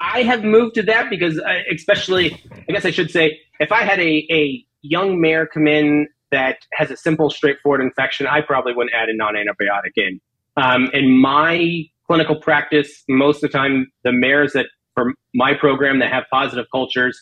I 0.00 0.22
have 0.22 0.44
moved 0.44 0.76
to 0.76 0.82
that 0.84 1.10
because, 1.10 1.40
I, 1.40 1.64
especially, 1.72 2.40
I 2.68 2.72
guess 2.72 2.84
I 2.84 2.90
should 2.90 3.10
say, 3.10 3.40
if 3.58 3.72
I 3.72 3.82
had 3.82 3.98
a, 3.98 4.26
a 4.30 4.64
young 4.82 5.20
mare 5.20 5.46
come 5.46 5.66
in 5.66 6.08
that 6.30 6.58
has 6.72 6.90
a 6.90 6.96
simple, 6.96 7.30
straightforward 7.30 7.80
infection, 7.80 8.26
I 8.26 8.40
probably 8.40 8.74
wouldn't 8.74 8.94
add 8.94 9.08
a 9.08 9.16
non-antibiotic 9.16 9.92
in. 9.96 10.20
Um, 10.56 10.90
in 10.92 11.10
my 11.18 11.84
clinical 12.08 12.36
practice, 12.36 13.04
most 13.08 13.36
of 13.36 13.50
the 13.52 13.58
time, 13.58 13.86
the 14.02 14.12
mares 14.12 14.52
that 14.54 14.66
for 14.94 15.12
my 15.34 15.54
program 15.54 15.98
that 16.00 16.10
have 16.10 16.24
positive 16.32 16.66
cultures, 16.72 17.20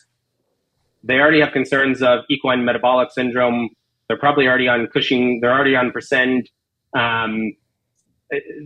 they 1.03 1.15
already 1.15 1.39
have 1.41 1.53
concerns 1.53 2.01
of 2.01 2.19
equine 2.29 2.65
metabolic 2.65 3.11
syndrome. 3.11 3.69
They're 4.07 4.17
probably 4.17 4.47
already 4.47 4.67
on 4.67 4.87
Cushing. 4.87 5.39
They're 5.41 5.51
already 5.51 5.75
on 5.75 5.91
Prascend. 5.91 6.45
Um, 6.97 7.53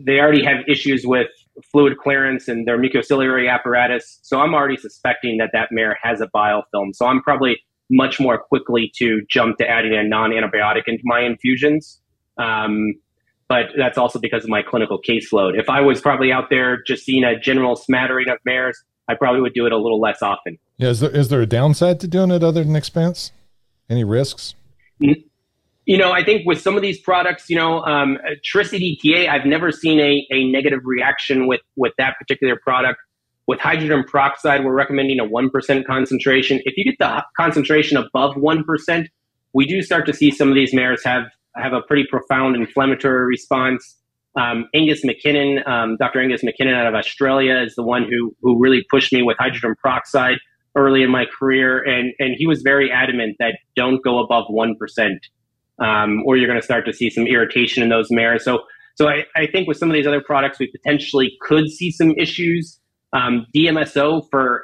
they 0.06 0.20
already 0.20 0.44
have 0.44 0.58
issues 0.68 1.04
with 1.06 1.28
fluid 1.72 1.98
clearance 1.98 2.48
and 2.48 2.68
their 2.68 2.80
mucociliary 2.80 3.52
apparatus. 3.52 4.20
So 4.22 4.40
I'm 4.40 4.54
already 4.54 4.78
suspecting 4.78 5.38
that 5.38 5.50
that 5.54 5.70
mare 5.72 5.98
has 6.02 6.22
a 6.22 6.28
biofilm. 6.28 6.94
So 6.94 7.06
I'm 7.06 7.22
probably 7.22 7.62
much 7.90 8.20
more 8.20 8.38
quickly 8.38 8.92
to 8.96 9.22
jump 9.30 9.58
to 9.58 9.70
adding 9.70 9.94
a 9.94 10.04
non-antibiotic 10.04 10.84
into 10.88 11.02
my 11.04 11.22
infusions. 11.22 12.00
Um, 12.38 12.94
but 13.52 13.66
that's 13.76 13.98
also 13.98 14.18
because 14.18 14.46
of 14.46 14.50
my 14.50 14.62
clinical 14.62 14.98
caseload. 14.98 15.60
If 15.60 15.70
I 15.70 15.82
was 15.82 16.00
probably 16.00 16.32
out 16.32 16.50
there 16.50 16.82
just 16.88 17.04
seeing 17.04 17.26
a 17.26 17.38
general 17.38 17.76
smattering 17.76 18.30
of 18.30 18.38
mares, 18.46 18.82
I 19.10 19.16
probably 19.16 19.42
would 19.42 19.54
do 19.54 19.66
it 19.66 19.74
a 19.74 19.78
little 19.78 20.00
less 20.00 20.22
often. 20.22 20.58
Yeah, 20.78 20.88
is 20.88 21.02
there 21.02 21.10
is 21.10 21.28
there 21.28 21.42
a 21.42 21.46
downside 21.46 22.00
to 22.00 22.08
doing 22.08 22.32
it 22.32 22.46
other 22.46 22.64
than 22.64 22.78
expense? 22.78 23.34
Any 23.90 24.06
risks? 24.06 24.56
You 25.00 25.98
know, 25.98 26.14
I 26.14 26.24
think 26.24 26.44
with 26.46 26.62
some 26.62 26.78
of 26.78 26.82
these 26.82 27.02
products, 27.02 27.50
you 27.50 27.58
know, 27.58 27.82
um, 27.82 28.20
Tris-EDTA, 28.46 29.28
I've 29.28 29.46
never 29.46 29.70
seen 29.70 30.00
a, 30.00 30.26
a 30.32 30.46
negative 30.46 30.80
reaction 30.86 31.46
with 31.46 31.60
with 31.76 31.92
that 31.98 32.18
particular 32.20 32.56
product. 32.56 33.02
With 33.48 33.60
hydrogen 33.60 34.06
peroxide, 34.08 34.64
we're 34.64 34.74
recommending 34.74 35.20
a 35.20 35.26
1% 35.26 35.86
concentration. 35.86 36.62
If 36.64 36.78
you 36.78 36.86
get 36.86 36.96
the 37.00 37.26
concentration 37.36 37.98
above 37.98 38.36
1%, 38.36 39.08
we 39.52 39.66
do 39.66 39.82
start 39.82 40.06
to 40.06 40.14
see 40.14 40.32
some 40.32 40.48
of 40.48 40.56
these 40.56 40.74
mares 40.74 41.04
have, 41.04 41.24
have 41.56 41.74
a 41.74 41.82
pretty 41.82 42.06
profound 42.10 42.56
inflammatory 42.56 43.26
response. 43.26 43.98
Um, 44.40 44.66
Angus 44.74 45.04
McKinnon, 45.04 45.68
um, 45.68 45.98
Dr. 45.98 46.22
Angus 46.22 46.42
McKinnon 46.42 46.74
out 46.74 46.88
of 46.88 46.96
Australia 46.96 47.62
is 47.62 47.76
the 47.76 47.84
one 47.84 48.04
who, 48.04 48.36
who 48.42 48.60
really 48.60 48.86
pushed 48.90 49.12
me 49.12 49.22
with 49.22 49.38
hydrogen 49.38 49.76
peroxide 49.82 50.38
early 50.76 51.04
in 51.04 51.12
my 51.12 51.26
career. 51.38 51.84
And, 51.84 52.14
and 52.20 52.36
he 52.38 52.48
was 52.48 52.62
very 52.62 52.90
adamant 52.92 53.36
that 53.40 53.58
don't 53.76 54.02
go 54.04 54.20
above 54.20 54.46
1%, 54.50 54.76
um, 55.80 56.24
or 56.26 56.38
you're 56.38 56.48
going 56.48 56.60
to 56.60 56.66
start 56.66 56.86
to 56.86 56.94
see 56.94 57.10
some 57.10 57.28
irritation 57.28 57.84
in 57.84 57.90
those 57.90 58.08
mares. 58.10 58.46
So, 58.46 58.62
so 58.96 59.10
I, 59.10 59.26
I 59.36 59.48
think 59.48 59.68
with 59.68 59.78
some 59.78 59.90
of 59.90 59.96
these 59.96 60.08
other 60.08 60.22
products, 60.22 60.60
we 60.60 60.72
potentially 60.72 61.38
could 61.42 61.68
see 61.70 61.92
some 61.92 62.12
issues 62.12 62.80
um, 63.14 63.46
DMSO 63.54 64.24
for 64.32 64.64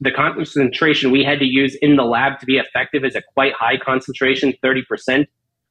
the 0.00 0.12
concentration 0.12 1.10
we 1.10 1.24
had 1.24 1.38
to 1.40 1.44
use 1.44 1.76
in 1.80 1.96
the 1.96 2.04
lab 2.04 2.38
to 2.40 2.46
be 2.46 2.58
effective 2.58 3.04
is 3.04 3.16
a 3.16 3.22
quite 3.34 3.52
high 3.54 3.76
concentration, 3.76 4.52
30%. 4.64 5.26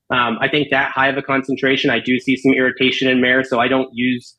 Um, 0.09 0.37
I 0.39 0.47
think 0.47 0.69
that 0.71 0.91
high 0.91 1.09
of 1.09 1.17
a 1.17 1.21
concentration, 1.21 1.89
I 1.89 1.99
do 1.99 2.17
see 2.19 2.37
some 2.37 2.53
irritation 2.53 3.09
in 3.09 3.21
mare, 3.21 3.43
so 3.43 3.59
I 3.59 3.67
don't 3.67 3.89
use 3.93 4.35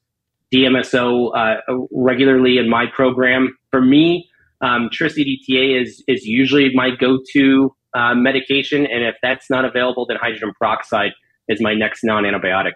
DMSO 0.53 1.37
uh, 1.37 1.57
regularly 1.93 2.59
in 2.59 2.71
my 2.71 2.87
program. 2.87 3.57
For 3.71 3.83
me, 3.83 4.29
um, 4.61 4.89
EDTA 4.91 5.81
is 5.81 6.03
is 6.09 6.25
usually 6.25 6.71
my 6.75 6.91
go-to 6.91 7.75
uh, 7.95 8.15
medication, 8.15 8.87
and 8.87 9.05
if 9.05 9.17
that's 9.23 9.51
not 9.51 9.65
available, 9.65 10.07
then 10.07 10.17
hydrogen 10.17 10.53
peroxide 10.59 11.13
is 11.49 11.61
my 11.61 11.75
next 11.75 12.03
non-antibiotic. 12.03 12.73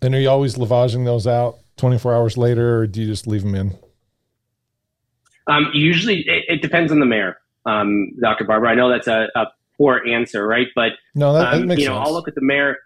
And 0.00 0.14
are 0.14 0.20
you 0.20 0.28
always 0.28 0.56
lavaging 0.56 1.04
those 1.04 1.26
out 1.26 1.58
24 1.76 2.14
hours 2.14 2.36
later, 2.36 2.78
or 2.78 2.86
do 2.86 3.00
you 3.00 3.06
just 3.06 3.26
leave 3.26 3.42
them 3.42 3.54
in? 3.54 3.78
Um, 5.46 5.70
usually, 5.72 6.20
it, 6.20 6.44
it, 6.48 6.62
depends 6.62 6.92
on 6.92 7.00
the 7.00 7.06
mare, 7.06 7.38
um, 7.66 8.10
Dr. 8.20 8.44
Barber. 8.44 8.66
I 8.66 8.74
know 8.74 8.88
that's 8.88 9.08
a, 9.08 9.28
a 9.34 9.46
poor 9.76 10.02
answer, 10.06 10.46
right? 10.46 10.68
But 10.74 10.92
no, 11.14 11.32
that, 11.32 11.54
um, 11.54 11.66
makes 11.66 11.82
you 11.82 11.88
know, 11.88 11.96
sense. 11.96 12.08
I'll 12.08 12.14
look 12.14 12.28
at 12.28 12.34
the 12.34 12.42
mare. 12.42 12.78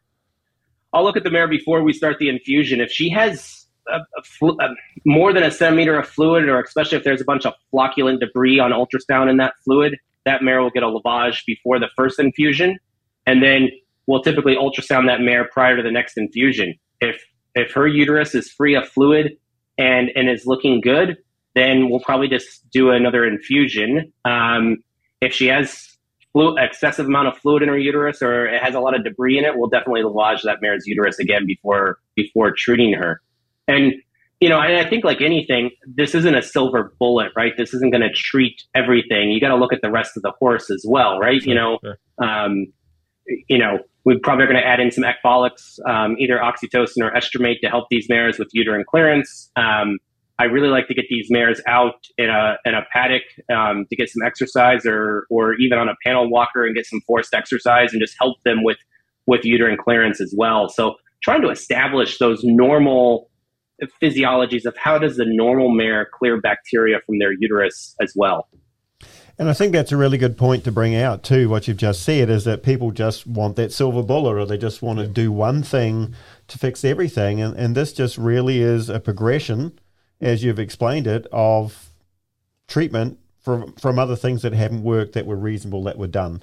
I'll 0.93 1.05
look 1.05 1.17
at 1.17 1.25
the 1.25 1.31
mare 1.31 1.49
before 1.49 1.83
we 1.83 1.93
start 1.93 2.19
the 2.19 2.29
infusion. 2.29 2.81
If 2.81 2.91
she 2.91 3.11
has 3.11 3.67
a, 3.89 3.99
a 3.99 4.23
flu, 4.23 4.57
more 5.05 5.33
than 5.33 5.43
a 5.43 5.51
centimeter 5.51 5.99
of 5.99 6.09
fluid, 6.09 6.49
or 6.49 6.61
especially 6.61 6.99
if 6.99 7.05
there's 7.05 7.21
a 7.21 7.25
bunch 7.25 7.45
of 7.45 7.55
flocculent 7.73 8.21
debris 8.21 8.59
on 8.59 8.71
ultrasound 8.71 9.31
in 9.31 9.37
that 9.39 9.55
fluid, 9.65 9.97
that 10.25 10.43
mare 10.43 10.63
will 10.63 10.71
get 10.71 10.83
a 10.83 10.87
lavage 10.87 11.45
before 11.47 11.79
the 11.79 11.89
first 11.97 12.19
infusion, 12.19 12.79
and 13.27 13.43
then 13.43 13.69
we'll 14.07 14.23
typically 14.23 14.57
ultrasound 14.57 15.07
that 15.07 15.21
mare 15.21 15.49
prior 15.53 15.77
to 15.77 15.83
the 15.83 15.91
next 15.91 16.17
infusion. 16.17 16.75
If 17.01 17.23
if 17.55 17.73
her 17.73 17.87
uterus 17.87 18.35
is 18.35 18.51
free 18.51 18.75
of 18.75 18.89
fluid 18.89 19.37
and 19.79 20.11
and 20.15 20.29
is 20.29 20.47
looking 20.47 20.81
good, 20.81 21.17
then 21.55 21.89
we'll 21.89 22.01
probably 22.01 22.29
just 22.29 22.69
do 22.71 22.91
another 22.91 23.25
infusion. 23.25 24.13
Um, 24.25 24.79
if 25.21 25.33
she 25.33 25.47
has 25.47 25.96
flu- 26.37 26.57
excessive 26.59 27.07
amount 27.07 27.29
of 27.29 27.39
fluid 27.39 27.63
in 27.63 27.69
her 27.71 27.79
uterus 27.79 28.21
or 28.21 28.47
it 28.47 28.63
has 28.63 28.75
a 28.75 28.81
lot 28.81 28.95
of 28.95 29.03
debris 29.05 29.39
in 29.39 29.45
it, 29.45 29.53
we'll 29.57 29.71
definitely 29.71 30.03
lavage 30.03 30.43
that 30.43 30.59
mare's 30.61 30.87
uterus 30.87 31.19
again 31.19 31.47
before 31.47 31.99
before 32.15 32.53
treating 32.55 32.93
her. 32.93 33.23
And 33.67 33.95
you 34.41 34.51
know, 34.51 34.59
I, 34.59 34.81
I 34.81 34.91
think 34.91 35.03
like 35.03 35.23
anything, 35.23 35.71
this 35.87 36.15
isn't 36.15 36.35
a 36.35 36.43
silver 36.43 36.95
bullet, 36.99 37.33
right? 37.35 37.55
This 37.57 37.73
isn't 37.73 37.91
going 37.91 38.03
to 38.03 38.13
treat 38.13 38.63
everything. 38.75 39.31
You 39.31 39.41
got 39.41 39.49
to 39.49 39.57
look 39.57 39.73
at 39.73 39.81
the 39.81 39.91
rest 39.91 40.15
of 40.15 40.23
the 40.23 40.33
horse 40.39 40.71
as 40.71 40.85
well, 40.87 41.19
right? 41.19 41.43
Sure, 41.43 41.49
you 41.49 41.55
know, 41.55 41.79
sure. 41.83 41.97
um, 42.23 42.67
you 43.49 43.57
know, 43.57 43.79
we're 44.05 44.19
probably 44.23 44.45
going 44.45 44.61
to 44.61 44.67
add 44.67 44.79
in 44.79 44.91
some 44.91 45.05
ecbolics, 45.05 45.79
um, 45.89 46.17
either 46.19 46.39
oxytocin 46.39 47.01
or 47.01 47.17
Estrumate 47.17 47.63
to 47.63 47.69
help 47.69 47.87
these 47.91 48.11
mares 48.11 48.39
with 48.39 48.49
uterine 48.53 48.85
clearance. 48.87 49.51
Um, 49.57 49.97
I 50.39 50.45
really 50.45 50.69
like 50.69 50.87
to 50.89 50.95
get 50.95 51.07
these 51.09 51.29
mares 51.31 51.63
out 51.67 51.95
in 52.19 52.29
a 52.29 52.57
in 52.65 52.75
a 52.75 52.83
paddock 52.93 53.23
um, 53.51 53.87
to 53.89 53.97
get 53.97 54.11
some 54.11 54.27
exercise, 54.27 54.85
or 54.85 55.27
or 55.31 55.55
even 55.55 55.79
on 55.79 55.89
a 55.89 55.95
panel 56.05 56.29
walker 56.31 56.67
and 56.67 56.75
get 56.75 56.87
some 56.87 57.01
forced 57.07 57.35
exercise, 57.35 57.93
and 57.93 58.01
just 58.01 58.15
help 58.21 58.37
them 58.45 58.63
with 58.63 58.79
with 59.27 59.45
uterine 59.45 59.79
clearance 59.79 60.21
as 60.21 60.35
well. 60.37 60.69
So 60.69 60.97
trying 61.23 61.43
to 61.43 61.51
establish 61.51 62.19
those 62.19 62.41
normal 62.45 63.31
physiologies 64.03 64.65
of 64.65 64.77
how 64.77 64.99
does 64.99 65.17
the 65.17 65.27
normal 65.27 65.71
mare 65.71 66.09
clear 66.19 66.41
bacteria 66.41 66.99
from 67.05 67.19
their 67.19 67.33
uterus 67.33 67.95
as 68.01 68.13
well. 68.17 68.49
And 69.39 69.51
I 69.51 69.53
think 69.53 69.73
that's 69.73 69.93
a 69.93 69.99
really 69.99 70.17
good 70.17 70.39
point 70.39 70.65
to 70.65 70.73
bring 70.73 70.97
out 70.97 71.23
too. 71.23 71.51
What 71.51 71.69
you've 71.69 71.77
just 71.77 72.03
said 72.03 72.31
is 72.31 72.45
that 72.45 72.63
people 72.63 72.91
just 72.91 73.27
want 73.27 73.57
that 73.57 73.73
silver 73.73 74.03
bullet, 74.03 74.35
or 74.35 74.47
they 74.47 74.57
just 74.57 74.81
want 74.81 74.99
to 74.99 75.07
do 75.07 75.31
one 75.31 75.63
thing 75.63 76.15
to 76.49 76.59
fix 76.59 76.85
everything, 76.85 77.41
and 77.41 77.55
and 77.57 77.75
this 77.75 77.93
just 77.93 78.17
really 78.17 78.61
is 78.61 78.89
a 78.89 79.01
progression 79.01 79.79
as 80.21 80.43
you've 80.43 80.59
explained 80.59 81.07
it, 81.07 81.27
of 81.33 81.91
treatment 82.69 83.19
from 83.39 83.73
from 83.75 83.99
other 83.99 84.17
things 84.17 84.43
that 84.43 84.53
haven't 84.53 84.83
worked 84.83 85.13
that 85.13 85.27
were 85.27 85.37
reasonable 85.37 85.85
that 85.85 85.99
were 85.99 86.07
done. 86.07 86.43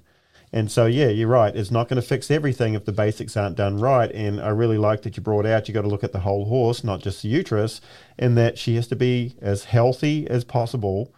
And 0.55 0.71
so, 0.71 0.86
yeah, 0.86 1.07
you're 1.07 1.28
right. 1.28 1.55
It's 1.55 1.71
not 1.71 1.89
going 1.89 1.99
to 1.99 2.07
fix 2.07 2.30
everything 2.30 2.76
if 2.76 2.86
the 2.86 2.91
basics 2.91 3.36
aren't 3.36 3.55
done 3.55 3.80
right. 3.80 4.11
And 4.11 4.39
I 4.39 4.49
really 4.49 4.78
like 4.78 5.01
that 5.01 5.17
you 5.17 5.24
brought 5.24 5.47
out 5.47 5.67
you 5.67 5.74
got 5.74 5.82
to 5.82 5.88
look 5.88 6.03
at 6.03 6.11
the 6.11 6.19
whole 6.19 6.45
horse, 6.45 6.84
not 6.84 7.01
just 7.01 7.24
the 7.24 7.30
uterus, 7.30 7.82
and 8.19 8.38
that 8.38 8.59
she 8.59 8.76
has 8.76 8.88
to 8.89 8.95
be 8.95 9.36
as 9.41 9.63
healthy 9.63 10.28
as 10.30 10.43
possible 10.43 11.11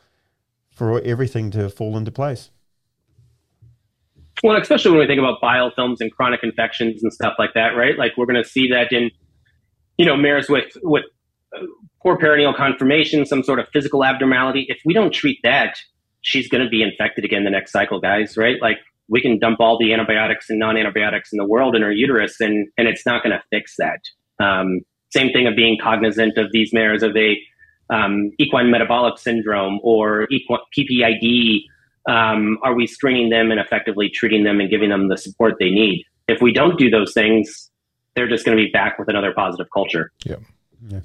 for 0.72 1.02
everything 1.02 1.52
to 1.52 1.70
fall 1.70 1.98
into 1.98 2.12
place. 2.12 2.50
Well, 4.42 4.56
especially 4.56 4.92
when 4.92 5.02
we 5.02 5.08
think 5.08 5.20
about 5.20 5.42
biofilms 5.42 5.98
and 6.00 6.12
chronic 6.14 6.42
infections 6.42 7.04
and 7.04 7.12
stuff 7.12 7.34
like 7.38 7.54
that, 7.56 7.76
right? 7.76 7.98
Like 7.98 8.14
we're 8.16 8.26
going 8.26 8.42
to 8.42 8.50
see 8.50 8.70
that 8.70 8.94
in, 8.94 9.12
you 9.98 10.06
know, 10.06 10.16
mares 10.16 10.48
with 10.50 10.72
with 10.82 11.04
poor 12.06 12.18
perineal 12.18 12.56
conformation, 12.56 13.26
some 13.26 13.42
sort 13.42 13.60
of 13.60 13.68
physical 13.74 14.06
abnormality. 14.06 14.68
If 14.70 14.80
we 14.86 14.94
don't 14.94 15.12
treat 15.12 15.40
that, 15.44 15.78
she's 16.22 16.48
going 16.48 16.64
to 16.64 16.70
be 16.70 16.84
infected 16.84 17.26
again 17.26 17.44
the 17.44 17.50
next 17.50 17.72
cycle, 17.72 18.00
guys, 18.00 18.38
right? 18.38 18.58
Like 18.62 18.78
we 19.10 19.22
can 19.22 19.40
dump 19.40 19.60
all 19.60 19.80
the 19.80 19.92
antibiotics 19.92 20.50
and 20.50 20.60
non-antibiotics 20.60 21.32
in 21.34 21.38
the 21.38 21.46
world 21.46 21.76
in 21.76 21.82
her 21.82 21.92
uterus, 21.92 22.40
and 22.40 22.68
and 22.78 22.88
it's 22.88 23.06
not 23.06 23.24
going 23.24 23.36
to 23.36 23.44
fix 23.50 23.76
that. 23.78 24.02
Um, 24.40 24.82
same 25.12 25.32
thing 25.32 25.48
of 25.48 25.56
being 25.56 25.78
cognizant 25.82 26.38
of 26.38 26.52
these 26.52 26.72
mares 26.74 27.02
of 27.02 27.16
a 27.18 27.38
um, 27.90 28.32
equine 28.40 28.70
metabolic 28.70 29.18
syndrome 29.18 29.80
or 29.84 30.28
equine, 30.30 30.60
PPID. 30.78 31.62
Um, 32.08 32.60
are 32.62 32.76
we 32.76 32.86
screening 32.86 33.32
them 33.32 33.50
and 33.50 33.60
effectively 33.60 34.10
treating 34.10 34.44
them 34.44 34.60
and 34.60 34.70
giving 34.70 34.90
them 34.90 35.10
the 35.10 35.18
support 35.18 35.56
they 35.60 35.72
need? 35.72 36.06
If 36.28 36.40
we 36.40 36.54
don't 36.54 36.78
do 36.78 36.92
those 36.92 37.14
things, 37.14 37.72
they're 38.16 38.28
just 38.28 38.46
going 38.46 38.56
to 38.56 38.64
be 38.64 38.70
back 38.70 39.00
with 39.00 39.10
another 39.10 39.34
positive 39.34 39.68
culture. 39.74 40.12
Yeah. 40.24 40.36
Yeah. 40.88 41.00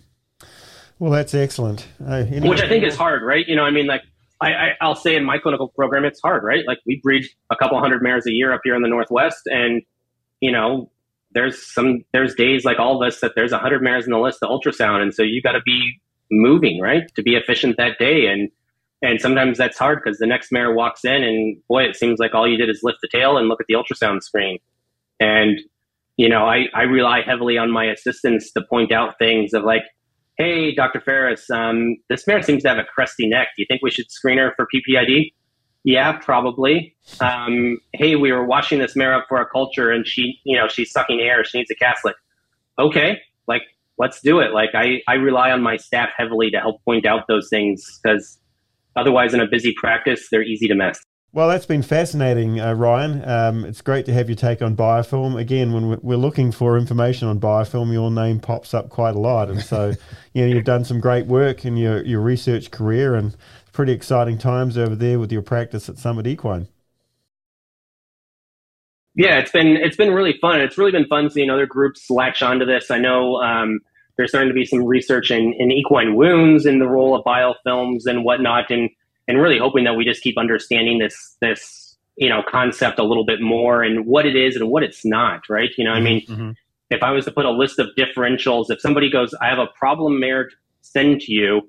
Well, 1.01 1.11
that's 1.11 1.35
excellent. 1.35 1.89
Uh, 2.07 2.25
Which 2.25 2.61
I 2.61 2.69
think 2.69 2.85
is 2.85 2.95
hard, 2.95 3.23
right? 3.23 3.49
You 3.49 3.57
know, 3.57 3.65
I 3.65 3.71
mean, 3.71 3.87
like 3.87 4.03
I, 4.39 4.75
I, 4.79 4.87
will 4.87 4.95
say 4.95 5.17
in 5.17 5.25
my 5.25 5.39
clinical 5.39 5.69
program, 5.69 6.05
it's 6.05 6.21
hard, 6.21 6.45
right? 6.45 6.63
Like 6.67 6.79
we 6.85 7.01
breed 7.03 7.25
a 7.51 7.57
couple 7.57 7.81
hundred 7.81 8.03
mares 8.03 8.27
a 8.27 8.31
year 8.31 8.53
up 8.53 8.61
here 8.65 8.75
in 8.75 8.83
the 8.83 8.89
Northwest, 8.89 9.41
and 9.47 9.81
you 10.41 10.53
know, 10.53 10.91
there's 11.33 11.67
some 11.67 12.05
there's 12.13 12.35
days 12.35 12.67
like 12.67 12.79
all 12.79 13.03
of 13.03 13.07
us 13.07 13.21
that 13.21 13.33
there's 13.35 13.51
a 13.51 13.59
hundred 13.59 13.83
mares 13.83 14.05
in 14.05 14.13
the 14.13 14.19
list, 14.19 14.41
the 14.41 14.47
ultrasound, 14.47 15.01
and 15.01 15.15
so 15.15 15.23
you 15.23 15.41
got 15.41 15.53
to 15.53 15.63
be 15.65 15.99
moving, 16.31 16.81
right, 16.81 17.05
to 17.15 17.23
be 17.23 17.35
efficient 17.35 17.79
that 17.79 17.99
day, 17.99 18.27
and 18.27 18.51
and 19.01 19.23
sometimes 19.23 19.57
that's 19.57 19.79
hard 19.79 20.01
because 20.05 20.19
the 20.19 20.27
next 20.27 20.53
mare 20.53 20.75
walks 20.75 21.03
in, 21.03 21.23
and 21.23 21.57
boy, 21.67 21.85
it 21.85 21.97
seems 21.97 22.19
like 22.19 22.35
all 22.35 22.47
you 22.47 22.59
did 22.59 22.69
is 22.69 22.81
lift 22.83 22.99
the 23.01 23.09
tail 23.09 23.39
and 23.39 23.49
look 23.49 23.63
at 23.63 23.67
the 23.69 23.75
ultrasound 23.75 24.23
screen, 24.23 24.59
and 25.19 25.59
you 26.19 26.29
know, 26.29 26.45
I 26.45 26.67
I 26.75 26.83
rely 26.83 27.23
heavily 27.23 27.57
on 27.57 27.71
my 27.71 27.87
assistants 27.87 28.53
to 28.53 28.61
point 28.61 28.93
out 28.93 29.19
things 29.19 29.55
of 29.55 29.65
like 29.65 29.85
hey, 30.41 30.75
Dr. 30.75 31.01
Ferris, 31.01 31.51
um, 31.51 31.97
this 32.09 32.27
mare 32.27 32.43
seems 32.43 32.63
to 32.63 32.71
have 32.71 32.79
a 32.79 32.85
crusty 32.85 33.29
neck. 33.29 33.49
Do 33.57 33.63
you 33.63 33.67
think 33.69 33.83
we 33.83 33.91
should 33.91 34.11
screen 34.11 34.39
her 34.39 34.55
for 34.57 34.67
PPID? 34.75 35.33
Yeah, 35.85 36.13
probably. 36.13 36.97
Um, 37.21 37.79
hey, 37.93 38.17
we 38.17 38.33
were 38.33 38.47
washing 38.47 38.79
this 38.79 38.97
mare 38.97 39.15
up 39.15 39.27
for 39.29 39.39
a 39.41 39.47
culture 39.47 39.91
and 39.91 40.07
she, 40.07 40.39
you 40.45 40.57
know, 40.57 40.67
she's 40.67 40.91
sucking 40.93 41.21
air. 41.21 41.45
She 41.45 41.59
needs 41.59 41.71
a 41.71 41.75
Caslick. 41.75 42.15
Okay, 42.79 43.19
like, 43.49 43.63
let's 43.99 44.21
do 44.23 44.41
it. 44.41 44.53
Like, 44.53 44.71
I, 44.75 45.01
I 45.07 45.15
rely 45.15 45.51
on 45.51 45.63
my 45.63 45.77
staff 45.77 46.09
heavily 46.17 46.51
to 46.51 46.59
help 46.59 46.83
point 46.85 47.05
out 47.05 47.25
those 47.29 47.49
things 47.51 48.01
because 48.03 48.39
otherwise, 48.97 49.35
in 49.35 49.41
a 49.41 49.47
busy 49.47 49.75
practice, 49.77 50.29
they're 50.31 50.43
easy 50.43 50.69
to 50.69 50.75
miss. 50.75 50.99
Well, 51.33 51.49
that's 51.49 51.67
been 51.67 51.83
fascinating, 51.83 52.59
uh, 52.61 52.75
Ryan. 52.75 53.25
Um, 53.25 53.65
it's 53.65 53.83
great 53.83 54.05
to 54.07 54.13
have 54.13 54.29
your 54.29 54.35
take 54.35 54.63
on 54.63 54.75
biofilm. 54.75 55.39
Again, 55.39 55.73
when 55.73 56.01
we're 56.03 56.17
looking 56.17 56.51
for 56.51 56.77
information 56.77 57.29
on 57.29 57.39
biofilm, 57.39 57.93
your 57.93 58.11
name 58.11 58.41
pops 58.41 58.75
up 58.75 58.89
quite 58.89 59.15
a 59.15 59.19
lot, 59.21 59.49
and 59.49 59.61
so 59.63 59.93
you 60.33 60.43
know 60.43 60.53
you've 60.53 60.65
done 60.65 60.85
some 60.85 60.99
great 60.99 61.27
work 61.27 61.65
in 61.65 61.77
your 61.77 62.05
your 62.05 62.21
research 62.21 62.73
career, 62.73 63.15
and 63.15 63.37
pretty 63.73 63.93
exciting 63.93 64.39
times 64.39 64.77
over 64.77 64.97
there 64.97 65.21
with 65.21 65.31
your 65.31 65.43
practice 65.43 65.89
at 65.89 65.99
Summit 65.99 66.27
Equine. 66.27 66.67
Yeah, 69.15 69.39
it's 69.39 69.53
been 69.53 69.77
it's 69.77 69.97
been 69.97 70.13
really 70.13 70.37
fun. 70.41 70.61
It's 70.61 70.79
really 70.79 70.93
been 70.93 71.07
fun 71.07 71.31
seeing 71.31 71.49
other 71.49 71.67
groups 71.67 72.11
latch 72.11 72.43
onto 72.43 72.65
this. 72.65 72.91
I 72.91 72.99
know 72.99 73.37
um, 73.37 73.79
there's 74.17 74.31
starting 74.31 74.51
to 74.51 74.55
be 74.55 74.65
some 74.65 74.85
research 74.85 75.31
in, 75.31 75.55
in 75.59 75.71
equine 75.71 76.17
wounds 76.17 76.67
and 76.67 76.81
the 76.81 76.89
role 76.89 77.15
of 77.15 77.25
biofilms 77.25 78.07
and 78.07 78.25
whatnot, 78.25 78.71
and 78.71 78.91
and 79.31 79.41
really 79.41 79.59
hoping 79.59 79.85
that 79.85 79.95
we 79.95 80.05
just 80.05 80.23
keep 80.23 80.37
understanding 80.37 80.99
this 80.99 81.37
this 81.41 81.97
you 82.17 82.29
know 82.29 82.43
concept 82.51 82.99
a 82.99 83.05
little 83.05 83.25
bit 83.25 83.41
more 83.41 83.83
and 83.83 84.05
what 84.05 84.27
it 84.27 84.37
is 84.37 84.57
and 84.57 84.69
what 84.69 84.83
it's 84.83 85.05
not 85.05 85.41
right? 85.49 85.71
You 85.79 85.85
know 85.85 85.93
i 85.93 86.01
mean 86.01 86.27
mm-hmm. 86.27 86.51
if 86.91 87.03
i 87.03 87.11
was 87.11 87.25
to 87.25 87.31
put 87.31 87.47
a 87.47 87.51
list 87.51 87.79
of 87.79 87.89
differentials 87.97 88.67
if 88.69 88.81
somebody 88.81 89.11
goes 89.11 89.33
i 89.41 89.49
have 89.49 89.59
a 89.59 89.69
problem 89.79 90.21
mare 90.21 90.51
send 90.83 91.21
to 91.23 91.33
you 91.33 91.63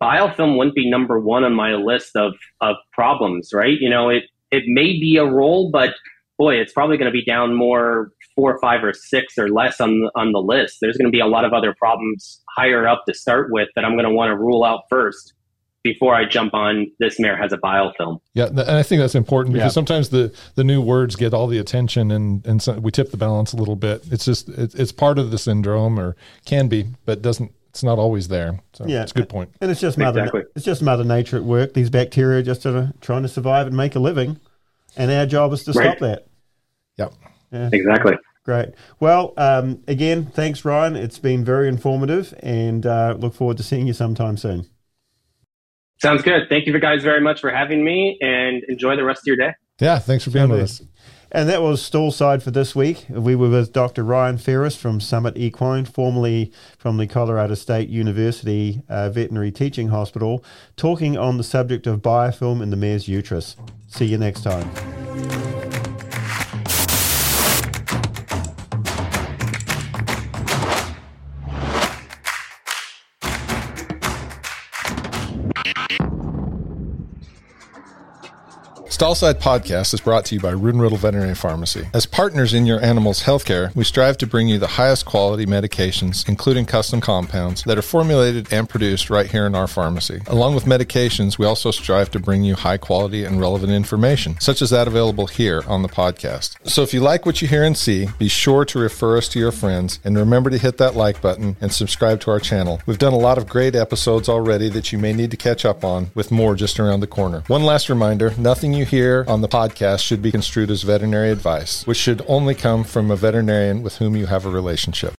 biofilm 0.00 0.56
wouldn't 0.56 0.76
be 0.76 0.88
number 0.88 1.18
one 1.18 1.44
on 1.44 1.54
my 1.54 1.74
list 1.74 2.14
of 2.16 2.34
of 2.60 2.76
problems 2.92 3.50
right? 3.52 3.78
You 3.80 3.90
know 3.90 4.08
it 4.08 4.24
it 4.50 4.64
may 4.66 4.92
be 5.00 5.16
a 5.16 5.24
role 5.24 5.70
but 5.72 5.94
boy 6.38 6.56
it's 6.56 6.72
probably 6.72 6.96
going 6.98 7.10
to 7.10 7.18
be 7.18 7.24
down 7.24 7.54
more 7.54 8.12
four 8.34 8.54
or 8.54 8.60
five 8.60 8.82
or 8.82 8.92
six 8.92 9.38
or 9.38 9.48
less 9.48 9.80
on 9.80 10.08
on 10.14 10.32
the 10.32 10.40
list. 10.40 10.78
There's 10.80 10.96
going 10.96 11.10
to 11.10 11.16
be 11.16 11.20
a 11.20 11.26
lot 11.26 11.44
of 11.44 11.52
other 11.52 11.74
problems 11.78 12.42
higher 12.56 12.86
up 12.86 13.04
to 13.06 13.14
start 13.14 13.48
with 13.50 13.68
that 13.74 13.84
i'm 13.84 13.92
going 13.92 14.08
to 14.08 14.14
want 14.14 14.30
to 14.30 14.36
rule 14.36 14.64
out 14.64 14.82
first 14.90 15.34
before 15.82 16.14
I 16.14 16.24
jump 16.24 16.54
on 16.54 16.90
this 16.98 17.18
mare 17.18 17.36
has 17.36 17.52
a 17.52 17.58
biofilm. 17.58 18.20
Yeah, 18.34 18.46
and 18.46 18.60
I 18.60 18.82
think 18.82 19.00
that's 19.00 19.14
important 19.14 19.54
because 19.54 19.70
yeah. 19.70 19.74
sometimes 19.74 20.10
the 20.10 20.34
the 20.54 20.64
new 20.64 20.80
words 20.80 21.16
get 21.16 21.34
all 21.34 21.46
the 21.46 21.58
attention 21.58 22.10
and 22.10 22.46
and 22.46 22.62
so 22.62 22.74
we 22.74 22.90
tip 22.90 23.10
the 23.10 23.16
balance 23.16 23.52
a 23.52 23.56
little 23.56 23.76
bit. 23.76 24.02
It's 24.10 24.24
just 24.24 24.48
it's, 24.50 24.74
it's 24.74 24.92
part 24.92 25.18
of 25.18 25.30
the 25.30 25.38
syndrome 25.38 25.98
or 25.98 26.16
can 26.44 26.68
be, 26.68 26.86
but 27.04 27.22
doesn't 27.22 27.52
it's 27.70 27.82
not 27.82 27.98
always 27.98 28.28
there. 28.28 28.60
So 28.74 28.86
yeah, 28.86 29.02
it's 29.02 29.12
a 29.12 29.14
good 29.14 29.28
point. 29.28 29.50
And 29.60 29.70
it's 29.70 29.80
just 29.80 29.98
mother 29.98 30.20
exactly. 30.20 30.42
it's 30.54 30.64
just 30.64 30.82
mother 30.82 31.04
nature 31.04 31.36
at 31.36 31.44
work. 31.44 31.74
These 31.74 31.90
bacteria 31.90 32.40
are 32.40 32.42
just 32.42 32.66
uh, 32.66 32.88
trying 33.00 33.22
to 33.22 33.28
survive 33.28 33.66
and 33.66 33.76
make 33.76 33.94
a 33.94 34.00
living, 34.00 34.38
and 34.96 35.10
our 35.10 35.26
job 35.26 35.52
is 35.52 35.64
to 35.64 35.72
right. 35.72 35.84
stop 35.86 35.98
that. 36.00 36.26
Yep. 36.98 37.14
Yeah. 37.50 37.70
Exactly. 37.72 38.14
Great. 38.44 38.70
Well, 38.98 39.34
um, 39.36 39.82
again, 39.86 40.26
thanks, 40.26 40.64
Ryan. 40.64 40.96
It's 40.96 41.18
been 41.18 41.44
very 41.44 41.68
informative, 41.68 42.34
and 42.42 42.84
uh, 42.84 43.14
look 43.18 43.34
forward 43.34 43.56
to 43.58 43.62
seeing 43.62 43.86
you 43.86 43.92
sometime 43.92 44.36
soon. 44.36 44.66
Sounds 46.02 46.22
good. 46.22 46.48
Thank 46.48 46.66
you 46.66 46.76
guys 46.80 47.04
very 47.04 47.20
much 47.20 47.40
for 47.40 47.50
having 47.50 47.84
me 47.84 48.18
and 48.20 48.64
enjoy 48.64 48.96
the 48.96 49.04
rest 49.04 49.20
of 49.20 49.26
your 49.28 49.36
day. 49.36 49.54
Yeah, 49.78 50.00
thanks 50.00 50.24
for 50.24 50.30
being 50.30 50.48
with 50.48 50.60
us. 50.60 50.82
And 51.30 51.48
that 51.48 51.62
was 51.62 51.80
Stallside 51.80 52.42
for 52.42 52.50
this 52.50 52.74
week. 52.74 53.06
We 53.08 53.36
were 53.36 53.48
with 53.48 53.72
Dr. 53.72 54.02
Ryan 54.02 54.36
Ferris 54.36 54.76
from 54.76 55.00
Summit 55.00 55.38
Equine, 55.38 55.86
formerly 55.86 56.52
from 56.76 56.96
the 56.96 57.06
Colorado 57.06 57.54
State 57.54 57.88
University 57.88 58.82
uh, 58.88 59.10
Veterinary 59.10 59.52
Teaching 59.52 59.88
Hospital, 59.88 60.44
talking 60.76 61.16
on 61.16 61.38
the 61.38 61.44
subject 61.44 61.86
of 61.86 62.02
biofilm 62.02 62.60
in 62.62 62.70
the 62.70 62.76
mare's 62.76 63.06
uterus. 63.06 63.56
See 63.86 64.06
you 64.06 64.18
next 64.18 64.42
time. 64.42 65.51
Stallside 79.02 79.40
Podcast 79.40 79.92
is 79.94 80.00
brought 80.00 80.24
to 80.26 80.36
you 80.36 80.40
by 80.40 80.52
Rood 80.52 80.76
Veterinary 80.92 81.34
Pharmacy. 81.34 81.88
As 81.92 82.06
partners 82.06 82.54
in 82.54 82.66
your 82.66 82.80
animal's 82.80 83.24
healthcare, 83.24 83.74
we 83.74 83.82
strive 83.82 84.16
to 84.18 84.28
bring 84.28 84.46
you 84.46 84.60
the 84.60 84.68
highest 84.68 85.06
quality 85.06 85.44
medications, 85.44 86.28
including 86.28 86.66
custom 86.66 87.00
compounds, 87.00 87.64
that 87.64 87.76
are 87.76 87.82
formulated 87.82 88.52
and 88.52 88.68
produced 88.68 89.10
right 89.10 89.28
here 89.28 89.44
in 89.44 89.56
our 89.56 89.66
pharmacy. 89.66 90.20
Along 90.28 90.54
with 90.54 90.66
medications, 90.66 91.36
we 91.36 91.46
also 91.46 91.72
strive 91.72 92.12
to 92.12 92.20
bring 92.20 92.44
you 92.44 92.54
high 92.54 92.76
quality 92.76 93.24
and 93.24 93.40
relevant 93.40 93.72
information, 93.72 94.38
such 94.38 94.62
as 94.62 94.70
that 94.70 94.86
available 94.86 95.26
here 95.26 95.64
on 95.66 95.82
the 95.82 95.88
podcast. 95.88 96.54
So 96.62 96.82
if 96.82 96.94
you 96.94 97.00
like 97.00 97.26
what 97.26 97.42
you 97.42 97.48
hear 97.48 97.64
and 97.64 97.76
see, 97.76 98.06
be 98.20 98.28
sure 98.28 98.64
to 98.66 98.78
refer 98.78 99.16
us 99.16 99.28
to 99.30 99.40
your 99.40 99.50
friends 99.50 99.98
and 100.04 100.16
remember 100.16 100.48
to 100.48 100.58
hit 100.58 100.78
that 100.78 100.94
like 100.94 101.20
button 101.20 101.56
and 101.60 101.72
subscribe 101.72 102.20
to 102.20 102.30
our 102.30 102.38
channel. 102.38 102.80
We've 102.86 102.98
done 102.98 103.14
a 103.14 103.18
lot 103.18 103.36
of 103.36 103.48
great 103.48 103.74
episodes 103.74 104.28
already 104.28 104.68
that 104.68 104.92
you 104.92 104.98
may 104.98 105.12
need 105.12 105.32
to 105.32 105.36
catch 105.36 105.64
up 105.64 105.82
on, 105.82 106.12
with 106.14 106.30
more 106.30 106.54
just 106.54 106.78
around 106.78 107.00
the 107.00 107.08
corner. 107.08 107.42
One 107.48 107.64
last 107.64 107.88
reminder 107.88 108.32
nothing 108.38 108.72
you 108.72 108.91
here 108.92 109.24
on 109.26 109.40
the 109.40 109.48
podcast 109.48 110.00
should 110.00 110.20
be 110.20 110.30
construed 110.30 110.70
as 110.70 110.82
veterinary 110.82 111.30
advice, 111.30 111.86
which 111.86 111.96
should 111.96 112.20
only 112.28 112.54
come 112.54 112.84
from 112.84 113.10
a 113.10 113.16
veterinarian 113.16 113.82
with 113.82 113.96
whom 113.96 114.14
you 114.14 114.26
have 114.26 114.44
a 114.44 114.50
relationship. 114.50 115.10